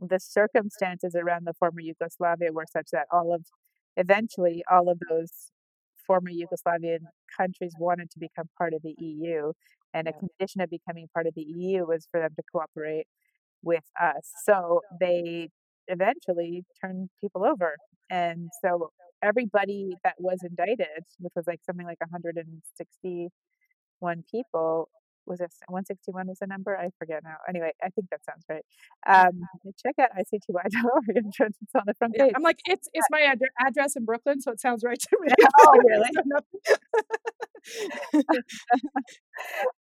the 0.00 0.20
circumstances 0.20 1.14
around 1.16 1.46
the 1.46 1.54
former 1.54 1.80
Yugoslavia 1.80 2.52
were 2.52 2.66
such 2.70 2.88
that 2.92 3.06
all 3.12 3.34
of 3.34 3.46
eventually, 3.96 4.64
all 4.70 4.90
of 4.90 5.00
those 5.10 5.52
former 6.06 6.30
Yugoslavian 6.30 7.00
countries 7.36 7.74
wanted 7.78 8.10
to 8.12 8.18
become 8.18 8.48
part 8.58 8.74
of 8.74 8.82
the 8.82 8.94
EU, 8.98 9.52
and 9.94 10.08
a 10.08 10.12
condition 10.12 10.60
of 10.60 10.70
becoming 10.70 11.08
part 11.14 11.26
of 11.26 11.34
the 11.34 11.42
EU 11.42 11.86
was 11.86 12.06
for 12.10 12.20
them 12.20 12.30
to 12.36 12.42
cooperate 12.52 13.06
with 13.62 13.84
us. 14.00 14.30
So, 14.44 14.82
they 15.00 15.48
eventually 15.88 16.64
turned 16.80 17.08
people 17.20 17.44
over, 17.46 17.76
and 18.10 18.50
so 18.62 18.90
everybody 19.22 19.96
that 20.04 20.14
was 20.18 20.40
indicted, 20.44 21.04
which 21.20 21.32
was, 21.36 21.46
like, 21.46 21.60
something 21.66 21.86
like 21.86 22.00
161 22.00 24.24
people 24.30 24.88
was 25.28 25.40
it 25.40 25.52
161 25.66 26.26
was 26.26 26.38
the 26.40 26.46
number? 26.46 26.76
I 26.76 26.90
forget 26.98 27.22
now. 27.22 27.36
Anyway, 27.48 27.72
I 27.82 27.88
think 27.90 28.08
that 28.10 28.20
sounds 28.24 28.44
right. 28.48 28.64
Um, 29.06 29.40
check 29.84 29.94
out 30.00 30.10
icty.org, 30.16 31.04
it's 31.08 31.74
on 31.74 31.82
the 31.86 31.94
front 31.94 32.14
Yeah. 32.16 32.28
I'm 32.34 32.42
like, 32.42 32.58
it's 32.66 32.88
it's 32.92 33.06
my 33.10 33.20
addre 33.20 33.48
address 33.66 33.96
in 33.96 34.04
Brooklyn, 34.04 34.40
so 34.40 34.52
it 34.52 34.60
sounds 34.60 34.82
right 34.84 34.98
to 34.98 35.18
me. 35.20 35.28
Oh, 35.66 35.78
really? 35.86 36.08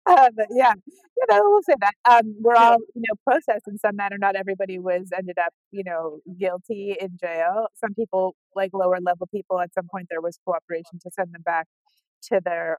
Uh, 0.05 0.29
but 0.35 0.47
yeah, 0.51 0.73
you 0.85 1.25
know, 1.29 1.41
we'll 1.45 1.61
say 1.63 1.73
that. 1.79 1.93
Um, 2.09 2.35
we're 2.41 2.55
all, 2.55 2.77
you 2.95 3.01
know, 3.07 3.15
processed 3.23 3.67
in 3.67 3.77
some 3.77 3.95
manner, 3.95 4.17
not 4.19 4.35
everybody 4.35 4.79
was 4.79 5.09
ended 5.17 5.37
up, 5.37 5.53
you 5.71 5.83
know, 5.85 6.19
guilty 6.39 6.95
in 6.99 7.17
jail. 7.19 7.67
Some 7.75 7.93
people, 7.93 8.35
like 8.55 8.71
lower 8.73 8.97
level 9.01 9.27
people, 9.33 9.59
at 9.59 9.73
some 9.73 9.87
point 9.91 10.07
there 10.09 10.21
was 10.21 10.39
cooperation 10.45 10.99
to 11.01 11.11
send 11.11 11.33
them 11.33 11.41
back 11.43 11.67
to 12.31 12.39
their 12.43 12.77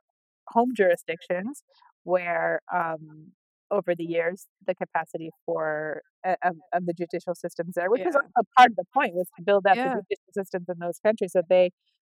home 0.48 0.70
jurisdictions 0.76 1.62
where, 2.08 2.60
um, 2.74 3.32
over 3.70 3.92
the 3.94 4.04
years, 4.04 4.46
the 4.66 4.74
capacity 4.74 5.30
for 5.44 6.02
uh, 6.26 6.36
of 6.48 6.56
of 6.76 6.86
the 6.86 6.94
judicial 6.94 7.34
systems 7.44 7.74
there, 7.76 7.90
which 7.90 8.02
was 8.04 8.14
Yeah. 8.14 8.28
also 8.36 8.48
part 8.58 8.70
of 8.72 8.76
the 8.76 8.84
point, 8.94 9.14
was 9.14 9.28
to 9.36 9.42
build 9.44 9.66
up 9.66 9.78
the 9.84 9.90
judicial 9.90 10.32
systems 10.38 10.66
in 10.72 10.78
those 10.80 10.98
countries 11.06 11.32
so 11.34 11.42
they 11.48 11.70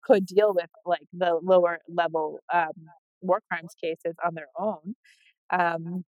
could 0.07 0.25
deal 0.25 0.53
with, 0.53 0.69
like, 0.85 1.07
the 1.13 1.31
lower 1.43 1.79
level, 2.01 2.39
um, 2.53 2.73
war 3.21 3.39
crimes 3.49 3.73
cases 3.83 4.15
on 4.25 4.33
their 4.35 4.49
own. 4.59 4.95
Um, 5.51 6.05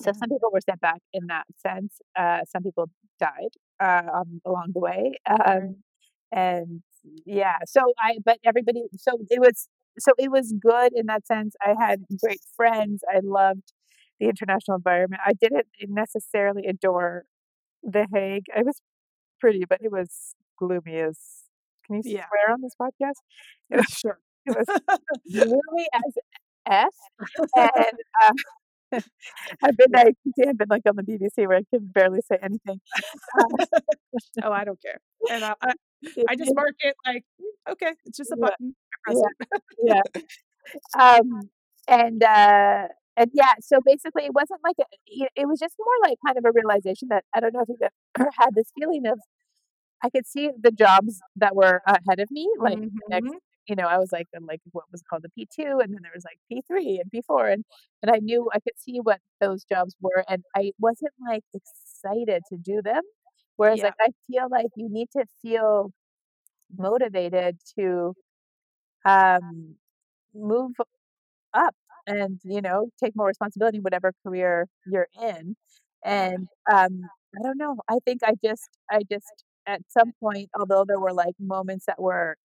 so 0.00 0.12
some 0.18 0.28
people 0.30 0.50
were 0.52 0.60
sent 0.68 0.80
back 0.80 1.00
in 1.12 1.26
that 1.28 1.46
sense, 1.56 2.00
uh, 2.16 2.40
some 2.52 2.62
people 2.62 2.86
died, 3.20 3.52
uh, 3.80 4.02
um, 4.14 4.40
along 4.46 4.68
the 4.74 4.80
way, 4.80 5.14
um, 5.26 5.76
and 6.32 6.82
yeah, 7.26 7.58
so 7.66 7.80
I 8.00 8.18
but 8.24 8.38
everybody 8.44 8.82
so 8.96 9.12
it 9.30 9.40
was 9.40 9.68
so 9.98 10.12
it 10.18 10.30
was 10.30 10.54
good 10.60 10.92
in 10.94 11.06
that 11.06 11.26
sense. 11.26 11.54
I 11.62 11.74
had 11.78 12.04
great 12.22 12.40
friends, 12.56 13.02
I 13.12 13.20
loved 13.22 13.72
the 14.20 14.28
international 14.28 14.76
environment. 14.78 15.22
I 15.26 15.34
didn't 15.34 15.66
necessarily 15.88 16.66
adore 16.66 17.24
The 17.82 18.06
Hague. 18.12 18.44
It 18.56 18.66
was 18.66 18.80
pretty, 19.40 19.64
but 19.68 19.80
it 19.82 19.92
was 19.92 20.34
gloomy 20.58 20.96
as 20.98 21.18
can 21.86 21.96
you 21.96 22.02
Yeah. 22.04 22.26
swear 22.28 22.52
on 22.54 22.62
this 22.62 22.74
podcast? 22.80 23.20
It 23.70 23.76
was 23.78 23.86
sure. 23.88 24.20
it 24.46 24.56
was 24.56 24.68
gloomy 25.32 25.88
as 25.94 26.14
F, 26.68 26.94
and, 27.56 27.98
uh, 28.26 28.32
I've 29.64 29.76
been 29.76 29.92
like 29.92 30.16
I've 30.48 30.58
been, 30.58 30.68
like, 30.70 30.82
on 30.88 30.96
the 30.96 31.02
BBC 31.04 31.46
where 31.48 31.58
I 31.58 31.62
can 31.74 31.86
barely 31.94 32.20
say 32.30 32.38
anything. 32.42 32.80
Uh 33.38 33.48
Oh, 34.44 34.52
I 34.52 34.64
don't 34.64 34.80
care. 34.82 34.98
And 35.30 35.44
I 35.44 35.54
I 35.62 35.72
I 36.30 36.36
just 36.36 36.54
mark 36.54 36.74
it 36.80 36.96
like, 37.06 37.24
"Mm, 37.40 37.72
okay, 37.74 37.92
it's 38.06 38.18
just 38.18 38.32
a 38.32 38.36
button, 38.38 38.76
Press 39.06 39.22
Yeah. 39.22 39.28
Yeah. 39.82 40.02
Um, 40.98 41.50
and, 41.88 42.22
uh 42.24 42.88
and 43.18 43.30
yeah, 43.34 43.52
so 43.60 43.78
basically 43.84 44.24
it 44.26 44.34
wasn't 44.34 44.60
like 44.64 44.76
a 44.80 44.84
it 45.36 45.46
was 45.48 45.60
just 45.60 45.74
more 45.78 46.08
like 46.10 46.18
kind 46.26 46.38
of 46.38 46.44
a 46.46 46.52
realization 46.52 47.08
that 47.10 47.24
I 47.34 47.40
don't 47.40 47.54
know 47.54 47.60
if 47.62 47.68
you've 47.68 47.82
ever 48.18 48.30
had 48.38 48.54
this 48.54 48.72
feeling 48.78 49.06
of 49.06 49.20
I 50.04 50.10
could 50.10 50.26
see 50.26 50.50
the 50.60 50.72
jobs 50.72 51.20
that 51.36 51.56
were 51.56 51.82
ahead 51.86 52.20
of 52.20 52.30
me, 52.30 52.48
like, 52.60 52.80
the 52.82 53.06
next 53.10 53.34
you 53.68 53.76
know, 53.76 53.86
I 53.86 53.98
was, 53.98 54.12
like, 54.12 54.28
in, 54.34 54.46
like, 54.46 54.60
what 54.72 54.84
was 54.92 55.02
called 55.08 55.22
the 55.24 55.30
P2, 55.30 55.82
and 55.82 55.94
then 55.94 56.00
there 56.02 56.12
was, 56.14 56.24
like, 56.24 56.38
P3 56.52 57.00
and 57.00 57.10
P4, 57.12 57.52
and 57.52 57.64
and 58.02 58.10
I 58.12 58.18
knew 58.18 58.50
I 58.54 58.60
could 58.60 58.78
see 58.78 58.98
what 59.02 59.20
those 59.40 59.64
jobs 59.64 59.96
were, 60.00 60.24
and 60.28 60.44
I 60.56 60.72
wasn't, 60.80 61.14
like, 61.28 61.44
excited 61.54 62.42
to 62.50 62.58
do 62.58 62.82
them. 62.82 63.02
Whereas, 63.56 63.82
Yeah. 63.82 63.84
like, 63.84 63.94
I 64.00 64.08
feel 64.28 64.48
like 64.50 64.68
you 64.76 64.88
need 64.90 65.08
to 65.16 65.26
feel 65.42 65.92
motivated 66.78 67.58
to, 67.78 68.14
um, 69.06 69.76
move 70.34 70.72
up 71.54 71.74
and, 72.06 72.40
you 72.44 72.62
know, 72.62 72.90
take 73.02 73.16
more 73.16 73.26
responsibility 73.28 73.78
in 73.78 73.82
whatever 73.84 74.12
career 74.26 74.66
you're 74.86 75.08
in, 75.22 75.56
and, 76.04 76.48
um, 76.72 77.02
I 77.38 77.42
don't 77.44 77.58
know, 77.58 77.76
I 77.88 77.98
think 78.06 78.22
I 78.24 78.34
just 78.44 78.68
I 78.90 79.00
just 79.10 79.44
at 79.66 79.82
some 79.90 80.12
point, 80.20 80.50
although 80.58 80.84
there 80.86 81.00
were, 81.00 81.12
like, 81.14 81.34
moments 81.40 81.86
that 81.86 82.00
were 82.02 82.36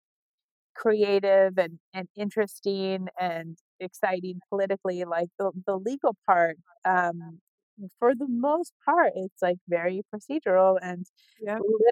creative 0.75 1.57
and 1.59 1.79
and 1.93 2.07
interesting 2.17 3.07
and 3.19 3.57
exciting 3.79 4.39
politically, 4.49 5.03
like, 5.05 5.29
the 5.39 5.51
the 5.67 5.77
legal 5.77 6.15
part, 6.27 6.57
um, 6.85 7.39
for 7.99 8.15
the 8.15 8.27
most 8.29 8.73
part, 8.85 9.13
it's 9.15 9.41
like 9.41 9.57
very 9.69 10.01
procedural 10.13 10.77
and 10.81 11.05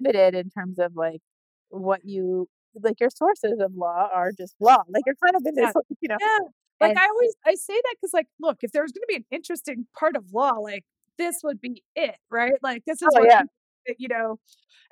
limited 0.01 0.35
in 0.35 0.49
terms 0.51 0.79
of 0.79 0.95
like 0.95 1.21
what 1.69 2.01
you 2.05 2.47
like 2.75 2.99
your 2.99 3.09
sources 3.09 3.59
of 3.61 3.73
law 3.75 4.09
are 4.13 4.31
just 4.31 4.55
law. 4.59 4.83
Like 4.89 5.03
you're 5.05 5.15
kind 5.23 5.35
of 5.35 5.43
in 5.45 5.55
Yeah. 5.55 5.71
this, 5.71 5.73
you 6.01 6.09
know, 6.09 6.19
Yeah. 6.19 6.39
Like, 6.81 6.93
and 6.93 6.97
I 6.97 7.07
always 7.07 7.35
I 7.45 7.55
say 7.55 7.73
that 7.75 7.95
because 7.99 8.13
like, 8.13 8.27
look, 8.39 8.59
if 8.63 8.71
there's 8.71 8.91
gonna 8.91 9.05
be 9.07 9.15
an 9.17 9.25
interesting 9.31 9.87
part 9.97 10.15
of 10.15 10.31
law, 10.33 10.51
like, 10.53 10.85
this 11.17 11.41
would 11.43 11.59
be 11.61 11.83
it, 11.95 12.15
right? 12.31 12.53
Like, 12.63 12.83
this 12.85 13.01
is 13.01 13.15
Oh, 13.15 13.17
what 13.17 13.29
yeah. 13.29 13.43
you 13.99 14.07
know, 14.09 14.39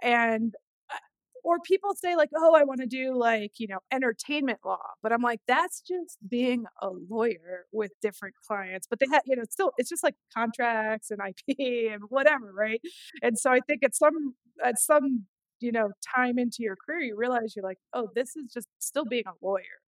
and, 0.02 0.56
uh 0.92 0.98
or 1.46 1.60
people 1.62 1.96
say 1.96 2.16
like, 2.18 2.30
"Oh, 2.38 2.56
I 2.56 2.63
wanna 2.66 2.88
do, 2.88 3.16
like, 3.16 3.54
you 3.60 3.68
know, 3.68 3.80
entertainment 3.92 4.60
law," 4.66 4.84
but 5.04 5.13
I'm 5.13 5.22
like, 5.24 5.42
"That's 5.48 5.82
just 5.82 6.18
being 6.30 6.66
a 6.82 6.90
lawyer 6.92 7.68
with 7.74 7.94
different 8.02 8.36
clients," 8.48 8.88
but 8.88 9.00
they 9.00 9.08
ha 9.08 9.22
you 9.26 9.36
know, 9.38 9.44
it's 9.44 9.54
still 9.56 9.74
it's 9.78 9.90
just 9.90 10.04
like 10.04 10.16
contracts 10.36 11.12
and 11.12 11.22
IP 11.22 11.90
and 11.94 12.04
whatever, 12.10 12.54
right? 12.54 12.82
And 13.24 13.38
so 13.40 13.52
I 13.52 13.62
think 13.62 13.84
at 13.86 13.96
some 13.96 14.36
at 14.63 14.80
some, 14.80 15.28
you 15.62 15.72
know, 15.72 15.91
time 16.15 16.39
into 16.39 16.58
your 16.63 16.76
career, 16.78 17.02
you 17.02 17.17
realize 17.17 17.56
you're 17.56 17.63
like, 17.65 17.80
"Oh, 17.93 18.10
this 18.15 18.36
is 18.36 18.52
just 18.54 18.67
still 18.80 19.06
being 19.06 19.26
a 19.28 19.34
lawyer." 19.46 19.82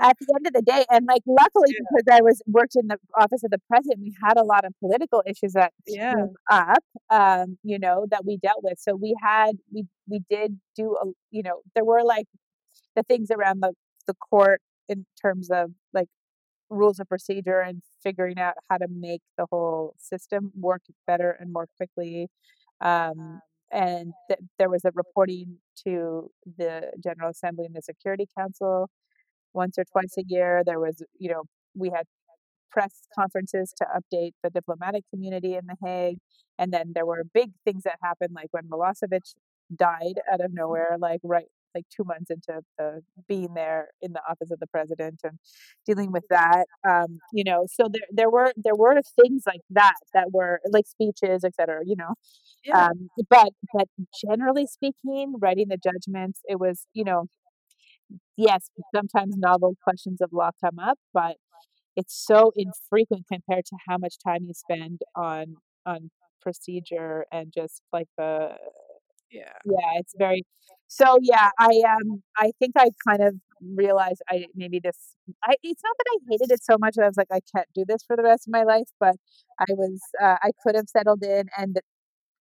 At 0.00 0.16
the 0.20 0.34
end 0.36 0.46
of 0.46 0.52
the 0.54 0.62
day 0.62 0.84
and, 0.90 1.06
like, 1.06 1.22
luckily 1.26 1.68
Yeah. 1.68 1.78
because 1.78 2.04
I 2.10 2.20
was 2.22 2.42
worked 2.46 2.76
in 2.76 2.88
the 2.88 2.98
office 3.18 3.42
of 3.44 3.50
the 3.50 3.60
president, 3.68 4.00
we 4.00 4.14
had 4.22 4.36
a 4.38 4.44
lot 4.44 4.64
of 4.66 4.74
political 4.80 5.22
issues 5.26 5.52
that 5.54 5.72
Yeah. 5.86 6.14
came 6.14 6.34
up, 6.50 6.84
um, 7.10 7.58
you 7.62 7.78
know, 7.78 8.06
that 8.10 8.24
we 8.26 8.36
dealt 8.38 8.62
with. 8.62 8.78
So 8.78 8.94
we 8.96 9.14
had 9.22 9.56
we 9.72 9.86
we 10.08 10.20
did 10.30 10.60
do 10.76 10.96
a 11.02 11.06
you 11.30 11.42
know, 11.42 11.62
there 11.74 11.84
were, 11.84 12.02
like, 12.04 12.26
the 12.96 13.02
things 13.04 13.30
around 13.30 13.60
the 13.62 13.74
the 14.06 14.14
court 14.14 14.62
in 14.88 15.06
terms 15.22 15.50
of, 15.50 15.72
like, 15.94 16.08
rules 16.70 17.00
of 17.00 17.08
procedure 17.08 17.60
and 17.60 17.82
figuring 18.02 18.38
out 18.38 18.54
how 18.70 18.78
to 18.78 18.88
make 18.90 19.22
the 19.38 19.46
whole 19.50 19.94
system 19.98 20.52
work 20.56 20.82
better 21.06 21.30
and 21.32 21.52
more 21.52 21.68
quickly, 21.78 22.28
um, 22.82 23.40
and 23.72 24.12
th 24.28 24.40
there 24.58 24.70
was 24.70 24.84
a 24.84 24.92
reporting 24.94 25.58
to 25.84 26.30
the 26.58 26.92
General 27.02 27.30
Assembly 27.30 27.66
and 27.66 27.74
the 27.76 27.82
Security 27.82 28.26
Council 28.38 28.88
once 29.54 29.78
or 29.78 29.84
twice 29.92 30.14
a 30.18 30.24
year. 30.28 30.62
There 30.66 30.80
was, 30.80 31.02
you 31.18 31.30
know, 31.32 31.44
we 31.76 31.90
had 31.90 32.06
press 32.72 32.94
conferences 33.18 33.72
to 33.78 33.86
update 33.98 34.32
the 34.44 34.50
diplomatic 34.50 35.04
community 35.12 35.54
in 35.56 35.66
The 35.66 35.76
Hague, 35.86 36.18
and 36.58 36.72
then 36.72 36.92
there 36.94 37.06
were 37.06 37.24
big 37.40 37.50
things 37.66 37.82
that 37.84 37.98
happened, 38.02 38.34
like 38.34 38.48
when 38.52 38.64
Milosevic 38.68 39.26
died 39.76 40.18
out 40.32 40.40
of 40.40 40.48
mm-hmm. 40.50 40.56
nowhere, 40.62 40.96
like, 41.00 41.20
right 41.24 41.48
like, 41.76 41.86
2 41.96 42.04
months 42.06 42.30
into 42.30 42.62
the 42.78 43.02
being 43.28 43.54
there 43.54 43.90
in 44.02 44.12
the 44.14 44.22
office 44.30 44.50
of 44.52 44.60
the 44.60 44.68
president 44.68 45.20
and 45.24 45.38
dealing 45.86 46.12
with 46.12 46.24
that, 46.30 46.66
um, 46.88 47.18
you 47.34 47.44
know, 47.44 47.66
so 47.76 47.84
there 47.94 48.08
there 48.20 48.30
were 48.30 48.52
there 48.66 48.76
were 48.76 49.00
things 49.22 49.44
like 49.46 49.62
that 49.70 49.94
that 50.14 50.28
were 50.32 50.60
like 50.72 50.86
speeches, 50.88 51.44
etcetera, 51.44 51.82
you 51.86 51.96
know? 52.02 52.14
Yeah. 52.64 52.86
Um, 52.88 53.10
but 53.30 53.50
but 53.74 53.88
generally 54.24 54.66
speaking, 54.66 55.34
writing 55.40 55.68
the 55.70 55.78
judgments, 55.78 56.40
it 56.48 56.60
was, 56.60 56.86
you 56.94 57.04
know 57.04 57.28
yes, 58.38 58.68
sometimes 58.94 59.36
novel 59.36 59.76
questions 59.82 60.20
of 60.20 60.32
law 60.32 60.50
come 60.62 60.78
up, 60.78 60.98
but 61.14 61.36
it's 61.96 62.14
so 62.26 62.52
infrequent 62.56 63.26
compared 63.32 63.66
to 63.66 63.76
how 63.88 63.98
much 63.98 64.16
time 64.26 64.40
you 64.46 64.54
spend 64.54 65.00
on 65.16 65.56
on 65.86 66.10
procedure 66.42 67.26
and 67.32 67.52
just, 67.54 67.82
like, 67.92 68.08
the 68.18 68.56
Yeah. 69.30 69.58
yeah, 69.64 69.92
it's 69.98 70.14
very 70.18 70.44
so, 70.88 71.18
yeah, 71.22 71.50
I, 71.58 71.82
um, 71.88 72.22
I 72.36 72.52
think 72.60 72.74
I 72.78 72.90
kind 73.08 73.22
of 73.22 73.34
realized 73.76 74.22
I 74.30 74.46
maybe 74.54 74.80
this 74.82 75.16
I 75.44 75.54
it's 75.62 75.82
not 75.82 75.96
that 75.98 76.06
I 76.14 76.18
hated 76.30 76.52
it 76.52 76.62
so 76.62 76.76
much 76.78 76.94
that 76.96 77.04
I 77.04 77.08
was 77.08 77.16
like, 77.16 77.28
"I 77.32 77.40
can't 77.54 77.68
do 77.74 77.84
this 77.88 78.02
for 78.06 78.16
the 78.16 78.22
rest 78.22 78.46
of 78.48 78.52
my 78.52 78.62
life," 78.64 78.88
but 79.00 79.16
I 79.60 79.66
was, 79.70 80.00
uh, 80.22 80.36
I 80.42 80.50
could 80.64 80.76
have 80.76 80.88
settled 80.88 81.24
in 81.24 81.46
and 81.58 81.78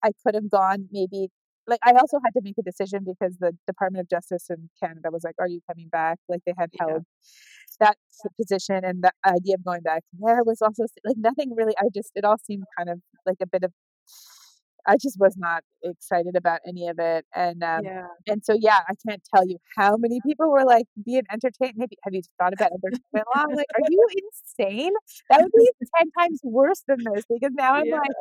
I 0.04 0.12
could 0.26 0.36
have 0.36 0.50
gone 0.52 0.90
maybe 0.92 1.30
like, 1.68 1.80
I 1.86 1.94
also 1.94 2.20
had 2.26 2.34
to 2.36 2.42
make 2.44 2.58
a 2.60 2.64
decision 2.64 3.06
because 3.06 3.38
the 3.40 3.54
Department 3.68 4.02
of 4.04 4.10
Justice 4.10 4.48
in 4.52 4.70
Canada 4.84 5.10
was 5.12 5.24
like, 5.26 5.36
"Are 5.40 5.48
you 5.50 5.62
coming 5.70 5.90
back?" 5.90 6.20
Like, 6.30 6.42
they 6.46 6.54
had 6.60 6.72
Yeah. 6.72 6.80
held 6.80 7.06
that 7.82 7.98
position 8.40 8.86
and 8.86 9.04
the 9.04 9.12
idea 9.28 9.56
of 9.56 9.64
going 9.66 9.82
back 9.84 10.04
there 10.20 10.44
was 10.46 10.62
also 10.62 10.86
like, 11.06 11.18
nothing 11.18 11.56
really 11.56 11.76
I 11.80 11.90
just 11.96 12.12
it 12.16 12.26
all 12.26 12.38
seemed 12.40 12.66
kind 12.78 12.90
of 12.90 13.02
like 13.26 13.38
a 13.42 13.48
bit 13.48 13.64
of 13.64 13.74
I 14.88 14.98
just 15.02 15.20
was 15.20 15.36
not 15.38 15.64
excited 15.84 16.36
about 16.36 16.62
any 16.68 16.88
of 16.88 17.00
it, 17.00 17.26
and, 17.36 17.64
um, 17.64 17.84
Yeah. 17.84 18.08
and 18.28 18.44
so, 18.44 18.54
yeah, 18.60 18.80
I 18.90 18.94
can't 19.08 19.22
tell 19.34 19.48
you 19.48 19.58
how 19.78 19.98
many 19.98 20.20
people 20.22 20.50
were 20.52 20.66
like, 20.66 20.86
being 21.06 21.24
entertained 21.32 21.74
maybe 21.78 21.96
have 22.04 22.14
you 22.14 22.22
thought 22.40 22.54
about 22.54 22.72
entertainment 22.72 23.28
law? 23.36 23.44
I'm 23.44 23.54
like, 23.54 23.68
"Are 23.76 23.82
you 23.86 24.08
insane?" 24.16 24.94
That 25.30 25.42
would 25.42 25.54
be 25.54 25.72
10 25.98 26.12
times 26.12 26.40
worse 26.44 26.84
than 26.88 27.04
this 27.04 27.24
because 27.30 27.52
now 27.54 27.74
I'm, 27.76 27.88
Yeah. 27.88 28.00
like, 28.04 28.14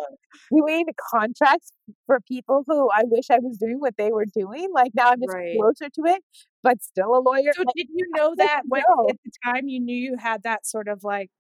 doing 0.53 0.87
contracts 1.13 1.73
for 2.07 2.21
people 2.29 2.65
who 2.67 2.91
I 2.91 3.03
wish 3.07 3.31
I 3.31 3.39
was 3.41 3.59
doing 3.59 3.81
what 3.81 3.97
they 3.99 4.13
were 4.13 4.27
doing, 4.27 4.73
like, 4.75 4.93
now 4.95 5.11
I'm 5.11 5.21
just 5.23 5.37
Right. 5.37 5.57
closer 5.57 5.89
to 5.91 6.03
it, 6.07 6.23
but 6.63 6.83
still 6.83 7.17
a 7.17 7.21
lawyer, 7.21 7.53
So 7.53 7.65
like, 7.65 7.75
did 7.75 7.89
you 7.91 8.07
know 8.11 8.35
that 8.37 8.63
when 8.69 8.85
at 9.09 9.17
the 9.25 9.31
time 9.45 9.69
you 9.69 9.81
knew 9.81 9.97
you 9.97 10.17
had 10.19 10.43
that 10.45 10.67
sort 10.67 10.89
of, 10.89 11.05
like, 11.05 11.31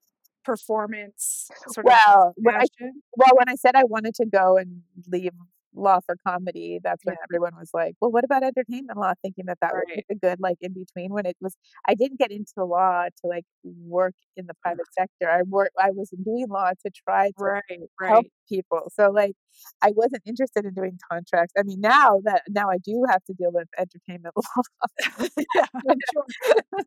performance 0.44 1.52
sort 1.66 1.86
of 1.88 2.00
Well, 2.04 2.34
when 2.42 2.54
I 2.56 2.64
well, 3.16 3.36
when 3.36 3.48
I 3.48 3.54
said 3.56 3.74
I 3.76 3.84
wanted 3.84 4.14
to 4.16 4.26
go 4.26 4.56
and 4.56 4.82
leave 5.08 5.32
law 5.74 5.98
for 6.06 6.16
comedy, 6.26 6.78
that's 6.82 7.04
when 7.04 7.16
Yeah. 7.16 7.24
everyone 7.24 7.54
was 7.56 7.70
like, 7.74 7.94
"Well, 8.00 8.10
what 8.12 8.24
about 8.24 8.42
entertainment 8.44 8.98
law?" 8.98 9.12
Thinking 9.22 9.46
that 9.46 9.58
that 9.60 9.74
would 9.74 9.84
be 9.92 10.02
a 10.10 10.14
good, 10.14 10.40
like, 10.40 10.56
in 10.60 10.72
between 10.72 11.12
when 11.12 11.26
it 11.26 11.36
was 11.40 11.56
I 11.88 11.94
didn't 11.94 12.18
get 12.18 12.30
into 12.32 12.64
law 12.64 13.04
to, 13.06 13.26
like, 13.28 13.44
work 13.64 14.14
in 14.36 14.46
the 14.46 14.54
private 14.62 14.86
sector. 14.92 15.30
I 15.30 15.42
work 15.42 15.70
I 15.78 15.90
was 15.90 16.10
doing 16.10 16.46
law 16.48 16.70
to 16.84 16.90
try 17.06 17.32
to 17.42 17.50
Right, 17.50 17.88
help 18.08 18.26
right. 18.26 18.30
people, 18.48 18.90
so, 18.94 19.10
like, 19.10 19.34
I 19.82 19.92
wasn't 19.96 20.22
interested 20.26 20.64
in 20.64 20.74
doing 20.74 20.98
contracts. 21.10 21.52
I 21.58 21.62
mean, 21.64 21.80
now 21.80 22.20
that 22.24 22.42
now 22.48 22.70
I 22.70 22.78
do 22.78 23.04
have 23.10 23.24
to 23.26 23.34
deal 23.34 23.52
with 23.52 23.68
entertainment 23.78 24.34
law. 24.36 24.62
Yeah, 25.54 25.66
I'm 25.90 26.00
sure. 26.12 26.26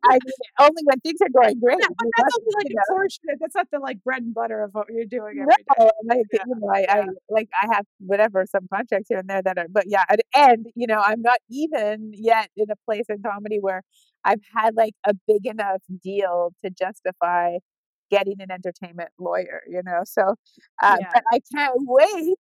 I 0.04 0.14
mean, 0.24 0.40
only 0.60 0.82
when 0.84 1.00
things 1.00 1.20
are 1.22 1.30
going 1.30 1.60
great, 1.60 1.78
Yeah, 1.78 1.88
but 1.98 2.08
that's 2.18 2.38
only, 2.38 2.52
like, 2.56 2.68
you 2.68 2.74
a 2.74 2.76
know 2.76 2.82
portion 2.88 3.24
that's 3.40 3.54
not 3.54 3.68
the, 3.72 3.78
like, 3.80 4.02
bread 4.04 4.22
and 4.22 4.34
butter 4.34 4.62
of 4.62 4.70
what 4.74 4.86
you're 4.90 5.06
doing 5.06 5.38
No, 5.44 5.54
every 5.54 5.64
day. 5.64 5.90
like, 6.04 6.26
Yeah, 6.32 6.44
you 6.44 6.54
know, 6.56 6.68
I 6.72 6.86
I 6.88 7.04
like, 7.28 7.48
I 7.62 7.74
have 7.74 7.86
whatever, 7.98 8.44
some 8.46 8.66
contracts 8.72 9.08
here 9.08 9.18
and 9.18 9.28
there 9.28 9.42
that 9.42 9.58
are 9.58 9.66
but, 9.70 9.84
yeah, 9.86 10.04
and 10.08 10.20
and, 10.36 10.66
you 10.74 10.86
know, 10.86 11.00
I'm 11.04 11.22
not 11.22 11.38
even 11.50 12.12
yet 12.14 12.50
in 12.56 12.70
a 12.70 12.76
place 12.86 13.06
in 13.08 13.22
comedy 13.22 13.58
where 13.60 13.82
I've 14.24 14.42
had, 14.54 14.74
like, 14.76 14.94
a 15.06 15.14
big 15.26 15.46
enough 15.46 15.82
deal 16.02 16.52
to 16.64 16.70
justify 16.70 17.58
getting 18.10 18.36
an 18.40 18.50
entertainment 18.50 19.10
lawyer, 19.18 19.62
you 19.68 19.82
know? 19.84 20.00
So, 20.04 20.34
uh, 20.82 20.96
Yeah. 20.96 21.12
but 21.12 21.22
I 21.32 21.40
can't 21.54 21.74
wait 21.78 22.36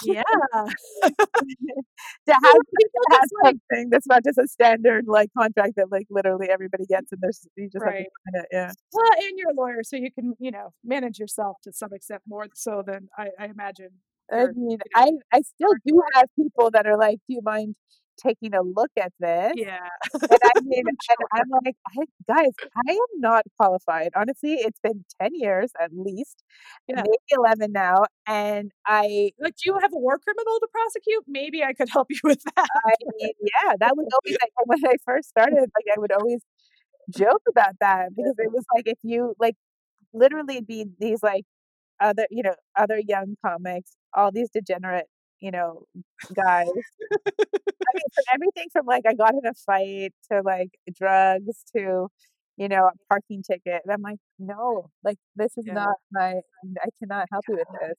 Yeah. 0.00 0.22
to 2.28 2.34
have 2.34 2.62
to 2.80 2.88
have 3.12 3.12
it's 3.12 3.32
like 3.44 3.46
something 3.46 3.90
that's 3.90 4.06
not 4.06 4.24
just 4.24 4.38
a 4.38 4.46
standard, 4.48 5.06
like, 5.08 5.30
contract 5.38 5.74
that, 5.76 5.90
like, 5.92 6.06
literally 6.10 6.48
everybody 6.50 6.86
gets 6.86 7.12
and 7.12 7.20
there's 7.22 7.46
you 7.56 7.68
just 7.72 7.84
have 7.86 7.96
to 7.96 8.02
Right. 8.02 8.08
it, 8.34 8.46
yeah. 8.52 8.72
Well, 8.92 9.10
and 9.18 9.38
you're 9.38 9.50
a 9.50 9.54
lawyer, 9.54 9.82
so 9.84 9.96
you 9.96 10.12
can, 10.12 10.34
you 10.40 10.50
know, 10.52 10.72
manage 10.84 11.18
yourself 11.18 11.58
to 11.64 11.72
some 11.72 11.92
extent 11.94 12.22
more 12.26 12.46
so 12.54 12.82
than 12.86 13.08
I 13.18 13.30
I 13.38 13.46
imagine 13.46 13.90
I 14.30 14.46
mean, 14.54 14.78
I 14.94 15.10
I 15.32 15.42
still 15.42 15.74
do 15.86 16.02
have 16.14 16.26
people 16.36 16.70
that 16.72 16.86
are 16.86 16.96
like, 16.98 17.18
"Do 17.28 17.34
you 17.34 17.40
mind 17.44 17.76
taking 18.18 18.54
a 18.54 18.62
look 18.62 18.90
at 18.98 19.12
this?" 19.20 19.54
Yeah. 19.54 19.88
And 20.30 20.40
I 20.44 20.52
mean, 20.64 20.84
I'm 20.88 20.96
and. 21.10 21.28
I'm 21.34 21.50
like, 21.64 21.76
"I 21.98 22.04
guys, 22.28 22.52
I 22.88 22.92
am 22.92 23.20
not 23.20 23.44
qualified." 23.58 24.10
Honestly, 24.16 24.54
it's 24.54 24.80
been 24.80 25.04
10 25.20 25.32
years 25.34 25.72
at 25.80 25.90
least, 25.94 26.42
Yeah. 26.88 27.02
maybe 27.02 27.18
11 27.36 27.72
now, 27.72 28.04
and 28.26 28.72
I 28.86 29.32
Like, 29.40 29.54
"Do 29.56 29.70
you 29.70 29.78
have 29.80 29.92
a 29.94 29.98
war 29.98 30.18
criminal 30.18 30.58
to 30.60 30.68
prosecute? 30.72 31.24
Maybe 31.28 31.62
I 31.64 31.72
could 31.74 31.88
help 31.90 32.08
you 32.10 32.20
with 32.24 32.42
that." 32.56 32.68
I 32.86 32.94
mean, 33.20 33.32
yeah, 33.42 33.74
that 33.80 33.96
was 33.96 34.06
always 34.12 34.38
like 34.42 34.52
when 34.66 34.84
I 34.86 34.96
first 35.04 35.28
started, 35.28 35.60
like, 35.76 35.86
I 35.96 36.00
would 36.00 36.12
always 36.12 36.40
joke 37.10 37.42
about 37.48 37.74
that 37.80 38.10
because 38.16 38.34
it 38.38 38.52
was 38.52 38.64
like, 38.76 38.86
if 38.88 38.98
you 39.02 39.34
like, 39.40 39.56
literally 40.14 40.60
be 40.62 40.86
these, 41.00 41.22
like, 41.22 41.44
other 42.00 42.26
you 42.30 42.42
know, 42.44 42.54
other 42.76 43.00
young 43.06 43.36
comics, 43.44 43.96
all 44.14 44.32
these 44.32 44.50
degenerate, 44.50 45.06
you 45.40 45.50
know, 45.52 45.84
guys. 46.34 46.68
I 47.96 48.00
mean, 48.00 48.10
from 48.14 48.24
everything 48.34 48.68
from, 48.72 48.86
like, 48.86 49.04
I 49.08 49.14
got 49.14 49.32
in 49.34 49.46
a 49.46 49.54
fight 49.54 50.12
to, 50.32 50.42
like, 50.44 50.70
drugs 50.94 51.64
to, 51.76 52.08
you 52.56 52.68
know, 52.68 52.86
a 52.88 52.92
parking 53.10 53.42
ticket, 53.42 53.82
and 53.84 53.92
I'm 53.92 54.02
like, 54.02 54.18
"No, 54.38 54.90
like, 55.04 55.18
this 55.36 55.56
is 55.58 55.66
Yeah. 55.66 55.72
not 55.72 55.96
my 56.12 56.40
I 56.82 56.88
cannot 57.00 57.28
help 57.32 57.46
you 57.48 57.56
with 57.56 57.68
this." 57.80 57.94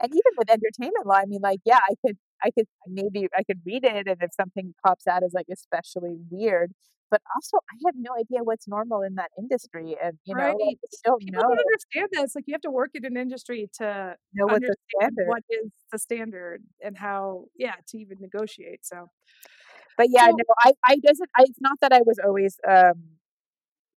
And 0.00 0.12
even 0.12 0.32
with 0.38 0.50
entertainment 0.50 1.06
law, 1.06 1.16
I 1.16 1.26
mean, 1.26 1.40
like, 1.42 1.60
yeah, 1.64 1.80
I 1.90 1.94
could 2.06 2.18
I 2.44 2.50
could 2.52 2.66
maybe 2.88 3.28
I 3.38 3.44
could 3.44 3.62
read 3.66 3.84
it, 3.84 4.08
and 4.08 4.18
if 4.22 4.30
something 4.34 4.74
pops 4.86 5.06
out 5.08 5.22
as, 5.24 5.32
like, 5.34 5.46
especially 5.52 6.16
weird, 6.30 6.72
but 7.12 7.22
also 7.36 7.58
I 7.72 7.76
have 7.86 7.96
no 7.98 8.12
idea 8.18 8.44
what's 8.44 8.68
normal 8.68 9.02
in 9.02 9.16
that 9.16 9.32
industry, 9.38 9.96
and, 10.02 10.18
you 10.26 10.36
know, 10.36 10.58
Right. 10.58 10.78
I 10.94 10.96
don't 11.04 11.24
People 11.24 11.44
know 11.44 11.48
don't 11.48 11.58
understand 11.60 12.08
this. 12.12 12.34
like 12.34 12.44
you 12.46 12.54
have 12.54 12.62
to 12.62 12.70
work 12.70 12.90
in 12.94 13.04
an 13.04 13.16
industry 13.16 13.68
to 13.78 14.16
know 14.34 14.54
a 14.54 14.60
understand 14.60 14.76
standard. 14.94 15.24
what 15.24 15.42
is 15.50 15.70
the 15.92 15.98
standard 15.98 16.62
and 16.82 16.96
how 16.98 17.46
yeah, 17.56 17.76
to 17.88 17.98
even 17.98 18.18
negotiate, 18.20 18.80
so 18.84 19.10
But, 19.98 20.08
yeah, 20.10 20.26
So 20.26 20.34
no, 20.34 20.44
I 20.64 20.72
I 20.84 20.96
doesn't 21.04 21.30
I 21.36 21.42
it's 21.44 21.60
not 21.60 21.78
that 21.80 21.92
I 21.92 22.00
was 22.04 22.18
always, 22.24 22.58
um 22.68 23.18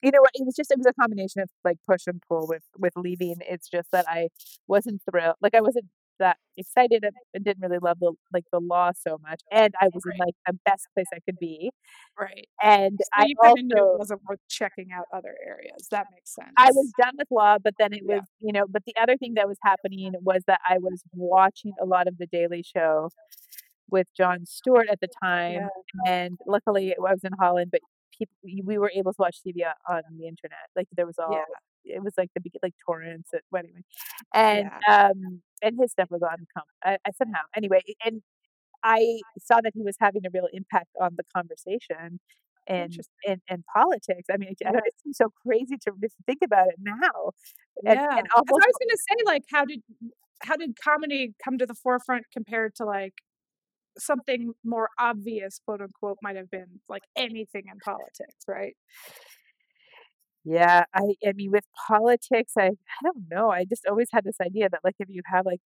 you 0.04 0.12
know 0.12 0.21
what? 0.21 0.32
It 0.36 0.45
was 0.45 0.56
just 0.56 0.71
it 0.71 0.78
was 0.80 0.88
a 0.88 0.93
combination 1.01 1.41
of 1.41 1.49
like 1.65 1.78
push 1.89 2.08
and 2.08 2.21
pull 2.30 2.47
with 2.47 2.63
with 2.80 2.93
leaving. 2.97 3.38
It's 3.41 3.69
just 3.69 3.89
that 3.91 4.06
I 4.10 4.30
wasn't 4.67 5.01
thrilled. 5.10 5.36
Like 5.41 5.56
I 5.56 5.62
wasn't 5.62 5.86
that 6.19 6.38
excited 6.58 7.04
and 7.34 7.43
didn't 7.45 7.62
really 7.62 7.80
love 7.82 7.99
the 7.99 8.13
like 8.34 8.45
the 8.51 8.60
law 8.62 8.91
so 8.97 9.17
much, 9.21 9.41
and 9.51 9.73
I 9.82 9.89
was 9.93 10.06
in 10.06 10.17
like 10.17 10.36
the 10.47 10.54
best 10.65 10.88
place 10.95 11.08
I 11.13 11.19
could 11.25 11.39
be. 11.39 11.71
Right. 12.17 12.47
And 12.62 12.99
So 13.01 13.12
I 13.13 13.25
you 13.25 13.36
kinda 13.43 13.75
it 13.84 13.86
also 13.86 13.97
wasn't 13.97 14.21
worth 14.23 14.39
checking 14.49 14.91
out 14.91 15.06
other 15.13 15.36
areas. 15.45 15.88
That 15.91 16.08
makes 16.12 16.34
sense. 16.34 16.58
I 16.58 16.71
was 16.73 16.93
done 16.97 17.13
with 17.17 17.28
law, 17.32 17.58
but 17.63 17.75
then 17.80 17.93
it 17.93 18.04
Yeah. 18.04 18.06
was, 18.06 18.23
you 18.39 18.54
know, 18.54 18.65
but 18.69 18.84
the 18.86 18.95
other 19.01 19.17
thing 19.17 19.36
that 19.36 19.47
was 19.47 19.58
happening 19.63 20.13
was 20.21 20.43
that 20.47 20.62
I 20.69 20.80
was 20.80 21.04
watching 21.13 21.73
a 21.82 21.86
lot 21.86 22.08
of 22.08 22.17
The 22.19 22.28
Daily 22.28 22.63
Show 22.63 23.12
with 23.89 24.08
Jon 24.17 24.45
Stewart 24.45 24.88
at 24.91 25.01
the 25.01 25.10
Yeah. 25.47 25.67
time, 25.67 25.71
and 26.06 26.39
luckily 26.47 26.93
I 26.95 27.01
was 27.01 27.23
in 27.25 27.34
Holland, 27.39 27.71
but 27.71 27.82
peop 28.17 28.30
we 28.43 28.62
we 28.65 28.78
were 28.80 28.91
able 28.95 29.13
to 29.13 29.17
watch 29.19 29.43
TV 29.43 29.65
on 29.89 30.04
the 30.17 30.28
internet. 30.28 30.69
Like 30.75 30.88
there 30.93 31.08
was 31.08 31.19
Yeah. 31.28 31.39
all 31.39 31.45
it 31.86 32.04
was 32.04 32.13
like 32.17 32.32
the 32.36 32.41
like 32.63 32.75
torrents, 32.86 33.32
well 33.51 33.63
anyway. 33.63 33.82
And, 34.34 34.71
Yeah. 34.71 34.82
um, 34.89 35.43
and 35.65 35.78
his 35.82 35.91
stuff 35.93 36.10
was 36.12 36.23
on 36.23 36.47
com 36.58 36.65
I 36.86 36.99
I 37.08 37.12
somehow 37.17 37.43
anyway, 37.58 37.82
and 38.06 38.23
I 38.84 39.23
saw 39.39 39.62
that 39.63 39.73
he 39.75 39.84
was 39.84 39.97
having 40.01 40.25
a 40.28 40.32
real 40.34 40.49
impact 40.54 40.89
on 41.01 41.15
the 41.17 41.25
conversation 41.36 42.19
and 42.67 42.93
and, 43.28 43.41
in 43.49 43.63
politics. 43.75 44.28
I 44.34 44.38
mean, 44.38 44.49
it 44.51 44.60
Yeah. 44.71 44.80
it 44.88 44.95
seems 45.04 45.17
so 45.17 45.30
crazy 45.45 45.78
to 45.86 45.93
just 46.01 46.15
think 46.28 46.39
about 46.45 46.69
it 46.69 46.78
now, 46.80 47.32
and 47.88 47.99
Yeah, 47.99 48.17
and 48.17 48.28
'cause 48.47 48.58
I 48.63 48.67
was 48.67 48.78
gonna 48.80 48.97
say, 48.97 49.23
like, 49.25 49.43
how 49.51 49.65
did 49.65 49.84
how 50.43 50.58
did 50.58 50.78
comedy 50.84 51.36
come 51.43 51.58
to 51.60 51.65
the 51.67 51.75
forefront 51.75 52.25
compared 52.34 52.75
to, 52.78 52.86
like, 52.86 53.15
something 53.99 54.54
more 54.65 54.89
obvious, 54.99 55.60
quote, 55.65 55.82
unquote, 55.82 56.19
might 56.23 56.36
have 56.38 56.51
been, 56.51 56.82
like, 56.89 57.04
anything 57.17 57.65
in 57.71 57.82
politics, 57.82 58.45
right? 58.47 58.75
Yeah, 60.45 60.86
I 60.93 61.01
I 61.27 61.34
mean, 61.34 61.51
with 61.51 61.65
politics, 61.88 62.53
I 62.58 62.67
I 62.67 62.71
don't 63.03 63.27
know, 63.29 63.49
I 63.51 63.65
just 63.65 63.86
always 63.89 64.08
had 64.13 64.23
this 64.23 64.38
idea 64.41 64.69
that, 64.69 64.81
like, 64.84 64.95
if 64.99 65.10
you 65.10 65.21
have, 65.25 65.45
like, 65.45 65.60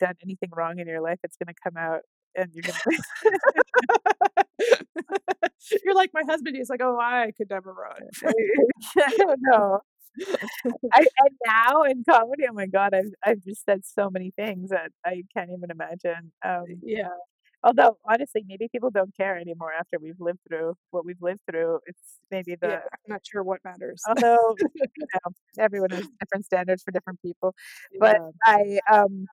done 0.00 0.14
anything 0.24 0.50
wrong 0.56 0.78
in 0.80 0.86
your 0.88 1.02
life, 1.02 1.18
it's 1.24 1.36
gonna 1.36 1.54
come 1.64 1.76
out 1.76 2.02
and 2.36 2.50
you're 2.54 2.64
gonna 2.64 2.78
You're 5.84 5.94
like 5.94 6.10
my 6.14 6.22
husband, 6.28 6.56
he's 6.56 6.70
like, 6.70 6.80
"Oh, 6.82 6.98
I 7.00 7.32
could 7.36 7.50
never 7.50 7.72
run." 7.74 8.02
I 8.98 9.12
don't 9.18 9.40
know. 9.42 9.80
I 10.94 11.00
and 11.20 11.36
now 11.46 11.82
in 11.84 12.04
comedy, 12.08 12.44
oh 12.50 12.54
my 12.54 12.66
god, 12.66 12.94
I've 12.94 13.12
I've 13.24 13.42
just 13.44 13.64
said 13.64 13.84
so 13.84 14.10
many 14.10 14.32
things 14.36 14.70
that 14.70 14.90
I 15.04 15.22
can't 15.36 15.50
even 15.50 15.70
imagine, 15.70 16.32
um, 16.44 16.64
Yeah. 16.82 17.08
Although, 17.64 17.98
honestly, 18.08 18.44
maybe 18.46 18.68
people 18.70 18.90
don't 18.90 19.16
care 19.16 19.36
anymore 19.38 19.72
after 19.72 19.98
we've 20.00 20.20
lived 20.20 20.40
through 20.48 20.76
what 20.90 21.04
we've 21.06 21.22
lived 21.22 21.40
through. 21.50 21.80
It's 21.86 22.18
maybe 22.30 22.56
Yeah, 22.62 22.76
the 22.76 22.80
I'm 22.92 22.98
not 23.08 23.22
sure 23.26 23.42
what 23.42 23.60
matters. 23.64 24.08
although, 24.08 24.56
you 24.96 25.06
know, 25.14 25.32
everyone 25.58 25.90
has 25.92 26.06
different 26.20 26.44
standards 26.46 26.82
for 26.82 26.90
different 26.92 27.20
people, 27.22 27.54
but 27.98 28.18
Yeah. 28.18 28.30
I, 28.46 28.80
um 28.90 29.28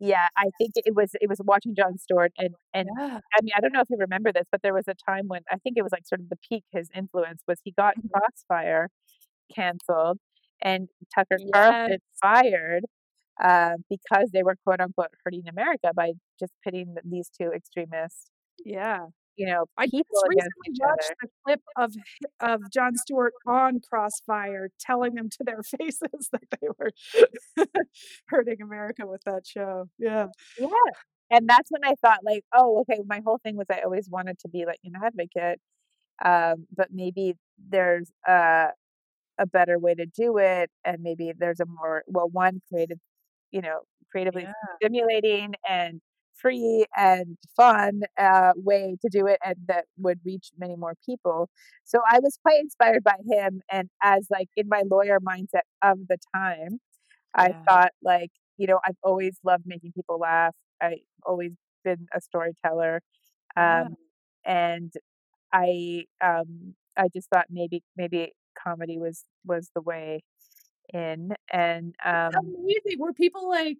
yeah, 0.00 0.28
I 0.36 0.46
think 0.58 0.72
it 0.76 0.94
was 0.96 1.12
it 1.20 1.28
was 1.30 1.40
watching 1.44 1.74
Jon 1.76 1.98
Stewart 1.98 2.32
and 2.38 2.54
and 2.74 2.90
Yeah. 2.98 3.20
I 3.36 3.42
mean, 3.42 3.52
I 3.56 3.60
don't 3.60 3.72
know 3.72 3.80
if 3.82 3.90
you 3.90 3.96
remember 3.98 4.32
this, 4.32 4.46
but 4.52 4.62
there 4.62 4.74
was 4.74 4.88
a 4.88 4.94
time 4.94 5.28
when 5.28 5.42
I 5.52 5.58
think 5.58 5.76
it 5.78 5.82
was, 5.82 5.92
like, 5.92 6.06
sort 6.06 6.20
of 6.22 6.28
the 6.30 6.38
peak 6.48 6.64
his 6.72 6.90
influence 6.94 7.42
was 7.48 7.60
he 7.64 7.72
got 7.72 7.96
Mhm. 7.96 8.12
Crossfire 8.12 8.88
canceled 9.54 10.18
and 10.62 10.88
Tucker 11.14 11.38
Yes. 11.38 11.52
Carlson 11.54 11.98
fired, 12.22 12.84
uh, 13.42 13.76
because 13.90 14.30
they 14.32 14.42
were, 14.42 14.56
quote, 14.64 14.80
unquote, 14.80 15.10
"hurting 15.24 15.48
America" 15.48 15.92
by 15.94 16.12
just 16.40 16.52
pitting 16.64 16.96
these 17.04 17.30
2 17.30 17.50
extremists. 17.52 18.30
Yeah. 18.64 19.06
you 19.36 19.46
know, 19.46 19.64
I 19.78 19.86
just 19.86 20.04
recently 20.26 20.70
watched 20.78 21.12
the 21.22 21.28
clip 21.44 21.60
of 21.76 21.94
of 22.40 22.70
Jon 22.70 22.96
Stewart 22.96 23.34
on 23.46 23.80
Crossfire 23.80 24.68
telling 24.80 25.14
them 25.14 25.28
to 25.30 25.44
their 25.44 25.62
faces 25.78 26.28
that 26.32 26.44
they 26.60 26.68
were 26.78 26.90
hurting 28.28 28.62
America 28.62 29.06
with 29.06 29.22
that 29.26 29.46
show. 29.46 29.88
Yeah. 29.98 30.26
Yeah, 30.58 30.68
and 31.30 31.48
that's 31.48 31.70
when 31.70 31.84
I 31.84 31.94
thought, 32.02 32.20
like, 32.24 32.44
"Oh, 32.54 32.80
okay," 32.82 33.00
my 33.06 33.20
whole 33.24 33.38
thing 33.42 33.56
was 33.56 33.66
I 33.70 33.80
always 33.82 34.08
wanted 34.10 34.38
to 34.40 34.48
be, 34.48 34.66
like, 34.66 34.80
an 34.84 34.94
advocate, 35.02 35.60
um, 36.24 36.66
but 36.76 36.88
maybe 36.92 37.36
there's 37.58 38.10
a 38.28 38.68
a 39.38 39.46
better 39.46 39.78
way 39.78 39.94
to 39.94 40.06
do 40.06 40.38
it, 40.38 40.70
and 40.84 41.02
maybe 41.02 41.32
there's 41.38 41.60
a 41.60 41.66
more 41.66 42.04
well, 42.08 42.28
one, 42.30 42.60
creative 42.70 42.98
you 43.52 43.60
know, 43.62 43.80
creatively 44.10 44.48
Yeah. 44.48 44.78
stimulating 44.82 45.54
and 45.68 46.00
free 46.34 46.86
and 46.96 47.36
fun, 47.56 48.02
uh, 48.18 48.52
way 48.56 48.96
to 49.02 49.08
do 49.10 49.26
it 49.26 49.38
and 49.44 49.56
that 49.68 49.86
would 49.98 50.20
reach 50.24 50.50
many 50.58 50.76
more 50.76 50.94
people. 51.06 51.48
So 51.84 52.00
I 52.10 52.18
was 52.20 52.38
quite 52.42 52.60
inspired 52.60 53.04
by 53.04 53.16
him, 53.30 53.60
and 53.70 53.88
as, 54.02 54.26
like, 54.30 54.48
in 54.56 54.68
my 54.68 54.82
lawyer 54.90 55.18
mindset 55.20 55.62
of 55.82 55.98
the 56.08 56.18
time, 56.34 56.80
I 57.34 57.52
thought, 57.68 57.92
like, 58.02 58.30
you 58.58 58.66
know, 58.68 58.80
I've 58.86 58.96
always 59.04 59.38
loved 59.44 59.64
making 59.66 59.92
people 59.94 60.18
laugh. 60.18 60.54
i've 60.82 60.98
always 61.26 61.52
been 61.84 62.06
a 62.14 62.20
storyteller, 62.20 63.00
Yeah. 63.56 63.84
um, 63.84 63.96
and 64.44 64.92
I, 65.52 66.06
um, 66.22 66.74
I 66.96 67.08
just 67.14 67.28
thought 67.30 67.46
maybe 67.50 67.82
maybe 67.96 68.32
comedy 68.58 68.98
was 68.98 69.24
was 69.46 69.70
the 69.74 69.82
way 69.82 70.20
in, 70.92 71.32
and, 71.52 71.94
um 72.04 72.56
amazing. 72.58 72.98
Were 72.98 73.12
people 73.12 73.48
like, 73.48 73.78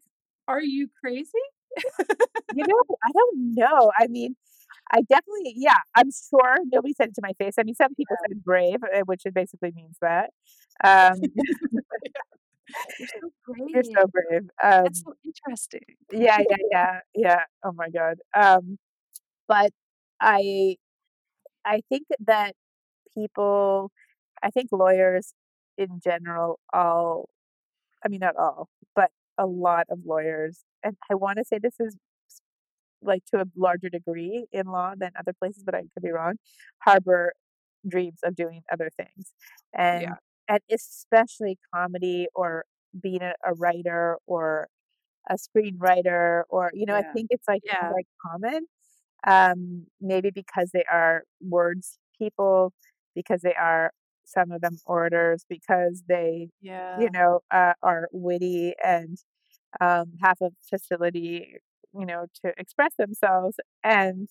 "Are 0.48 0.62
you 0.62 0.88
crazy?" 1.00 1.30
You 2.50 2.64
know, 2.66 2.76
I 3.04 3.10
don't 3.12 3.54
know, 3.54 3.92
I 3.98 4.08
mean, 4.08 4.36
I 4.92 5.02
definitely 5.02 5.54
yeah, 5.56 5.78
I'm 5.96 6.10
sure 6.12 6.56
nobody 6.72 6.94
said 6.94 7.10
it 7.10 7.14
to 7.16 7.22
my 7.22 7.32
face. 7.38 7.54
I 7.58 7.64
mean, 7.64 7.74
some 7.76 7.94
people 7.94 8.16
Yeah. 8.20 8.26
said 8.28 8.44
brave, 8.44 8.78
uh, 8.84 9.00
which 9.06 9.22
it 9.26 9.34
basically 9.34 9.72
means 9.74 9.98
that, 10.02 10.30
um. 10.84 11.32
You're 12.98 13.08
so 13.08 13.32
You're 13.72 13.82
brave. 13.82 13.98
so 13.98 14.06
brave, 14.08 14.48
That's 14.84 15.02
um 15.02 15.04
so 15.04 15.14
interesting. 15.24 15.82
Yeah, 16.12 16.40
yeah, 16.48 16.56
yeah, 16.70 17.00
yeah, 17.14 17.44
oh 17.64 17.72
my 17.72 17.90
god, 17.90 18.18
um, 18.34 18.78
but 19.48 19.72
I 20.20 20.76
I 21.64 21.82
think 21.88 22.06
that 22.26 22.54
people 23.14 23.90
I 24.42 24.50
think 24.50 24.70
lawyers 24.72 25.34
in 25.78 26.00
general 26.02 26.60
all 26.72 27.28
I 28.04 28.08
mean, 28.08 28.20
not 28.20 28.36
all, 28.36 28.68
but 28.96 29.10
a 29.38 29.46
lot 29.46 29.86
of 29.90 30.00
lawyers 30.06 30.64
and 30.84 30.96
I 31.10 31.16
wanna 31.16 31.44
say 31.44 31.58
this 31.60 31.76
is 31.80 31.96
like, 33.02 33.24
to 33.26 33.42
a 33.42 33.46
larger 33.56 33.88
degree 33.90 34.46
in 34.52 34.66
law 34.66 34.94
than 34.96 35.10
other 35.18 35.32
places, 35.34 35.64
but 35.64 35.74
I 35.74 35.82
could 35.94 36.02
be 36.04 36.10
wrong, 36.12 36.34
harbor 36.84 37.32
dreams 37.88 38.20
of 38.24 38.36
doing 38.36 38.62
other 38.72 38.90
things, 38.96 39.34
Yeah. 39.90 40.06
and 40.06 40.18
and 40.48 40.60
especially 40.72 41.58
comedy 41.74 42.28
or 42.34 42.64
being 43.02 43.22
a 43.22 43.34
a 43.46 43.54
writer 43.54 44.18
or 44.26 44.68
a 45.30 45.36
screenwriter 45.36 46.44
or 46.50 46.70
you 46.74 46.86
know, 46.86 46.96
I 46.96 47.04
think 47.14 47.28
it's, 47.30 47.48
like, 47.48 47.62
Yeah. 47.62 47.92
quite 47.92 48.08
common, 48.26 48.66
um, 49.26 49.86
maybe 50.00 50.30
because 50.32 50.70
they 50.72 50.84
are 50.92 51.24
words 51.42 51.98
people, 52.18 52.72
because 53.16 53.42
they 53.42 53.54
are 53.56 53.92
some 54.24 54.52
of 54.52 54.60
them 54.62 54.78
orators, 54.86 55.44
because 55.48 56.02
they, 56.08 56.50
yeah. 56.60 57.02
you 57.02 57.10
know, 57.10 57.40
uh, 57.50 57.74
are 57.82 58.08
witty 58.12 58.74
and, 58.84 59.18
um, 59.80 60.14
have 60.22 60.38
a 60.42 60.50
facility, 60.70 61.58
you 61.94 62.06
know, 62.06 62.26
to 62.44 62.52
express 62.58 62.94
themselves 62.98 63.56
and, 63.84 64.28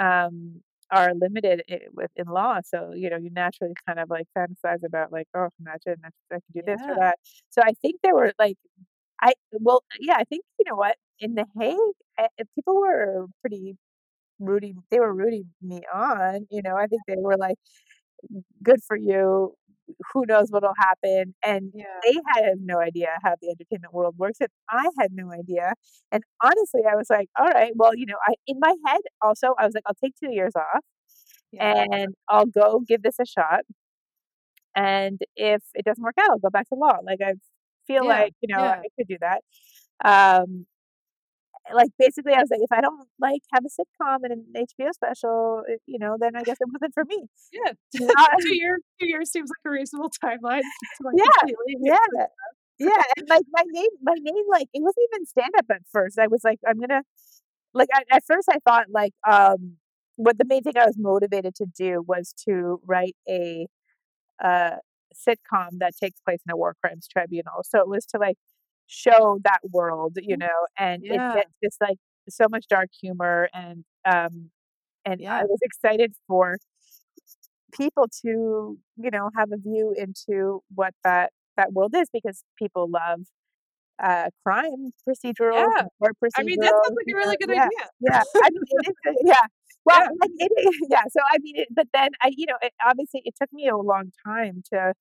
um, 0.00 0.62
are 0.92 1.14
limited 1.14 1.62
i 1.70 1.80
with 1.92 2.10
in 2.16 2.26
law, 2.28 2.60
so, 2.64 2.92
you 2.94 3.10
know, 3.10 3.18
you 3.18 3.30
naturally 3.30 3.74
kind 3.88 3.98
of, 4.00 4.10
like, 4.10 4.26
fantasize 4.38 4.84
about, 4.86 5.12
like, 5.12 5.28
"Oh, 5.34 5.48
imagine 5.60 5.96
if 6.04 6.14
I 6.32 6.36
could 6.36 6.54
do 6.54 6.62
this 6.66 6.82
or 6.88 6.96
that." 7.00 7.18
So 7.50 7.62
I 7.62 7.72
think 7.82 8.00
there 8.02 8.14
were, 8.14 8.32
like 8.38 8.58
I 9.22 9.34
well, 9.52 9.84
yeah, 10.00 10.16
I 10.18 10.24
think, 10.24 10.44
you 10.60 10.66
know 10.70 10.76
what, 10.76 10.96
in 11.20 11.34
The 11.36 11.46
Hague, 11.60 11.78
eh, 12.18 12.28
eh, 12.40 12.44
people 12.56 12.76
were 12.80 13.26
pretty 13.42 13.76
rooting 14.40 14.84
they 14.90 15.00
were 15.00 15.14
rooting 15.14 15.52
me 15.62 15.82
on, 15.94 16.46
you 16.50 16.62
know, 16.62 16.76
I 16.76 16.86
think 16.88 17.04
they 17.08 17.16
were 17.18 17.36
like, 17.38 17.58
"Good 18.62 18.82
for 18.86 18.96
you. 18.96 19.54
Who 20.12 20.24
knows 20.26 20.50
what'll 20.50 20.74
happen?" 20.78 21.34
And 21.44 21.72
Yeah. 21.72 22.04
they 22.04 22.14
had 22.34 22.60
no 22.60 22.80
idea 22.80 23.08
how 23.22 23.34
the 23.40 23.50
entertainment 23.50 23.94
world 23.94 24.16
works, 24.18 24.38
and 24.40 24.50
I 24.70 24.86
had 25.00 25.12
no 25.12 25.32
idea, 25.32 25.74
and 26.12 26.22
honestly, 26.42 26.82
I 26.90 26.96
was 26.96 27.10
like, 27.10 27.28
"Alright, 27.40 27.72
well," 27.76 27.94
you 27.96 28.06
know, 28.06 28.18
I 28.26 28.34
in 28.46 28.58
my 28.60 28.74
head, 28.86 29.00
also, 29.22 29.54
I 29.58 29.66
was 29.66 29.74
like, 29.74 29.84
"I'll 29.86 29.94
take 30.02 30.14
2 30.16 30.32
years 30.32 30.54
off, 30.56 30.84
Yeah. 31.52 31.84
and 31.84 32.14
I'll 32.28 32.46
go 32.46 32.80
give 32.88 33.02
this 33.02 33.18
a 33.20 33.26
shot" 33.26 33.62
"and 34.76 35.20
if 35.36 35.62
it 35.74 35.84
doesn't 35.84 36.02
work 36.04 36.16
out, 36.20 36.30
I'll 36.30 36.38
go 36.38 36.50
back 36.50 36.68
to 36.68 36.74
law." 36.74 36.98
Like, 37.04 37.20
I 37.22 37.34
feel 37.86 38.06
Yeah, 38.06 38.06
like, 38.06 38.34
you 38.40 38.48
know. 38.54 38.62
I 38.62 38.88
could 38.98 39.08
do 39.08 39.18
that, 39.20 39.42
um 40.04 40.66
like, 41.74 41.90
basically, 41.98 42.34
I 42.34 42.40
was 42.40 42.50
like, 42.50 42.60
"If 42.62 42.72
I 42.72 42.80
don't, 42.80 43.06
like, 43.20 43.42
have 43.52 43.64
a 43.64 43.68
sitcom 43.68 44.18
and 44.24 44.32
an 44.32 44.44
HBO 44.56 44.92
special, 44.92 45.62
eh, 45.70 45.76
you 45.86 45.98
know, 45.98 46.16
then 46.20 46.36
I 46.36 46.42
guess 46.44 46.58
it 46.60 46.68
wasn't 46.72 46.94
for 46.94 47.04
me." 47.04 47.28
Yeah. 47.52 47.72
2 48.40 48.54
years 48.56 48.80
2 49.00 49.08
years 49.08 49.30
seems 49.32 49.50
like 49.50 49.64
a 49.66 49.70
reasonable 49.70 50.10
timeline 50.24 50.62
like, 51.02 51.14
Yeah, 51.14 51.24
yeah, 51.80 52.26
yeah, 52.78 53.02
and, 53.18 53.28
like, 53.28 53.44
my 53.52 53.62
name, 53.68 53.90
my 54.02 54.14
main, 54.22 54.44
like 54.50 54.68
it 54.74 54.82
wasn't 54.82 55.06
even 55.12 55.26
stand-up 55.26 55.66
at 55.70 55.82
first, 55.92 56.18
I 56.18 56.26
was 56.28 56.42
like, 56.44 56.60
"I'm 56.68 56.80
gonna" 56.80 57.02
like, 57.74 57.88
at 57.94 58.04
at 58.12 58.24
first, 58.26 58.48
I 58.50 58.58
thought, 58.66 58.86
like, 58.90 59.14
um 59.28 59.78
what 60.16 60.38
the 60.38 60.44
main 60.46 60.62
thing 60.62 60.74
I 60.78 60.86
was 60.86 60.96
motivated 60.98 61.54
to 61.56 61.66
do 61.66 62.02
was 62.06 62.34
to 62.48 62.80
write 62.86 63.16
a, 63.28 63.66
uh 64.44 64.76
sitcom 65.14 65.78
that 65.80 65.94
takes 66.02 66.20
place 66.22 66.40
in 66.46 66.52
a 66.52 66.56
war 66.58 66.74
crimes 66.82 67.08
tribunal. 67.08 67.62
So 67.64 67.80
it 67.80 67.88
was 67.88 68.06
to 68.08 68.18
like 68.18 68.36
show 68.86 69.38
that 69.44 69.60
world, 69.70 70.18
you 70.22 70.36
know, 70.36 70.48
and 70.78 71.02
Yeah. 71.04 71.32
it 71.32 71.36
gets 71.36 71.52
just 71.64 71.80
like 71.80 71.98
so 72.28 72.46
much 72.50 72.66
dark 72.68 72.88
humor 73.02 73.48
and 73.54 73.84
um 74.06 74.50
and 75.06 75.20
Yeah. 75.20 75.38
I 75.38 75.44
was 75.44 75.58
excited 75.62 76.14
for 76.28 76.58
people 77.72 78.06
to, 78.22 78.78
you 78.96 79.10
know, 79.10 79.30
have 79.36 79.50
a 79.52 79.56
view 79.56 79.94
into 79.96 80.62
what 80.74 80.94
that 81.04 81.32
that 81.56 81.72
world 81.72 81.94
is 81.96 82.08
because 82.12 82.42
people 82.58 82.88
love 82.90 83.20
uh 84.02 84.28
crime 84.44 84.92
procedural 85.08 85.54
Yeah. 85.58 85.80
and 85.80 85.88
court 86.00 86.14
procedurals. 86.22 86.30
I 86.38 86.42
mean, 86.44 86.60
that 86.60 86.70
sounds 86.84 86.96
like 86.96 87.14
a 87.14 87.16
really 87.16 87.36
good 87.38 87.50
yeah. 87.54 87.64
idea. 87.66 87.88
Yeah, 88.00 88.22
I 88.44 88.50
mean, 88.50 88.62
it 88.68 88.90
is. 88.90 88.96
a- 89.06 89.26
Yeah, 89.26 89.46
well, 89.84 90.00
Yeah. 90.02 90.08
like 90.20 90.30
it 90.38 90.52
is. 90.68 90.76
Yeah, 90.90 91.04
so 91.10 91.20
I 91.32 91.38
mean, 91.40 91.56
it, 91.58 91.68
but 91.72 91.88
then 91.94 92.10
I, 92.22 92.30
you 92.36 92.46
know, 92.46 92.56
it, 92.62 92.72
obviously, 92.84 93.22
it 93.24 93.34
took 93.40 93.52
me 93.52 93.68
a 93.68 93.76
long 93.76 94.12
time 94.26 94.62
to 94.72 94.94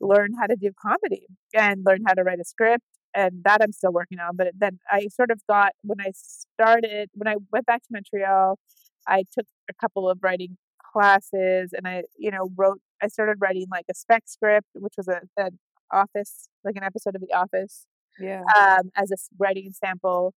learn 0.00 0.32
how 0.40 0.46
to 0.46 0.56
do 0.56 0.70
comedy 0.80 1.26
and 1.54 1.84
learn 1.86 2.00
how 2.06 2.14
to 2.14 2.22
write 2.24 2.40
a 2.40 2.44
script, 2.44 2.84
and 3.14 3.42
that 3.44 3.58
I'm 3.62 3.72
still 3.72 3.92
working 3.92 4.18
on. 4.20 4.36
But 4.36 4.48
then 4.58 4.78
I 4.90 5.08
sort 5.08 5.30
of 5.30 5.40
got 5.48 5.72
when 5.82 6.00
I 6.00 6.12
started 6.14 7.10
when 7.14 7.28
I 7.28 7.36
went 7.52 7.66
back 7.66 7.82
to 7.82 7.88
Montreal, 7.92 8.58
I 9.06 9.24
took 9.32 9.46
a 9.70 9.74
couple 9.80 10.08
of 10.10 10.18
writing 10.22 10.56
classes, 10.92 11.72
and 11.72 11.86
I, 11.86 12.04
you 12.16 12.30
know, 12.30 12.50
wrote. 12.56 12.80
I 13.02 13.08
started 13.08 13.36
writing 13.40 13.66
like 13.70 13.84
a 13.90 13.94
spec 13.94 14.22
script, 14.26 14.68
which 14.74 14.94
was 14.96 15.08
a 15.08 15.20
an 15.36 15.58
office, 15.92 16.48
like 16.64 16.76
an 16.76 16.84
episode 16.84 17.14
of 17.16 17.20
The 17.22 17.34
Office 17.34 17.86
Yeah. 18.18 18.42
um, 18.58 18.90
as 18.96 19.10
a 19.12 19.16
writing 19.38 19.72
sample 19.72 20.34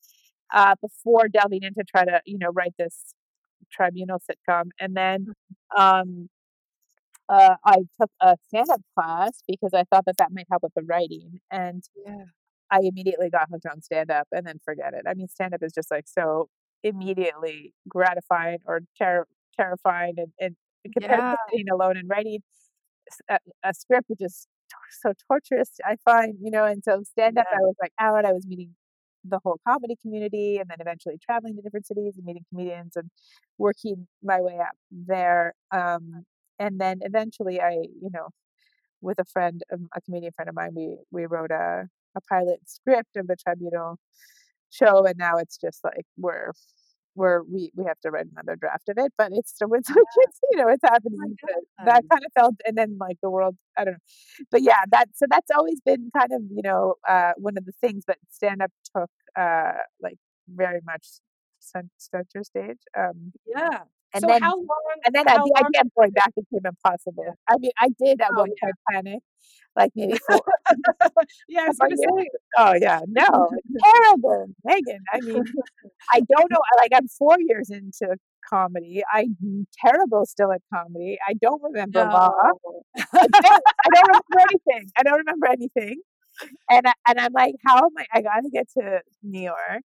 uh, 0.54 0.76
before 0.82 1.28
delving 1.30 1.63
into 1.63 1.84
try 1.84 2.06
to 2.06 2.22
you 2.26 2.38
know 2.38 2.50
write 2.54 2.74
this 2.78 3.13
tribunal 3.72 4.20
sitcom 4.20 4.70
and 4.80 4.96
then 4.96 5.28
um, 5.78 6.30
uh, 7.30 7.56
i 7.66 7.76
took 8.00 8.10
a 8.22 8.36
stand-up 8.48 8.82
class 8.98 9.42
because 9.48 9.72
i 9.74 9.84
thought 9.92 10.06
that 10.06 10.18
that 10.18 10.32
might 10.32 10.48
help 10.50 10.63
with 10.63 10.74
the 10.76 10.84
writing 10.84 11.40
and 11.52 11.84
Yeah. 12.06 12.26
I 12.71 12.80
immediately 12.84 13.30
got 13.30 13.47
hooked 13.51 13.65
on 13.71 13.82
stand-up 13.82 14.27
and 14.32 14.45
then 14.47 14.58
forget 14.63 14.93
it 14.93 15.03
i 15.08 15.13
mean 15.13 15.27
stand-up 15.27 15.62
is 15.63 15.73
just 15.73 15.91
like 15.91 16.06
so 16.08 16.47
immediately 16.84 17.73
gratifying 17.89 18.60
or 18.65 18.82
ter- 19.01 19.25
terrifying 19.60 20.13
and, 20.17 20.32
and 20.39 20.56
compared 20.93 21.19
Yeah. 21.19 21.32
to 21.32 21.38
sitting 21.51 21.69
alone 21.69 21.97
and 21.97 22.10
writing 22.10 22.41
a 23.63 23.73
script 23.73 24.06
which 24.10 24.21
is 24.21 24.47
so 25.01 25.13
torturous 25.27 25.71
i 25.86 25.95
find 26.06 26.36
you 26.41 26.51
know 26.51 26.65
and 26.65 26.84
so 26.84 27.01
stand 27.03 27.38
up 27.38 27.45
Yeah. 27.51 27.58
i 27.58 27.62
was 27.62 27.75
like 27.82 27.91
out 27.99 28.25
i 28.25 28.32
was 28.34 28.45
meeting 28.47 28.75
the 29.23 29.39
whole 29.43 29.60
comedy 29.67 29.95
community 30.01 30.58
and 30.58 30.69
then 30.69 30.77
eventually 30.80 31.17
traveling 31.25 31.56
to 31.56 31.62
different 31.62 31.86
cities 31.86 32.13
and 32.17 32.25
meeting 32.25 32.45
comedians 32.49 32.95
and 32.95 33.10
working 33.58 34.08
my 34.23 34.41
way 34.41 34.58
up 34.60 34.75
there 34.91 35.53
um 35.71 36.23
and 36.60 36.80
then 36.80 36.99
eventually 37.01 37.60
i 37.62 37.71
you 37.73 38.10
know 38.13 38.27
with 39.01 39.19
a 39.19 39.25
friend 39.25 39.63
um, 39.73 39.88
a 39.95 40.01
comedian 40.01 40.32
friend 40.34 40.49
of 40.49 40.56
mine 40.56 40.71
we 40.75 40.97
we 41.12 41.25
wrote 41.25 41.51
a 41.51 41.88
a 42.15 42.22
pilot 42.22 42.60
script 42.65 43.15
of 43.17 43.28
the 43.28 43.36
tribunal 43.36 43.98
show 44.70 45.06
and 45.06 45.17
now 45.17 45.38
it's 45.38 45.58
just 45.58 45.84
like 45.84 46.06
we're 46.17 46.52
we're 47.15 47.41
we 47.43 47.72
we 47.76 47.84
have 47.86 48.00
to 48.02 48.12
write 48.12 48.28
another 48.32 48.56
draft 48.56 48.88
of 48.89 48.98
it 48.98 49.12
but 49.17 49.32
it's 49.34 49.52
still 49.52 49.74
it's 49.74 49.89
like 49.96 49.98
it's 50.17 50.39
you 50.52 50.58
know 50.58 50.67
it's 50.67 50.84
happening 50.84 51.36
but 51.41 51.86
that 51.86 52.04
kind 52.12 52.24
of 52.26 52.32
felt 52.38 52.56
and 52.65 52.78
then 52.78 52.98
like 53.00 53.17
the 53.24 53.30
world 53.30 53.56
i 53.78 53.84
don't 53.84 53.93
know. 53.93 54.46
But 54.52 54.62
yeah 54.62 54.82
that 54.91 55.10
so 55.15 55.26
that's 55.30 55.50
always 55.56 55.82
been 55.82 56.10
kind 56.15 56.32
of 56.32 56.41
you 56.52 56.62
know 56.62 56.96
uh 57.08 57.32
one 57.38 57.58
of 57.58 57.65
the 57.65 57.74
things 57.82 58.04
but 58.06 58.17
stand 58.30 58.62
up 58.62 58.72
took 58.96 59.10
uh 59.39 59.74
like 60.02 60.17
very 60.48 60.80
much 60.86 61.08
cen- 61.60 61.89
center 61.98 62.43
stage 62.43 62.80
um 62.98 63.34
Yeah. 63.48 63.80
And 64.13 64.22
so 64.22 64.28
then 64.28 64.41
how 64.41 64.56
long? 64.56 64.84
and 65.06 65.13
then 65.15 65.28
at 65.28 65.38
how 65.38 65.43
the 65.46 65.52
long 65.56 65.65
idea 65.65 65.82
of 65.82 65.91
going 65.96 66.12
back 66.12 66.34
became 66.36 66.65
impossible 66.65 67.36
i 67.50 67.58
mean 67.58 67.72
i 67.80 67.89
did 68.00 68.22
at 68.22 68.30
Oh, 68.34 68.39
one 68.41 68.50
point 68.62 68.76
panic 68.91 69.20
like 69.76 69.91
maybe 69.96 70.17
four 70.28 70.41
yeah, 71.48 71.62
I 71.62 71.67
was 71.89 72.00
say. 72.00 72.28
Oh 72.58 72.74
yeah, 72.82 73.02
no, 73.08 73.26
terrible, 73.86 74.48
Megan. 74.65 75.00
I 75.13 75.20
mean, 75.22 75.43
I 76.13 76.20
don't 76.20 76.52
know. 76.52 76.60
Like 76.78 76.91
I'm 76.96 77.08
four 77.08 77.38
years 77.39 77.70
into 77.70 78.15
comedy. 78.50 79.04
I'm 79.13 79.67
terrible 79.86 80.26
still 80.26 80.52
at 80.52 80.62
comedy. 80.74 81.17
I 81.28 81.34
don't 81.41 81.62
remember 81.63 82.06
law. 82.06 82.32
I 82.98 83.02
don't, 83.13 83.63
I 83.86 83.89
don't 83.93 84.08
remember 84.08 84.39
anything. 84.52 84.91
I 84.98 85.04
don't 85.04 85.17
remember 85.20 85.48
anything. 85.48 86.02
And 86.70 86.88
I, 86.88 86.93
and 87.10 87.20
I'm 87.20 87.34
like, 87.34 87.56
how 87.65 87.78
am 87.78 87.89
I? 87.98 88.06
I 88.13 88.22
gotta 88.22 88.50
get 88.52 88.67
to 88.78 89.02
New 89.24 89.41
York 89.41 89.84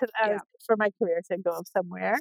to 0.00 0.06
uh, 0.22 0.28
Yeah. 0.28 0.38
for 0.66 0.76
my 0.76 0.90
career 0.98 1.20
to 1.30 1.38
go 1.38 1.62
somewhere. 1.76 2.18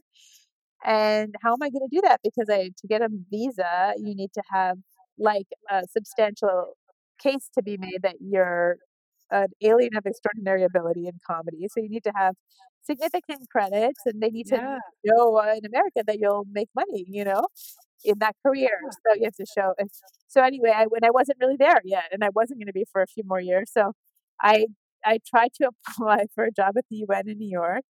And 0.85 1.35
how 1.43 1.53
am 1.53 1.61
I 1.63 1.69
going 1.69 1.87
to 1.89 1.95
do 1.95 2.01
that? 2.03 2.19
Because 2.23 2.49
I 2.49 2.69
to 2.77 2.87
get 2.87 3.01
a 3.01 3.09
visa, 3.31 3.93
you 3.97 4.15
need 4.15 4.31
to 4.33 4.43
have 4.51 4.77
like 5.17 5.47
a 5.69 5.83
substantial 5.91 6.73
case 7.21 7.49
to 7.55 7.63
be 7.63 7.77
made 7.77 8.01
that 8.03 8.15
you're 8.21 8.77
an 9.31 9.47
alien 9.61 9.95
of 9.95 10.05
extraordinary 10.05 10.63
ability 10.63 11.07
in 11.07 11.19
comedy. 11.27 11.67
So 11.69 11.81
you 11.81 11.89
need 11.89 12.03
to 12.05 12.13
have 12.15 12.35
significant 12.83 13.49
credits, 13.51 14.01
and 14.05 14.21
they 14.21 14.29
need 14.29 14.47
to 14.47 14.55
Yeah. 14.57 14.79
know 15.05 15.37
uh, 15.37 15.55
in 15.57 15.65
America 15.65 16.03
that 16.07 16.19
you'll 16.19 16.45
make 16.51 16.69
money. 16.75 17.05
You 17.07 17.25
know, 17.25 17.47
in 18.03 18.19
that 18.19 18.35
career. 18.45 18.69
Yeah. 18.83 18.89
So 18.91 19.15
you 19.15 19.23
have 19.25 19.35
to 19.35 19.45
show. 19.45 19.73
So 20.27 20.41
anyway, 20.43 20.71
I 20.75 20.85
when 20.87 21.03
I 21.03 21.11
wasn't 21.11 21.39
really 21.41 21.57
there 21.57 21.81
yet, 21.83 22.05
and 22.11 22.23
I 22.23 22.29
wasn't 22.33 22.59
going 22.59 22.67
to 22.67 22.73
be 22.73 22.85
for 22.91 23.01
a 23.01 23.07
few 23.07 23.23
more 23.25 23.39
years. 23.41 23.71
So 23.71 23.93
I 24.41 24.67
I 25.05 25.19
tried 25.29 25.53
to 25.61 25.69
apply 25.87 26.25
for 26.35 26.45
a 26.45 26.51
job 26.51 26.77
at 26.77 26.85
the 26.89 26.97
UN 26.97 27.29
in 27.29 27.37
New 27.39 27.49
York, 27.49 27.83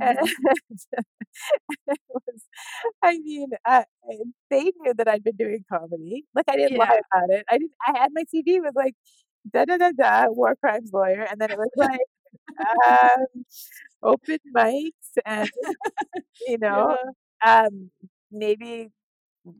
and 0.00 0.18
Mhm. 0.18 0.26
it 1.88 1.98
was, 2.10 2.42
I 3.02 3.18
mean, 3.18 3.50
they 4.50 4.62
knew 4.78 4.94
that 4.96 5.08
I'd 5.08 5.24
been 5.24 5.36
doing 5.36 5.64
comedy. 5.72 6.24
Like 6.34 6.46
I 6.48 6.56
didn't 6.56 6.76
lie 6.76 7.00
about 7.12 7.30
it. 7.30 7.44
I 7.50 7.58
didn't. 7.58 7.72
I 7.86 7.98
had 7.98 8.10
my 8.14 8.24
CV 8.30 8.60
was 8.60 8.72
like 8.76 8.94
da 9.52 9.64
da 9.66 9.78
da 9.78 9.90
da 9.92 10.26
war 10.30 10.56
crimes 10.56 10.90
lawyer, 10.92 11.22
and 11.30 11.40
then 11.40 11.50
it 11.52 11.58
was 11.58 11.70
like 11.76 12.00
um, 12.88 13.44
open 14.02 14.38
mics 14.56 15.18
and 15.26 15.50
you 16.46 16.58
know 16.58 16.96
Yeah. 17.44 17.56
um 17.66 17.90
maybe 18.32 18.90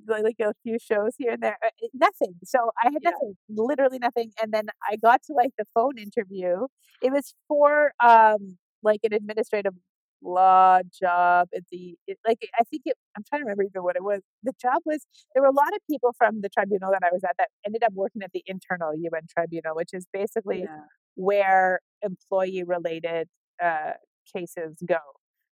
like 0.09 0.37
a 0.40 0.53
few 0.62 0.79
shows 0.79 1.12
here 1.18 1.33
and 1.33 1.42
there 1.42 1.57
uh, 1.64 1.68
nothing 1.94 2.35
so 2.44 2.70
i 2.83 2.90
had 2.92 3.03
Yeah. 3.03 3.11
nothing 3.11 3.37
literally 3.49 3.99
nothing 3.99 4.31
and 4.42 4.53
then 4.53 4.66
i 4.90 4.96
got 4.96 5.22
to 5.22 5.33
like 5.35 5.51
the 5.59 5.64
phone 5.75 5.99
interview 5.99 6.66
it 7.03 7.12
was 7.12 7.35
for 7.49 7.92
um 8.05 8.57
like 8.83 9.01
an 9.05 9.12
administrative 9.12 9.75
law 10.22 10.79
job 11.01 11.49
at 11.55 11.62
the 11.70 11.96
it, 12.07 12.18
like 12.27 12.38
i 12.59 12.62
think 12.70 12.83
it 12.87 12.96
i'm 13.16 13.22
trying 13.29 13.40
to 13.40 13.44
remember 13.44 13.62
even 13.64 13.83
what 13.83 13.96
it 13.96 14.03
was 14.03 14.20
the 14.42 14.53
job 14.61 14.81
was 14.85 15.07
there 15.35 15.42
were 15.42 15.49
a 15.49 15.53
lot 15.55 15.72
of 15.75 15.81
people 15.90 16.12
from 16.18 16.40
the 16.40 16.49
tribunal 16.49 16.90
that 16.90 17.03
i 17.05 17.11
was 17.12 17.22
at 17.25 17.33
that 17.38 17.49
ended 17.66 17.83
up 17.85 17.92
working 17.94 18.22
at 18.22 18.31
the 18.33 18.42
internal 18.46 18.90
un 18.92 19.22
tribunal 19.29 19.75
which 19.75 19.90
is 19.92 20.07
basically 20.12 20.68
Yeah. 20.68 20.87
where 21.14 21.81
employee 22.03 22.62
related 22.64 23.29
uh, 23.62 23.92
cases 24.35 24.77
go. 24.87 24.99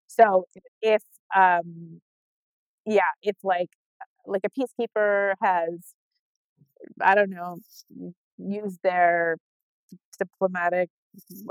So 0.07 0.45
if 0.81 1.01
um 1.35 2.01
yeah, 2.85 3.11
if 3.21 3.35
like 3.43 3.69
like 4.27 4.43
a 4.45 4.49
peacekeeper 4.49 5.33
has 5.41 5.93
I 7.01 7.15
don't 7.15 7.29
know 7.29 7.57
used 8.37 8.79
their 8.83 9.37
diplomatic 10.19 10.89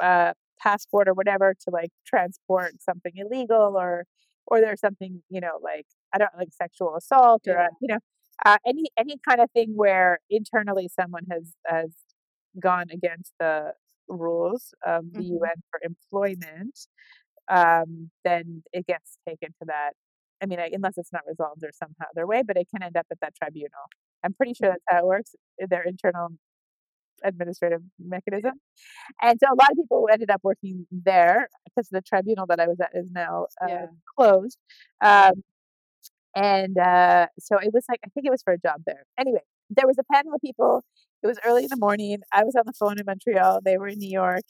uh, 0.03 0.33
passport 0.61 1.09
or 1.09 1.15
whatever 1.15 1.55
to 1.55 1.71
like 1.71 1.91
transport 2.07 2.83
something 2.83 3.13
illegal 3.17 3.77
or 3.79 4.05
or 4.47 4.61
there's 4.61 4.81
something 4.81 5.23
you 5.31 5.41
know 5.41 5.59
like 5.63 5.87
I 6.15 6.19
don't 6.19 6.37
like 6.39 6.49
sexual 6.53 6.97
assault 6.97 7.45
or 7.49 7.57
Yeah. 7.57 7.69
you 7.81 7.89
know 7.89 7.99
uh, 8.45 8.59
any 8.67 8.85
any 8.99 9.17
kind 9.29 9.41
of 9.41 9.51
thing 9.53 9.73
where 9.77 10.19
internally 10.31 10.89
someone 10.89 11.25
has 11.31 11.53
has 11.67 11.91
gone 12.61 12.87
against 12.93 13.33
the 13.41 13.73
rules 14.09 14.75
of 14.87 15.05
the 15.17 15.23
Mhm. 15.23 15.39
UN 15.39 15.63
for 15.71 15.81
employment, 15.85 16.79
um, 17.49 18.11
then 18.25 18.63
it 18.73 18.87
gets 18.87 19.19
taken 19.29 19.51
to 19.61 19.67
that. 19.67 19.93
I 20.43 20.47
mean, 20.47 20.61
I, 20.61 20.71
unless 20.73 20.99
it's 20.99 21.13
not 21.13 21.23
resolved 21.29 21.63
or 21.65 21.71
somehow 21.73 22.07
other 22.11 22.27
way, 22.27 22.43
but 22.47 22.57
it 22.57 22.69
can 22.73 22.83
end 22.83 22.97
up 22.97 23.07
at 23.11 23.19
that 23.21 23.35
tribunal. 23.35 23.71
I'm 24.25 24.35
pretty 24.35 24.55
sure 24.55 24.69
that's 24.71 24.85
how 24.89 24.99
it 24.99 25.07
works. 25.07 25.35
Their 25.59 25.83
internal 25.83 26.29
administrative 27.25 27.81
mechanism. 27.99 28.53
And 29.23 29.39
so 29.43 29.47
a 29.53 29.57
lot 29.57 29.71
of 29.71 29.77
people 29.77 30.09
ended 30.13 30.31
up 30.31 30.41
working 30.43 30.87
there 30.91 31.49
because 31.65 31.89
the 31.91 32.03
tribunal 32.03 32.47
that 32.49 32.61
I 32.61 32.67
was 32.67 32.79
at 32.81 32.91
is 32.95 33.07
now 33.13 33.47
uh, 33.63 33.67
Yeah. 33.69 33.87
closed. 34.17 34.59
Um, 35.01 35.43
and 36.37 36.77
uh, 36.79 37.27
so 37.39 37.59
it 37.59 37.73
was 37.73 37.85
like, 37.89 38.01
I 38.05 38.09
think 38.11 38.27
it 38.27 38.31
was 38.31 38.43
for 38.43 38.53
a 38.53 38.59
job 38.59 38.83
there. 38.87 39.05
Anyway, 39.19 39.41
there 39.71 39.87
was 39.87 39.99
a 39.99 40.05
panel 40.13 40.35
of 40.35 40.41
people. 40.41 40.83
It 41.23 41.27
was 41.27 41.39
early 41.47 41.63
in 41.63 41.71
the 41.71 41.77
morning. 41.77 42.19
I 42.33 42.45
was 42.45 42.55
on 42.57 42.65
the 42.67 42.73
phone 42.73 42.99
in 42.99 43.07
Montreal. 43.07 43.61
They 43.65 43.79
were 43.79 43.89
in 43.89 43.99
New 43.99 44.11
York. 44.11 44.43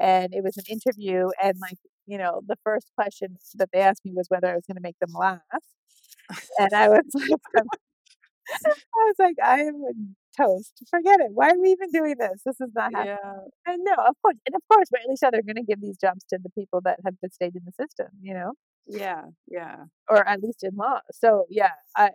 And 0.00 0.32
it 0.32 0.42
was 0.42 0.56
an 0.56 0.64
interview. 0.68 1.28
And, 1.42 1.58
like, 1.60 1.78
you 2.06 2.18
know, 2.18 2.42
the 2.46 2.56
first 2.64 2.90
question 2.96 3.36
that 3.56 3.70
they 3.72 3.80
asked 3.80 4.04
me 4.04 4.12
was 4.14 4.26
whether 4.28 4.48
I 4.48 4.54
was 4.54 4.64
going 4.66 4.76
to 4.76 4.82
make 4.82 4.98
them 5.00 5.12
laugh. 5.14 5.40
And 6.58 6.74
I 6.74 6.88
was 6.90 7.04
like, 7.14 7.40
I 8.96 9.04
was 9.06 9.14
like, 9.18 9.36
I 9.42 9.60
am 9.60 10.16
toast. 10.36 10.82
Forget 10.90 11.20
it. 11.20 11.30
Why 11.32 11.50
are 11.50 11.60
we 11.60 11.70
even 11.70 11.90
doing 11.90 12.16
this? 12.18 12.42
This 12.44 12.60
is 12.60 12.70
not 12.74 12.92
happening. 12.94 13.16
Yeah. 13.22 13.72
And 13.72 13.82
no, 13.84 13.92
of 13.94 14.14
course, 14.22 14.36
and 14.46 14.54
of 14.54 14.62
course, 14.72 14.88
but 14.90 15.00
Alicia, 15.06 15.30
they're 15.32 15.42
going 15.42 15.56
to 15.56 15.62
give 15.62 15.80
these 15.80 15.98
jobs 15.98 16.24
to 16.30 16.38
the 16.42 16.50
people 16.50 16.80
that 16.84 16.98
have 17.04 17.20
been 17.20 17.30
stayed 17.30 17.54
in 17.56 17.62
the 17.64 17.72
system, 17.72 18.08
you 18.20 18.34
know, 18.34 18.52
Yeah. 18.86 19.22
Yeah. 19.48 19.84
or 20.08 20.26
at 20.26 20.42
least 20.42 20.64
in 20.64 20.76
law. 20.76 21.00
So 21.12 21.46
yeah, 21.50 21.72
I, 21.96 22.10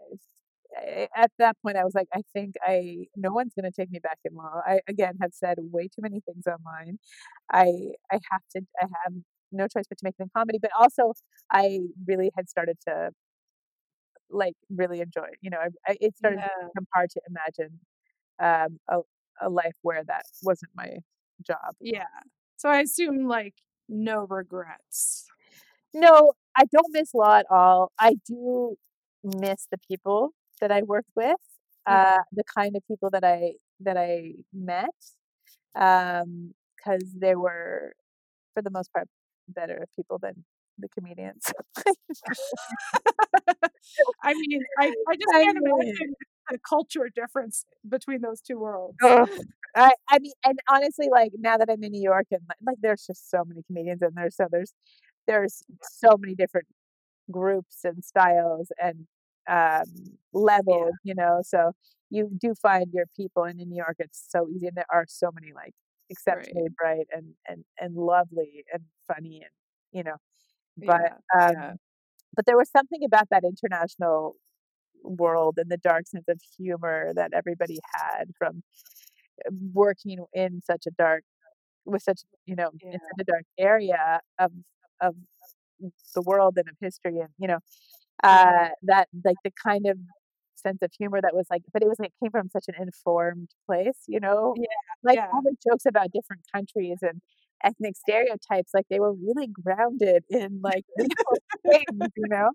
eh, 0.86 1.08
at 1.16 1.32
that 1.40 1.58
point, 1.64 1.78
I 1.78 1.84
was 1.84 1.96
like, 1.96 2.08
I 2.14 2.22
think 2.34 2.56
I 2.66 3.06
no 3.16 3.32
one's 3.34 3.54
going 3.56 3.72
to 3.72 3.76
take 3.76 3.92
me 3.92 4.00
back 4.00 4.20
in 4.26 4.36
law. 4.36 4.62
I 4.66 4.82
again 4.88 5.16
have 5.22 5.34
said 5.34 5.58
way 5.60 5.86
too 5.88 6.02
many 6.02 6.22
things 6.22 6.46
online. 6.48 7.00
I 7.52 7.68
I 8.12 8.20
have 8.32 8.42
to. 8.56 8.62
I 8.82 8.86
have 9.06 9.14
no 9.52 9.68
choice 9.68 9.86
but 9.90 9.98
to 10.00 10.06
make 10.06 10.18
them 10.18 10.30
comedy. 10.36 10.60
But 10.62 10.72
also, 10.80 11.14
I 11.52 11.80
really 12.08 12.32
had 12.36 12.50
started 12.50 12.78
to 12.88 13.12
like 14.30 14.56
really 14.70 15.02
enjoy. 15.02 15.24
It. 15.32 15.40
You 15.42 15.50
know, 15.52 15.58
I, 15.60 15.92
I, 15.92 15.98
it 16.02 16.18
started 16.18 16.38
Yeah. 16.40 16.48
to 16.48 16.68
become 16.68 16.88
hard 16.94 17.10
to 17.12 17.22
imagine 17.30 17.80
um, 18.40 18.80
a 18.90 19.00
a 19.42 19.50
life 19.50 19.76
where 19.84 20.04
that 20.06 20.24
wasn't 20.44 20.72
my 20.76 20.98
job. 21.46 21.76
Yeah. 21.80 22.06
So 22.58 22.70
I 22.70 22.82
assume 22.82 23.28
like 23.28 23.56
no 23.90 24.26
regrets. 24.30 25.26
No, 25.94 26.34
I 26.58 26.66
don't 26.72 26.88
miss 26.92 27.14
law 27.14 27.38
at 27.40 27.46
all. 27.50 27.92
I 28.00 28.16
do 28.28 28.78
miss 29.24 29.68
the 29.72 29.78
people 29.88 30.32
that 30.62 30.72
I 30.72 30.84
worked 30.84 31.12
with, 31.16 31.38
Mhm. 31.88 31.94
uh, 31.94 32.20
the 32.34 32.44
kind 32.58 32.76
of 32.76 32.84
people 32.88 33.10
that 33.12 33.24
I 33.24 33.54
that 33.82 33.98
I 33.98 34.34
met, 34.54 34.90
because 35.74 37.04
they 37.20 37.36
were, 37.36 37.94
for 38.54 38.62
the 38.64 38.72
most 38.72 38.92
part, 38.94 39.08
better 39.50 39.78
of 39.78 39.90
people 39.96 40.18
than 40.20 40.44
the 40.80 40.90
comedians. 40.90 41.44
I 44.24 44.34
mean, 44.34 44.62
I, 44.80 44.94
I 45.08 45.16
just 45.16 45.34
I 45.34 45.44
can't 45.44 45.58
know. 45.62 45.80
imagine 45.80 46.14
the 46.50 46.60
culture 46.68 47.10
difference 47.14 47.66
between 47.88 48.22
those 48.22 48.42
two 48.42 48.60
worlds. 48.60 48.98
Ugh. 49.04 49.30
I 49.76 49.94
I 50.10 50.20
mean, 50.20 50.34
and 50.46 50.60
honestly, 50.70 51.08
like 51.12 51.32
now 51.38 51.58
that 51.58 51.70
I'm 51.70 51.84
in 51.84 51.92
New 51.92 52.02
York 52.02 52.28
and 52.32 52.42
like, 52.66 52.78
there's 52.82 53.06
just 53.06 53.30
so 53.30 53.44
many 53.46 53.64
comedians 53.64 54.02
and 54.02 54.14
there's 54.16 54.36
so 54.36 54.48
there's 54.52 54.74
there's 55.28 55.64
so 55.82 56.18
many 56.18 56.36
different 56.36 56.68
groups 57.32 57.84
and 57.84 58.04
styles 58.04 58.72
and 58.82 59.08
um 59.50 59.86
levels, 60.34 60.94
you 61.04 61.16
know. 61.16 61.42
So 61.46 61.74
you 62.10 62.30
do 62.40 62.54
find 62.56 62.88
your 62.94 63.06
people 63.16 63.44
and 63.44 63.60
in 63.60 63.70
New 63.70 63.78
York 63.78 63.98
it's 64.00 64.24
so 64.30 64.48
easy 64.50 64.68
and 64.68 64.78
there 64.78 64.86
are 64.92 65.06
so 65.08 65.32
many 65.34 65.54
like 65.54 65.74
exceptionally 66.10 66.70
bright 66.78 67.08
and 67.12 67.34
and 67.48 67.64
and 67.80 67.96
lovely 67.96 68.66
and 68.74 68.84
funny 69.08 69.42
and 69.44 69.52
you 69.92 70.04
know. 70.04 70.18
But 70.86 71.02
Yeah, 71.02 71.18
um 71.38 71.56
yeah. 71.56 71.74
but 72.36 72.46
there 72.46 72.58
was 72.58 72.70
something 72.72 73.04
about 73.06 73.28
that 73.32 73.44
international 73.44 74.36
world 75.04 75.56
and 75.58 75.70
the 75.70 75.78
dark 75.78 76.08
sense 76.08 76.26
of 76.30 76.40
humor 76.58 77.12
that 77.16 77.32
everybody 77.34 77.80
had 77.94 78.26
from 78.38 78.64
uh, 79.48 79.52
working 79.74 80.26
in 80.34 80.62
such 80.66 80.86
a 80.88 80.92
dark 80.92 81.24
with 81.86 82.02
such 82.04 82.22
you 82.46 82.56
know 82.56 82.72
in 82.92 83.00
such 83.00 83.20
a 83.22 83.24
dark 83.24 83.44
area 83.58 84.22
of 84.40 84.52
of 85.02 85.16
the 86.16 86.22
world 86.22 86.58
and 86.58 86.68
of 86.70 86.76
history 86.80 87.20
and 87.20 87.30
you 87.38 87.48
know 87.48 87.60
uh 88.24 88.70
that 88.84 89.08
like 89.24 89.38
the 89.44 89.52
kind 89.64 89.86
of 89.88 89.98
sense 90.58 90.80
of 90.82 90.92
humor 90.98 91.22
that 91.22 91.36
was 91.36 91.48
like 91.52 91.64
but 91.74 91.84
it 91.84 91.90
was 91.90 92.00
like 92.00 92.12
came 92.22 92.32
from 92.32 92.50
such 92.50 92.66
an 92.68 92.76
informed 92.82 93.50
place 93.68 94.04
you 94.08 94.20
know 94.20 94.56
Yeah. 94.56 94.66
like 95.04 95.20
Yeah. 95.22 95.32
all 95.32 95.42
the 95.44 95.56
jokes 95.70 95.86
about 95.86 96.12
different 96.12 96.42
countries 96.54 96.98
and 97.02 97.22
ethnic 97.64 97.96
stereotypes 97.98 98.72
like 98.74 98.86
they 98.90 99.00
were 99.00 99.14
really 99.14 99.48
grounded 99.48 100.24
in 100.30 100.62
like 100.64 100.86
things 101.70 102.12
you 102.16 102.28
know 102.28 102.50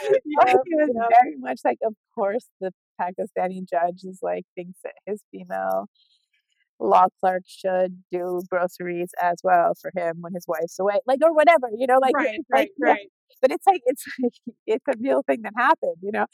like, 0.40 0.56
Yep, 0.56 0.64
it 0.64 0.76
was 0.76 0.92
yep. 0.94 1.14
very 1.22 1.36
much 1.36 1.60
like, 1.64 1.78
of 1.84 1.94
course, 2.14 2.46
the 2.60 2.72
Pakistani 3.00 3.68
judge 3.68 4.04
is 4.04 4.20
like 4.22 4.44
thinks 4.56 4.80
that 4.84 4.94
his 5.06 5.22
female 5.32 5.88
law 6.80 7.06
clerk 7.20 7.42
should 7.46 8.02
do 8.12 8.42
groceries 8.50 9.10
as 9.22 9.36
well 9.44 9.74
for 9.80 9.90
him 9.96 10.18
when 10.20 10.34
his 10.34 10.44
wife's 10.48 10.78
away, 10.78 10.98
like 11.06 11.20
or 11.24 11.32
whatever, 11.34 11.68
you 11.76 11.86
know, 11.86 11.98
like 12.00 12.16
Right, 12.16 12.40
like, 12.52 12.68
right, 12.68 12.72
yeah, 12.78 12.94
right. 12.94 13.10
but 13.42 13.50
it's 13.52 13.66
like 13.66 13.82
it's 13.86 14.04
like 14.22 14.32
it's 14.66 14.84
a 14.88 14.94
real 15.00 15.22
thing 15.24 15.42
that 15.42 15.52
happened, 15.56 15.96
you 16.02 16.12
know. 16.12 16.26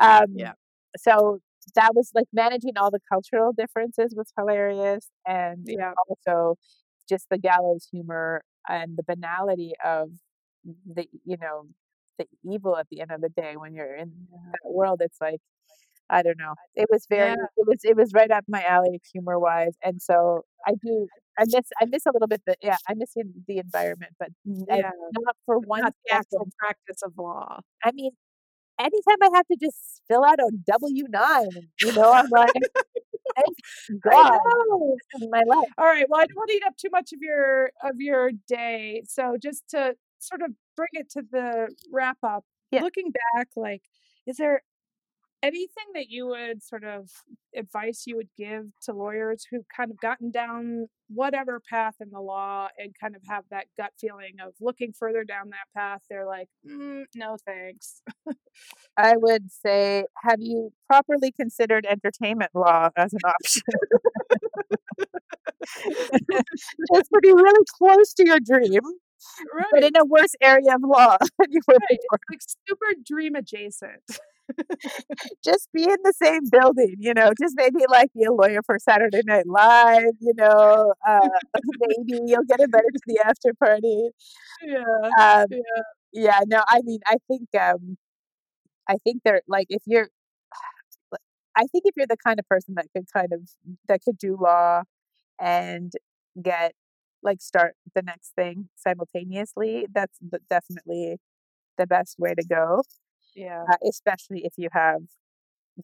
Um, 0.00 0.36
Yeah. 0.36 0.54
So 0.96 1.38
that 1.74 1.94
was 1.94 2.10
like 2.14 2.26
managing 2.32 2.72
all 2.78 2.90
the 2.90 3.00
cultural 3.12 3.52
differences 3.52 4.14
was 4.16 4.32
hilarious, 4.38 5.08
and 5.26 5.64
Yeah. 5.68 5.92
also 6.08 6.56
just 7.08 7.26
the 7.30 7.38
gallows 7.38 7.88
humor 7.92 8.42
and 8.68 8.96
the 8.96 9.02
banality 9.04 9.72
of 9.84 10.10
the 10.94 11.06
you 11.24 11.36
know 11.38 11.66
the 12.18 12.26
evil 12.44 12.76
at 12.76 12.86
the 12.90 13.00
end 13.00 13.10
of 13.12 13.20
the 13.22 13.30
day 13.30 13.56
when 13.56 13.74
you're 13.74 13.94
in 13.96 14.12
that 14.52 14.60
world 14.72 15.00
it's 15.02 15.20
like 15.20 15.40
i 16.10 16.22
don't 16.22 16.38
know 16.38 16.54
it 16.74 16.86
was 16.90 17.06
very 17.08 17.30
Yeah. 17.32 17.46
it 17.56 17.66
was 17.68 17.80
it 17.84 17.96
was 17.96 18.12
right 18.14 18.30
up 18.30 18.44
my 18.48 18.62
alley 18.64 19.00
humor 19.12 19.38
wise 19.38 19.76
and 19.84 20.02
so 20.02 20.42
i 20.66 20.72
do 20.84 21.08
i 21.38 21.44
miss 21.46 21.66
i 21.80 21.86
miss 21.86 22.06
a 22.06 22.12
little 22.12 22.28
bit 22.28 22.42
the 22.46 22.56
yeah 22.62 22.76
i 22.88 22.94
miss 22.94 23.14
the 23.48 23.58
environment 23.58 24.12
but 24.18 24.30
Yeah. 24.44 24.90
not 25.12 25.36
for 25.46 25.58
one 25.58 25.80
Not 25.82 25.94
the 26.06 26.14
actual 26.14 26.48
practice 26.58 27.02
of 27.02 27.12
law. 27.18 27.60
i 27.84 27.92
mean 27.92 28.12
anytime 28.80 29.20
i 29.22 29.30
have 29.34 29.46
to 29.46 29.56
just 29.60 30.02
fill 30.08 30.24
out 30.24 30.38
a 30.40 30.50
w9 30.70 31.46
you 31.80 31.92
know 31.92 32.12
i'm 32.12 32.28
like 32.30 32.52
god 34.02 34.38
my 35.30 35.42
life 35.46 35.68
All 35.78 35.86
right. 35.86 36.06
Well, 36.08 36.20
I 36.20 36.26
don't 36.26 36.36
want 36.36 36.50
to 36.50 36.56
eat 36.56 36.62
up 36.66 36.76
too 36.76 36.88
much 36.92 37.12
of 37.12 37.20
your 37.22 37.70
of 37.82 38.00
your 38.00 38.30
day. 38.48 39.02
So 39.06 39.36
just 39.42 39.68
to 39.70 39.94
sort 40.18 40.42
of 40.42 40.52
bring 40.76 40.88
it 40.92 41.10
to 41.10 41.22
the 41.30 41.74
wrap 41.92 42.18
up, 42.22 42.44
Yeah. 42.70 42.82
looking 42.82 43.12
back, 43.34 43.48
like, 43.56 43.82
is 44.26 44.36
there 44.36 44.62
anything 45.42 45.86
that 45.94 46.08
you 46.08 46.26
would 46.26 46.62
sort 46.62 46.84
of 46.84 47.10
advice 47.56 48.04
you 48.06 48.16
would 48.16 48.28
give 48.36 48.66
to 48.82 48.92
lawyers 48.92 49.46
who've 49.50 49.64
kind 49.74 49.90
of 49.90 49.98
gotten 50.00 50.30
down 50.30 50.86
whatever 51.08 51.60
path 51.68 51.94
in 52.00 52.10
the 52.10 52.20
law 52.20 52.68
and 52.78 52.94
kind 53.00 53.16
of 53.16 53.22
have 53.28 53.44
that 53.50 53.66
gut 53.76 53.92
feeling 53.98 54.34
of 54.44 54.52
looking 54.60 54.92
further 54.92 55.24
down 55.24 55.50
that 55.50 55.66
path? 55.76 56.02
They're 56.08 56.26
like, 56.26 56.48
mm, 56.68 57.04
no, 57.14 57.36
thanks. 57.44 58.02
i 58.96 59.14
would 59.16 59.50
say 59.50 60.04
have 60.22 60.40
you 60.40 60.72
properly 60.86 61.32
considered 61.32 61.86
entertainment 61.88 62.50
law 62.54 62.88
as 62.96 63.12
an 63.12 63.20
option 63.24 63.62
it's 66.92 67.08
to 67.08 67.20
be 67.22 67.32
really 67.32 67.64
close 67.78 68.12
to 68.14 68.24
your 68.26 68.40
dream 68.40 68.80
right. 69.54 69.66
but 69.72 69.84
in 69.84 69.96
a 69.96 70.04
worse 70.04 70.34
area 70.42 70.74
of 70.74 70.82
law 70.82 71.16
than 71.38 71.50
you 71.50 71.60
were 71.66 71.74
Right. 71.90 71.98
Like 72.30 72.40
super 72.40 72.86
dream 73.04 73.34
adjacent. 73.34 74.02
Just 75.44 75.68
be 75.72 75.84
in 75.84 75.96
the 76.04 76.12
same 76.22 76.42
building, 76.50 76.96
you 76.98 77.14
know. 77.14 77.30
Just 77.40 77.54
maybe 77.56 77.84
like 77.90 78.10
be 78.14 78.24
a 78.24 78.32
lawyer 78.32 78.60
for 78.64 78.78
Saturday 78.78 79.22
Night 79.24 79.46
Live, 79.46 80.14
you 80.20 80.32
know. 80.36 80.94
Uh, 81.06 81.20
maybe 81.80 82.20
you'll 82.26 82.44
get 82.48 82.60
invited 82.60 82.92
to 82.94 83.00
the 83.06 83.20
after 83.24 83.52
party. 83.62 84.08
Yeah. 84.62 84.82
Um, 85.20 85.46
Yeah. 85.50 85.82
yeah, 86.12 86.40
no, 86.46 86.62
I 86.68 86.82
mean, 86.84 87.00
I 87.06 87.16
think, 87.28 87.48
um, 87.60 87.96
I 88.88 88.96
think 89.04 89.22
they're 89.24 89.42
like 89.48 89.66
if 89.70 89.82
you're, 89.86 90.08
I 91.56 91.66
think 91.66 91.84
if 91.86 91.94
you're 91.96 92.06
the 92.06 92.16
kind 92.24 92.38
of 92.38 92.48
person 92.48 92.74
that 92.76 92.86
could 92.96 93.06
kind 93.12 93.32
of 93.32 93.42
that 93.88 94.00
could 94.04 94.18
do 94.18 94.36
law 94.40 94.82
and 95.40 95.92
get 96.42 96.74
like 97.22 97.42
start 97.42 97.74
the 97.94 98.02
next 98.02 98.32
thing 98.36 98.68
simultaneously, 98.76 99.86
that's 99.92 100.18
definitely 100.50 101.18
the 101.78 101.86
best 101.86 102.18
way 102.18 102.34
to 102.34 102.44
go. 102.46 102.82
Yeah. 103.34 103.64
uh, 103.70 103.76
especially 103.88 104.44
if 104.44 104.54
you 104.56 104.68
have 104.72 105.00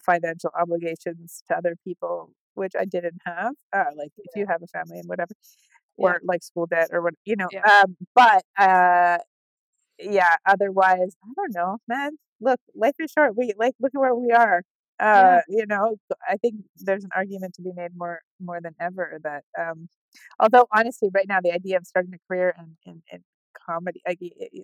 financial 0.05 0.51
obligations 0.59 1.43
to 1.49 1.57
other 1.57 1.75
people, 1.83 2.31
which 2.55 2.73
I 2.79 2.85
didn't 2.85 3.21
have. 3.25 3.53
Uh, 3.73 3.85
like 3.95 4.11
if 4.17 4.31
you 4.35 4.45
have 4.47 4.61
a 4.63 4.67
family 4.67 4.99
and 4.99 5.09
whatever, 5.09 5.33
Yeah. 5.97 6.05
or 6.11 6.21
like 6.23 6.43
school 6.43 6.67
debt 6.67 6.89
or 6.93 7.01
what, 7.01 7.15
you 7.25 7.35
know. 7.35 7.47
Yeah. 7.51 7.63
Um, 7.83 7.97
but 8.15 8.43
uh, 8.57 9.19
yeah, 9.99 10.35
otherwise, 10.45 11.15
I 11.23 11.29
don't 11.35 11.55
know, 11.55 11.77
man. 11.87 12.17
Look, 12.41 12.59
life 12.75 12.95
is 12.99 13.11
short. 13.11 13.35
We 13.37 13.53
like 13.57 13.75
look 13.81 13.93
at 13.95 13.99
where 13.99 14.15
we 14.15 14.31
are. 14.31 14.63
Uh, 14.99 15.41
Yeah. 15.49 15.59
you 15.59 15.65
know, 15.67 15.97
I 16.27 16.37
think 16.37 16.55
there's 16.77 17.03
an 17.03 17.11
argument 17.15 17.55
to 17.55 17.61
be 17.63 17.71
made 17.75 17.91
more 17.95 18.21
more 18.39 18.61
than 18.61 18.75
ever 18.79 19.19
that 19.23 19.43
um, 19.59 19.89
although 20.39 20.67
honestly, 20.75 21.09
right 21.13 21.27
now 21.27 21.39
the 21.41 21.51
idea 21.53 21.77
of 21.77 21.85
starting 21.87 22.13
a 22.13 22.19
career 22.27 22.55
in 22.59 22.77
in, 22.85 23.03
in 23.11 23.23
comedy, 23.65 24.01
like, 24.07 24.19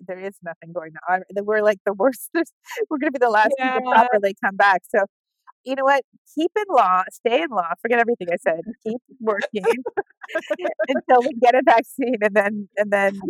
there 0.06 0.18
is 0.18 0.36
nothing 0.42 0.72
going 0.72 0.92
on. 1.08 1.22
We're 1.36 1.62
like 1.62 1.78
the 1.84 1.92
worst. 1.92 2.30
We're 2.90 2.98
gonna 2.98 3.12
be 3.12 3.18
the 3.18 3.30
last 3.30 3.52
people 3.58 3.80
to 3.80 3.90
properly 3.90 4.34
come 4.42 4.56
back. 4.56 4.82
So 4.88 5.06
you 5.64 5.74
know 5.74 5.84
what? 5.84 6.04
Keep 6.34 6.52
in 6.56 6.64
law, 6.74 7.04
stay 7.10 7.42
in 7.42 7.48
law. 7.50 7.70
Forget 7.80 7.98
everything 7.98 8.28
I 8.30 8.36
said. 8.36 8.60
Keep 8.86 9.00
working 9.20 9.64
until 10.88 11.20
we 11.22 11.32
get 11.40 11.54
a 11.54 11.62
vaccine, 11.64 12.16
and 12.22 12.34
then 12.34 12.68
and 12.76 12.90
then 12.90 13.20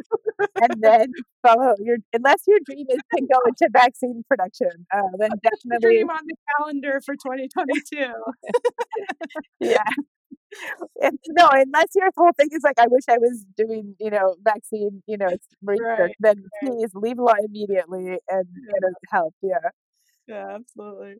and 0.60 0.74
then 0.80 1.12
follow 1.42 1.74
your. 1.78 1.96
Unless 2.12 2.42
your 2.46 2.58
dream 2.64 2.86
is 2.88 2.98
to 3.16 3.26
go 3.32 3.38
into 3.46 3.68
vaccine 3.72 4.24
production, 4.28 4.86
uh, 4.92 5.02
then 5.18 5.30
definitely 5.42 5.96
Dream 5.96 6.10
on 6.10 6.20
the 6.26 6.36
calendar 6.58 7.00
for 7.04 7.14
2022. 7.14 8.12
yeah. 9.60 9.82
And, 11.02 11.18
no, 11.28 11.48
unless 11.52 11.88
your 11.94 12.10
whole 12.16 12.32
thing 12.36 12.48
is 12.52 12.62
like, 12.62 12.78
I 12.78 12.86
wish 12.88 13.04
I 13.08 13.18
was 13.18 13.44
doing, 13.56 13.96
you 13.98 14.10
know, 14.10 14.36
vaccine, 14.42 15.02
you 15.06 15.16
know, 15.18 15.28
research, 15.62 15.82
Right, 15.98 16.14
then 16.20 16.44
right. 16.62 16.72
please 16.72 16.90
leave 16.94 17.18
law 17.18 17.34
immediately 17.44 18.18
and 18.28 18.46
get 18.70 18.84
us 18.88 18.94
help. 19.10 19.34
Yeah. 19.42 19.70
Yeah, 20.26 20.54
absolutely. 20.54 21.16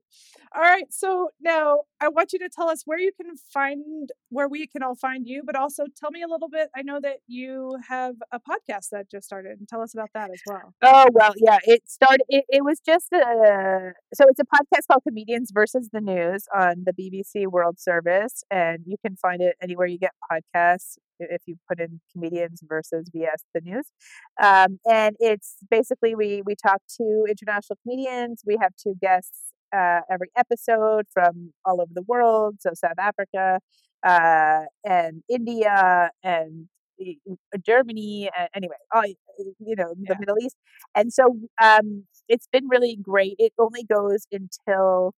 All 0.55 0.63
right. 0.63 0.87
So 0.91 1.29
now 1.41 1.81
I 2.01 2.09
want 2.09 2.33
you 2.33 2.39
to 2.39 2.49
tell 2.49 2.71
us 2.71 2.83
where 2.87 2.99
you 2.99 3.13
can 3.21 3.37
find 3.53 4.11
where 4.31 4.49
we 4.49 4.67
can 4.67 4.83
all 4.83 4.95
find 4.95 5.27
you, 5.27 5.43
but 5.45 5.57
also 5.57 5.85
tell 5.95 6.11
me 6.11 6.23
a 6.23 6.27
little 6.27 6.49
bit. 6.49 6.71
I 6.75 6.81
know 6.83 7.01
that 7.03 7.19
you 7.27 7.77
have 7.87 8.15
a 8.33 8.41
podcast 8.41 8.89
that 8.93 9.11
just 9.11 9.27
started, 9.27 9.59
and 9.59 9.69
tell 9.69 9.83
us 9.83 9.93
about 9.93 10.09
that 10.15 10.31
as 10.31 10.41
well. 10.47 10.73
Oh 10.83 11.07
well, 11.13 11.35
yeah. 11.37 11.59
It 11.65 11.83
started. 11.89 12.23
It, 12.29 12.45
it 12.49 12.65
was 12.65 12.81
just 12.81 13.13
a 13.13 13.93
so 14.15 14.25
it's 14.29 14.41
a 14.41 14.45
podcast 14.45 14.87
called 14.91 15.03
Comedians 15.07 15.51
versus 15.53 15.91
the 15.93 16.01
News 16.01 16.47
on 16.55 16.85
the 16.87 16.93
BBC 16.93 17.47
World 17.47 17.79
Service, 17.79 18.43
and 18.51 18.85
you 18.87 18.97
can 19.05 19.17
find 19.17 19.43
it 19.43 19.57
anywhere 19.61 19.87
you 19.87 19.99
get 19.99 20.13
podcasts 20.33 20.97
if 21.19 21.43
you 21.47 21.57
put 21.69 21.81
in 21.81 22.01
comedians 22.13 22.63
versus 22.67 23.09
vs 23.15 23.45
the 23.55 23.61
news. 23.61 23.87
Um, 24.43 24.79
and 24.91 25.17
it's 25.19 25.57
basically 25.71 26.15
we 26.15 26.43
we 26.45 26.55
talk 26.55 26.81
to 27.01 27.25
international 27.29 27.79
comedians. 27.83 28.43
We 28.47 28.59
have 28.61 28.73
two 28.77 28.95
guests 29.01 29.53
uh, 29.75 30.01
every 30.11 30.29
episode 30.37 31.07
from 31.13 31.53
all 31.65 31.81
over 31.81 31.93
the 31.93 32.03
world. 32.03 32.57
So 32.61 32.71
south 32.75 32.99
africa 32.99 33.61
uh, 34.07 34.63
and 34.85 35.23
india 35.29 36.11
and 36.23 36.69
germany 37.65 38.31
uh, 38.39 38.47
anyway 38.55 38.77
all, 38.95 39.05
you 39.05 39.75
know 39.77 39.95
the 39.97 40.07
yeah. 40.11 40.17
middle 40.19 40.37
east. 40.41 40.57
And 40.95 41.13
so 41.13 41.37
um, 41.63 42.05
it's 42.29 42.47
been 42.53 42.69
really 42.69 42.97
great. 43.01 43.35
It 43.39 43.53
only 43.59 43.85
goes 43.85 44.27
until 44.31 45.13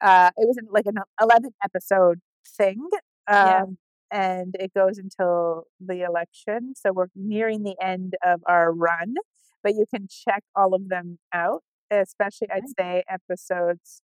uh, 0.00 0.30
it 0.36 0.46
was 0.46 0.56
in 0.58 0.68
like 0.70 0.86
an 0.86 0.98
11 1.20 1.50
episode 1.64 2.20
thing 2.56 2.88
um, 3.26 3.36
yeah 3.36 3.64
and 4.10 4.54
it 4.58 4.72
goes 4.74 4.98
until 4.98 5.64
the 5.80 6.02
election. 6.02 6.74
So 6.76 6.92
we're 6.92 7.08
nearing 7.14 7.62
the 7.62 7.76
end 7.82 8.14
of 8.24 8.40
our 8.46 8.72
run, 8.72 9.14
but 9.62 9.74
you 9.74 9.86
can 9.92 10.08
check 10.08 10.42
all 10.56 10.74
of 10.74 10.88
them 10.88 11.18
out, 11.32 11.62
especially 11.90 12.48
I'd 12.50 12.68
say 12.78 13.04
episodes 13.08 14.02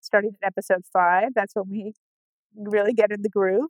starting 0.00 0.32
at 0.42 0.46
episode 0.46 0.82
five. 0.92 1.30
That's 1.34 1.54
when 1.54 1.68
we 1.70 1.92
really 2.56 2.92
get 2.92 3.10
in 3.10 3.22
the 3.22 3.28
groove. 3.28 3.68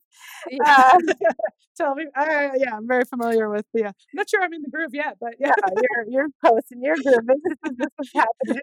Yeah. 0.51 0.93
Uh, 0.95 0.99
Tell 1.77 1.95
me, 1.95 2.05
uh, 2.15 2.51
yeah, 2.57 2.77
I'm 2.77 2.87
very 2.87 3.05
familiar 3.05 3.49
with 3.49 3.65
the. 3.73 3.85
Uh, 3.85 3.89
I'm 3.89 3.95
not 4.15 4.29
sure 4.29 4.43
I'm 4.43 4.53
in 4.53 4.61
the 4.61 4.69
groove 4.69 4.91
yet, 4.93 5.17
but 5.19 5.35
yeah, 5.41 5.53
you're 5.83 6.07
you're 6.07 6.29
posting 6.45 6.83
your 6.83 6.97
groove. 6.97 7.27
This 7.27 7.71
is, 7.71 7.77
this 7.79 7.89
is 7.99 8.11
happening. 8.15 8.63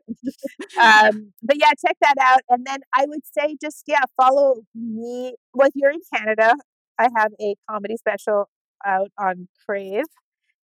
um, 0.79 1.33
but 1.41 1.57
yeah, 1.59 1.71
check 1.83 1.97
that 2.01 2.13
out, 2.21 2.41
and 2.49 2.67
then 2.67 2.79
I 2.93 3.05
would 3.07 3.21
say 3.25 3.57
just 3.59 3.85
yeah, 3.87 4.03
follow 4.15 4.61
me. 4.75 5.33
Well, 5.55 5.69
if 5.69 5.73
you're 5.75 5.89
in 5.89 6.01
Canada, 6.13 6.53
I 6.99 7.07
have 7.15 7.31
a 7.39 7.55
comedy 7.69 7.97
special 7.97 8.49
out 8.85 9.11
on 9.17 9.47
Crave, 9.65 10.03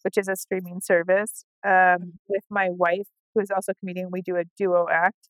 which 0.03 0.19
is 0.19 0.29
a 0.29 0.37
streaming 0.37 0.81
service, 0.83 1.45
um, 1.65 1.73
mm-hmm. 1.73 2.09
with 2.29 2.45
my 2.51 2.69
wife, 2.71 3.09
who 3.35 3.41
is 3.41 3.51
also 3.51 3.73
a 3.73 3.75
comedian. 3.75 4.11
We 4.13 4.23
do 4.23 4.37
a 4.37 4.45
duo 4.57 4.87
act. 4.91 5.29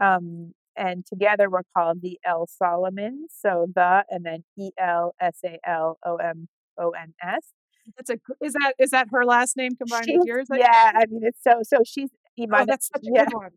Um, 0.00 0.52
and 0.76 1.04
together 1.06 1.48
we're 1.50 1.62
called 1.76 2.00
the 2.02 2.18
El 2.24 2.46
Salomon. 2.46 3.26
So 3.30 3.66
the 3.74 4.04
and 4.08 4.24
then 4.24 4.44
E 4.58 4.70
L 4.78 5.14
S 5.20 5.38
A 5.44 5.58
L 5.68 5.98
O 6.04 6.16
M 6.16 6.48
O 6.78 6.90
N 6.90 7.14
S. 7.22 7.52
That's 7.96 8.10
a 8.10 8.44
is 8.44 8.52
that 8.54 8.74
is 8.78 8.90
that 8.90 9.08
her 9.10 9.24
last 9.24 9.56
name 9.56 9.72
combined 9.76 10.06
she's, 10.06 10.18
with 10.18 10.26
yours? 10.26 10.46
yeah, 10.54 10.92
I 10.94 11.06
mean 11.10 11.22
it's 11.24 11.42
so 11.42 11.60
so 11.62 11.78
she's 11.84 12.10
Oh, 12.52 12.64
that's 12.66 12.88
such 12.88 13.02
a 13.02 13.10
yeah. 13.12 13.24
good 13.24 13.34
one. 13.34 13.50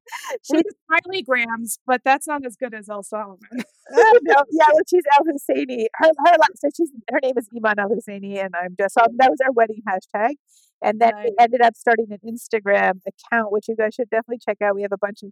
She's 0.43 0.63
Smiley 0.85 1.23
Grams, 1.23 1.79
but 1.85 2.01
that's 2.03 2.27
not 2.27 2.45
as 2.45 2.55
good 2.55 2.73
as 2.73 2.89
El 2.89 3.03
Salomon. 3.03 3.37
oh, 3.93 4.19
no, 4.23 4.35
yeah, 4.51 4.65
well, 4.71 4.81
she's 4.89 5.03
El 5.17 5.25
Husseini. 5.25 5.87
Her, 5.95 6.11
her, 6.25 6.35
so 6.55 6.69
she's 6.75 6.91
her 7.11 7.19
name 7.21 7.37
is 7.37 7.49
Eman 7.49 7.75
El 7.79 7.89
Husseini, 7.89 8.43
and 8.43 8.55
I'm 8.55 8.75
just 8.79 8.97
um, 8.97 9.15
that 9.17 9.29
was 9.29 9.39
our 9.43 9.51
wedding 9.51 9.81
hashtag. 9.87 10.35
And 10.81 10.99
then 10.99 11.11
nice. 11.15 11.25
we 11.25 11.35
ended 11.39 11.61
up 11.61 11.75
starting 11.75 12.07
an 12.11 12.19
Instagram 12.27 12.99
account, 13.07 13.51
which 13.51 13.67
you 13.69 13.75
guys 13.75 13.95
should 13.95 14.09
definitely 14.09 14.39
check 14.45 14.57
out. 14.61 14.75
We 14.75 14.81
have 14.81 14.91
a 14.91 14.97
bunch 14.97 15.23
of 15.23 15.31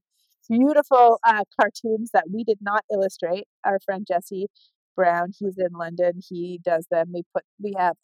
beautiful 0.49 1.19
uh, 1.27 1.43
cartoons 1.59 2.11
that 2.13 2.25
we 2.33 2.43
did 2.43 2.59
not 2.61 2.83
illustrate. 2.91 3.45
Our 3.65 3.79
friend 3.85 4.07
Jesse 4.07 4.47
Brown, 4.95 5.31
he's 5.37 5.57
in 5.57 5.73
London. 5.73 6.21
He 6.27 6.59
does 6.63 6.87
them. 6.89 7.11
We 7.13 7.23
put 7.33 7.43
we 7.61 7.73
have 7.77 7.95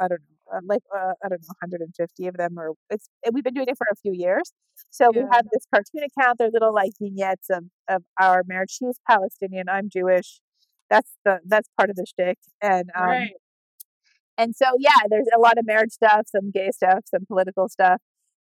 I 0.00 0.08
don't 0.08 0.20
know 0.20 0.37
like 0.64 0.82
uh, 0.94 1.12
I 1.24 1.28
don't 1.28 1.40
know 1.40 1.54
150 1.60 2.26
of 2.26 2.36
them 2.36 2.58
or 2.58 2.72
it's 2.90 3.08
we've 3.32 3.44
been 3.44 3.54
doing 3.54 3.68
it 3.68 3.76
for 3.76 3.86
a 3.90 3.96
few 3.96 4.12
years. 4.12 4.52
So 4.90 5.10
yeah. 5.12 5.22
we 5.22 5.28
have 5.32 5.46
this 5.52 5.66
cartoon 5.72 6.08
account. 6.08 6.38
They're 6.38 6.50
little 6.52 6.74
like 6.74 6.92
vignettes 7.00 7.48
of 7.50 7.64
of 7.88 8.02
our 8.20 8.42
marriage. 8.46 8.70
She's 8.70 8.98
Palestinian. 9.08 9.68
I'm 9.68 9.88
Jewish. 9.88 10.40
That's 10.90 11.12
the 11.24 11.40
that's 11.46 11.68
part 11.76 11.90
of 11.90 11.96
the 11.96 12.06
shtick. 12.06 12.38
And 12.62 12.90
um, 12.96 13.06
right. 13.06 13.32
and 14.36 14.54
so 14.56 14.66
yeah, 14.78 15.06
there's 15.08 15.28
a 15.34 15.40
lot 15.40 15.58
of 15.58 15.66
marriage 15.66 15.92
stuff, 15.92 16.22
some 16.26 16.50
gay 16.50 16.70
stuff, 16.72 17.00
some 17.06 17.26
political 17.26 17.68
stuff, 17.68 18.00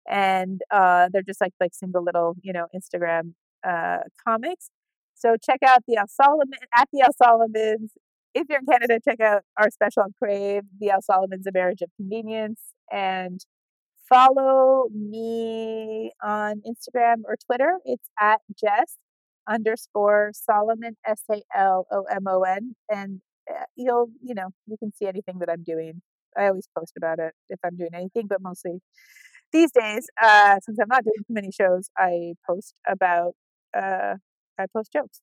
and 0.09 0.61
uh, 0.71 1.09
they're 1.13 1.23
just 1.23 1.41
like 1.41 1.53
like 1.61 1.75
single 1.75 2.05
little 2.05 2.35
you 2.43 2.53
know 2.53 2.67
Instagram 2.75 3.35
uh, 3.67 3.99
comics. 4.27 4.71
So 5.15 5.37
check 5.43 5.61
out 5.67 5.81
the 5.89 5.97
El 5.97 6.09
Salomon 6.09 6.61
at 6.77 6.89
the 6.93 7.01
El 7.01 7.13
Salomons 7.21 7.91
if 8.37 8.47
you're 8.51 8.59
in 8.59 8.67
Canada, 8.67 9.01
check 9.03 9.21
out 9.21 9.43
our 9.59 9.71
special 9.71 10.03
on 10.03 10.13
Crave, 10.23 10.63
The 10.79 10.91
El 10.91 11.01
Salomons, 11.01 11.47
A 11.49 11.53
Marriage 11.53 11.81
of 11.81 11.89
Convenience, 11.97 12.61
and 12.93 13.41
follow 14.09 14.89
me 14.93 16.13
on 16.23 16.63
Instagram 16.67 17.23
or 17.25 17.37
Twitter. 17.47 17.79
It's 17.87 18.09
at 18.21 18.41
Jess 18.61 18.99
underscore 19.49 20.33
Salomon, 20.35 20.97
S 21.07 21.23
A 21.33 21.41
L 21.57 21.87
O 21.91 22.05
M 22.11 22.25
O 22.29 22.43
N. 22.43 22.75
And 22.91 23.21
uh, 23.51 23.65
you'll, 23.75 24.09
you 24.23 24.35
know, 24.35 24.49
you 24.67 24.77
can 24.77 24.93
see 24.95 25.07
anything 25.07 25.39
that 25.41 25.49
I'm 25.49 25.63
doing. 25.63 26.03
I 26.37 26.49
always 26.49 26.69
post 26.79 26.93
about 26.99 27.19
it 27.19 27.33
if 27.49 27.59
I'm 27.65 27.77
doing 27.77 27.95
anything, 27.95 28.27
but 28.29 28.43
mostly 28.43 28.81
these 29.53 29.71
days, 29.73 30.07
uh, 30.23 30.57
since 30.63 30.79
I'm 30.79 30.89
not 30.89 31.05
doing 31.05 31.25
too 31.27 31.33
many 31.33 31.51
shows, 31.51 31.89
I 31.97 32.35
post 32.47 32.75
about, 32.87 33.33
uh, 33.75 34.17
I 34.59 34.67
post 34.75 34.93
jokes 34.93 35.21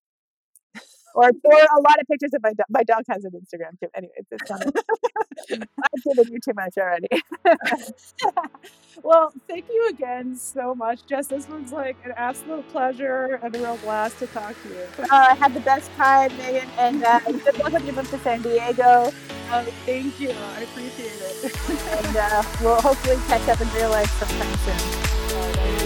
or 1.13 1.29
or 1.43 1.53
a 1.53 1.81
lot 1.81 1.99
of 1.99 2.07
pictures 2.09 2.33
of 2.33 2.41
my 2.43 2.53
dog. 2.53 2.65
My 2.69 2.83
dog 2.83 3.03
has 3.09 3.23
an 3.25 3.31
Instagram 3.31 3.79
too. 3.79 3.87
Anyway, 3.95 4.13
it's, 4.17 4.29
it's 4.31 4.51
I've 5.51 6.03
given 6.03 6.33
you 6.33 6.39
too 6.39 6.53
much 6.55 6.77
already. 6.77 7.07
well, 9.03 9.33
thank 9.47 9.65
you 9.69 9.87
again 9.89 10.35
so 10.35 10.75
much, 10.75 11.05
Jess. 11.05 11.27
This 11.27 11.47
was 11.47 11.71
like 11.71 11.97
an 12.05 12.13
absolute 12.17 12.67
pleasure 12.69 13.39
and 13.43 13.55
a 13.55 13.59
real 13.59 13.77
blast 13.77 14.19
to 14.19 14.27
talk 14.27 14.55
to 14.63 14.69
you. 14.69 14.87
Uh, 14.99 15.07
I 15.11 15.35
had 15.35 15.53
the 15.53 15.61
best 15.61 15.91
time, 15.93 16.35
Megan, 16.37 16.69
and 16.77 17.03
uh, 17.03 17.19
good 17.19 17.57
luck 17.59 17.73
with 17.73 17.85
your 17.85 17.95
move 17.95 18.09
to 18.09 18.19
San 18.19 18.41
Diego. 18.41 19.11
Uh, 19.49 19.63
thank 19.85 20.19
you. 20.19 20.31
I 20.31 20.61
appreciate 20.61 21.11
it. 21.43 22.05
and 22.05 22.17
uh, 22.17 22.43
we'll 22.61 22.81
hopefully 22.81 23.17
catch 23.27 23.47
up 23.49 23.61
in 23.61 23.69
real 23.73 23.89
life 23.89 24.09
sometime 24.19 24.57
soon. 24.57 25.82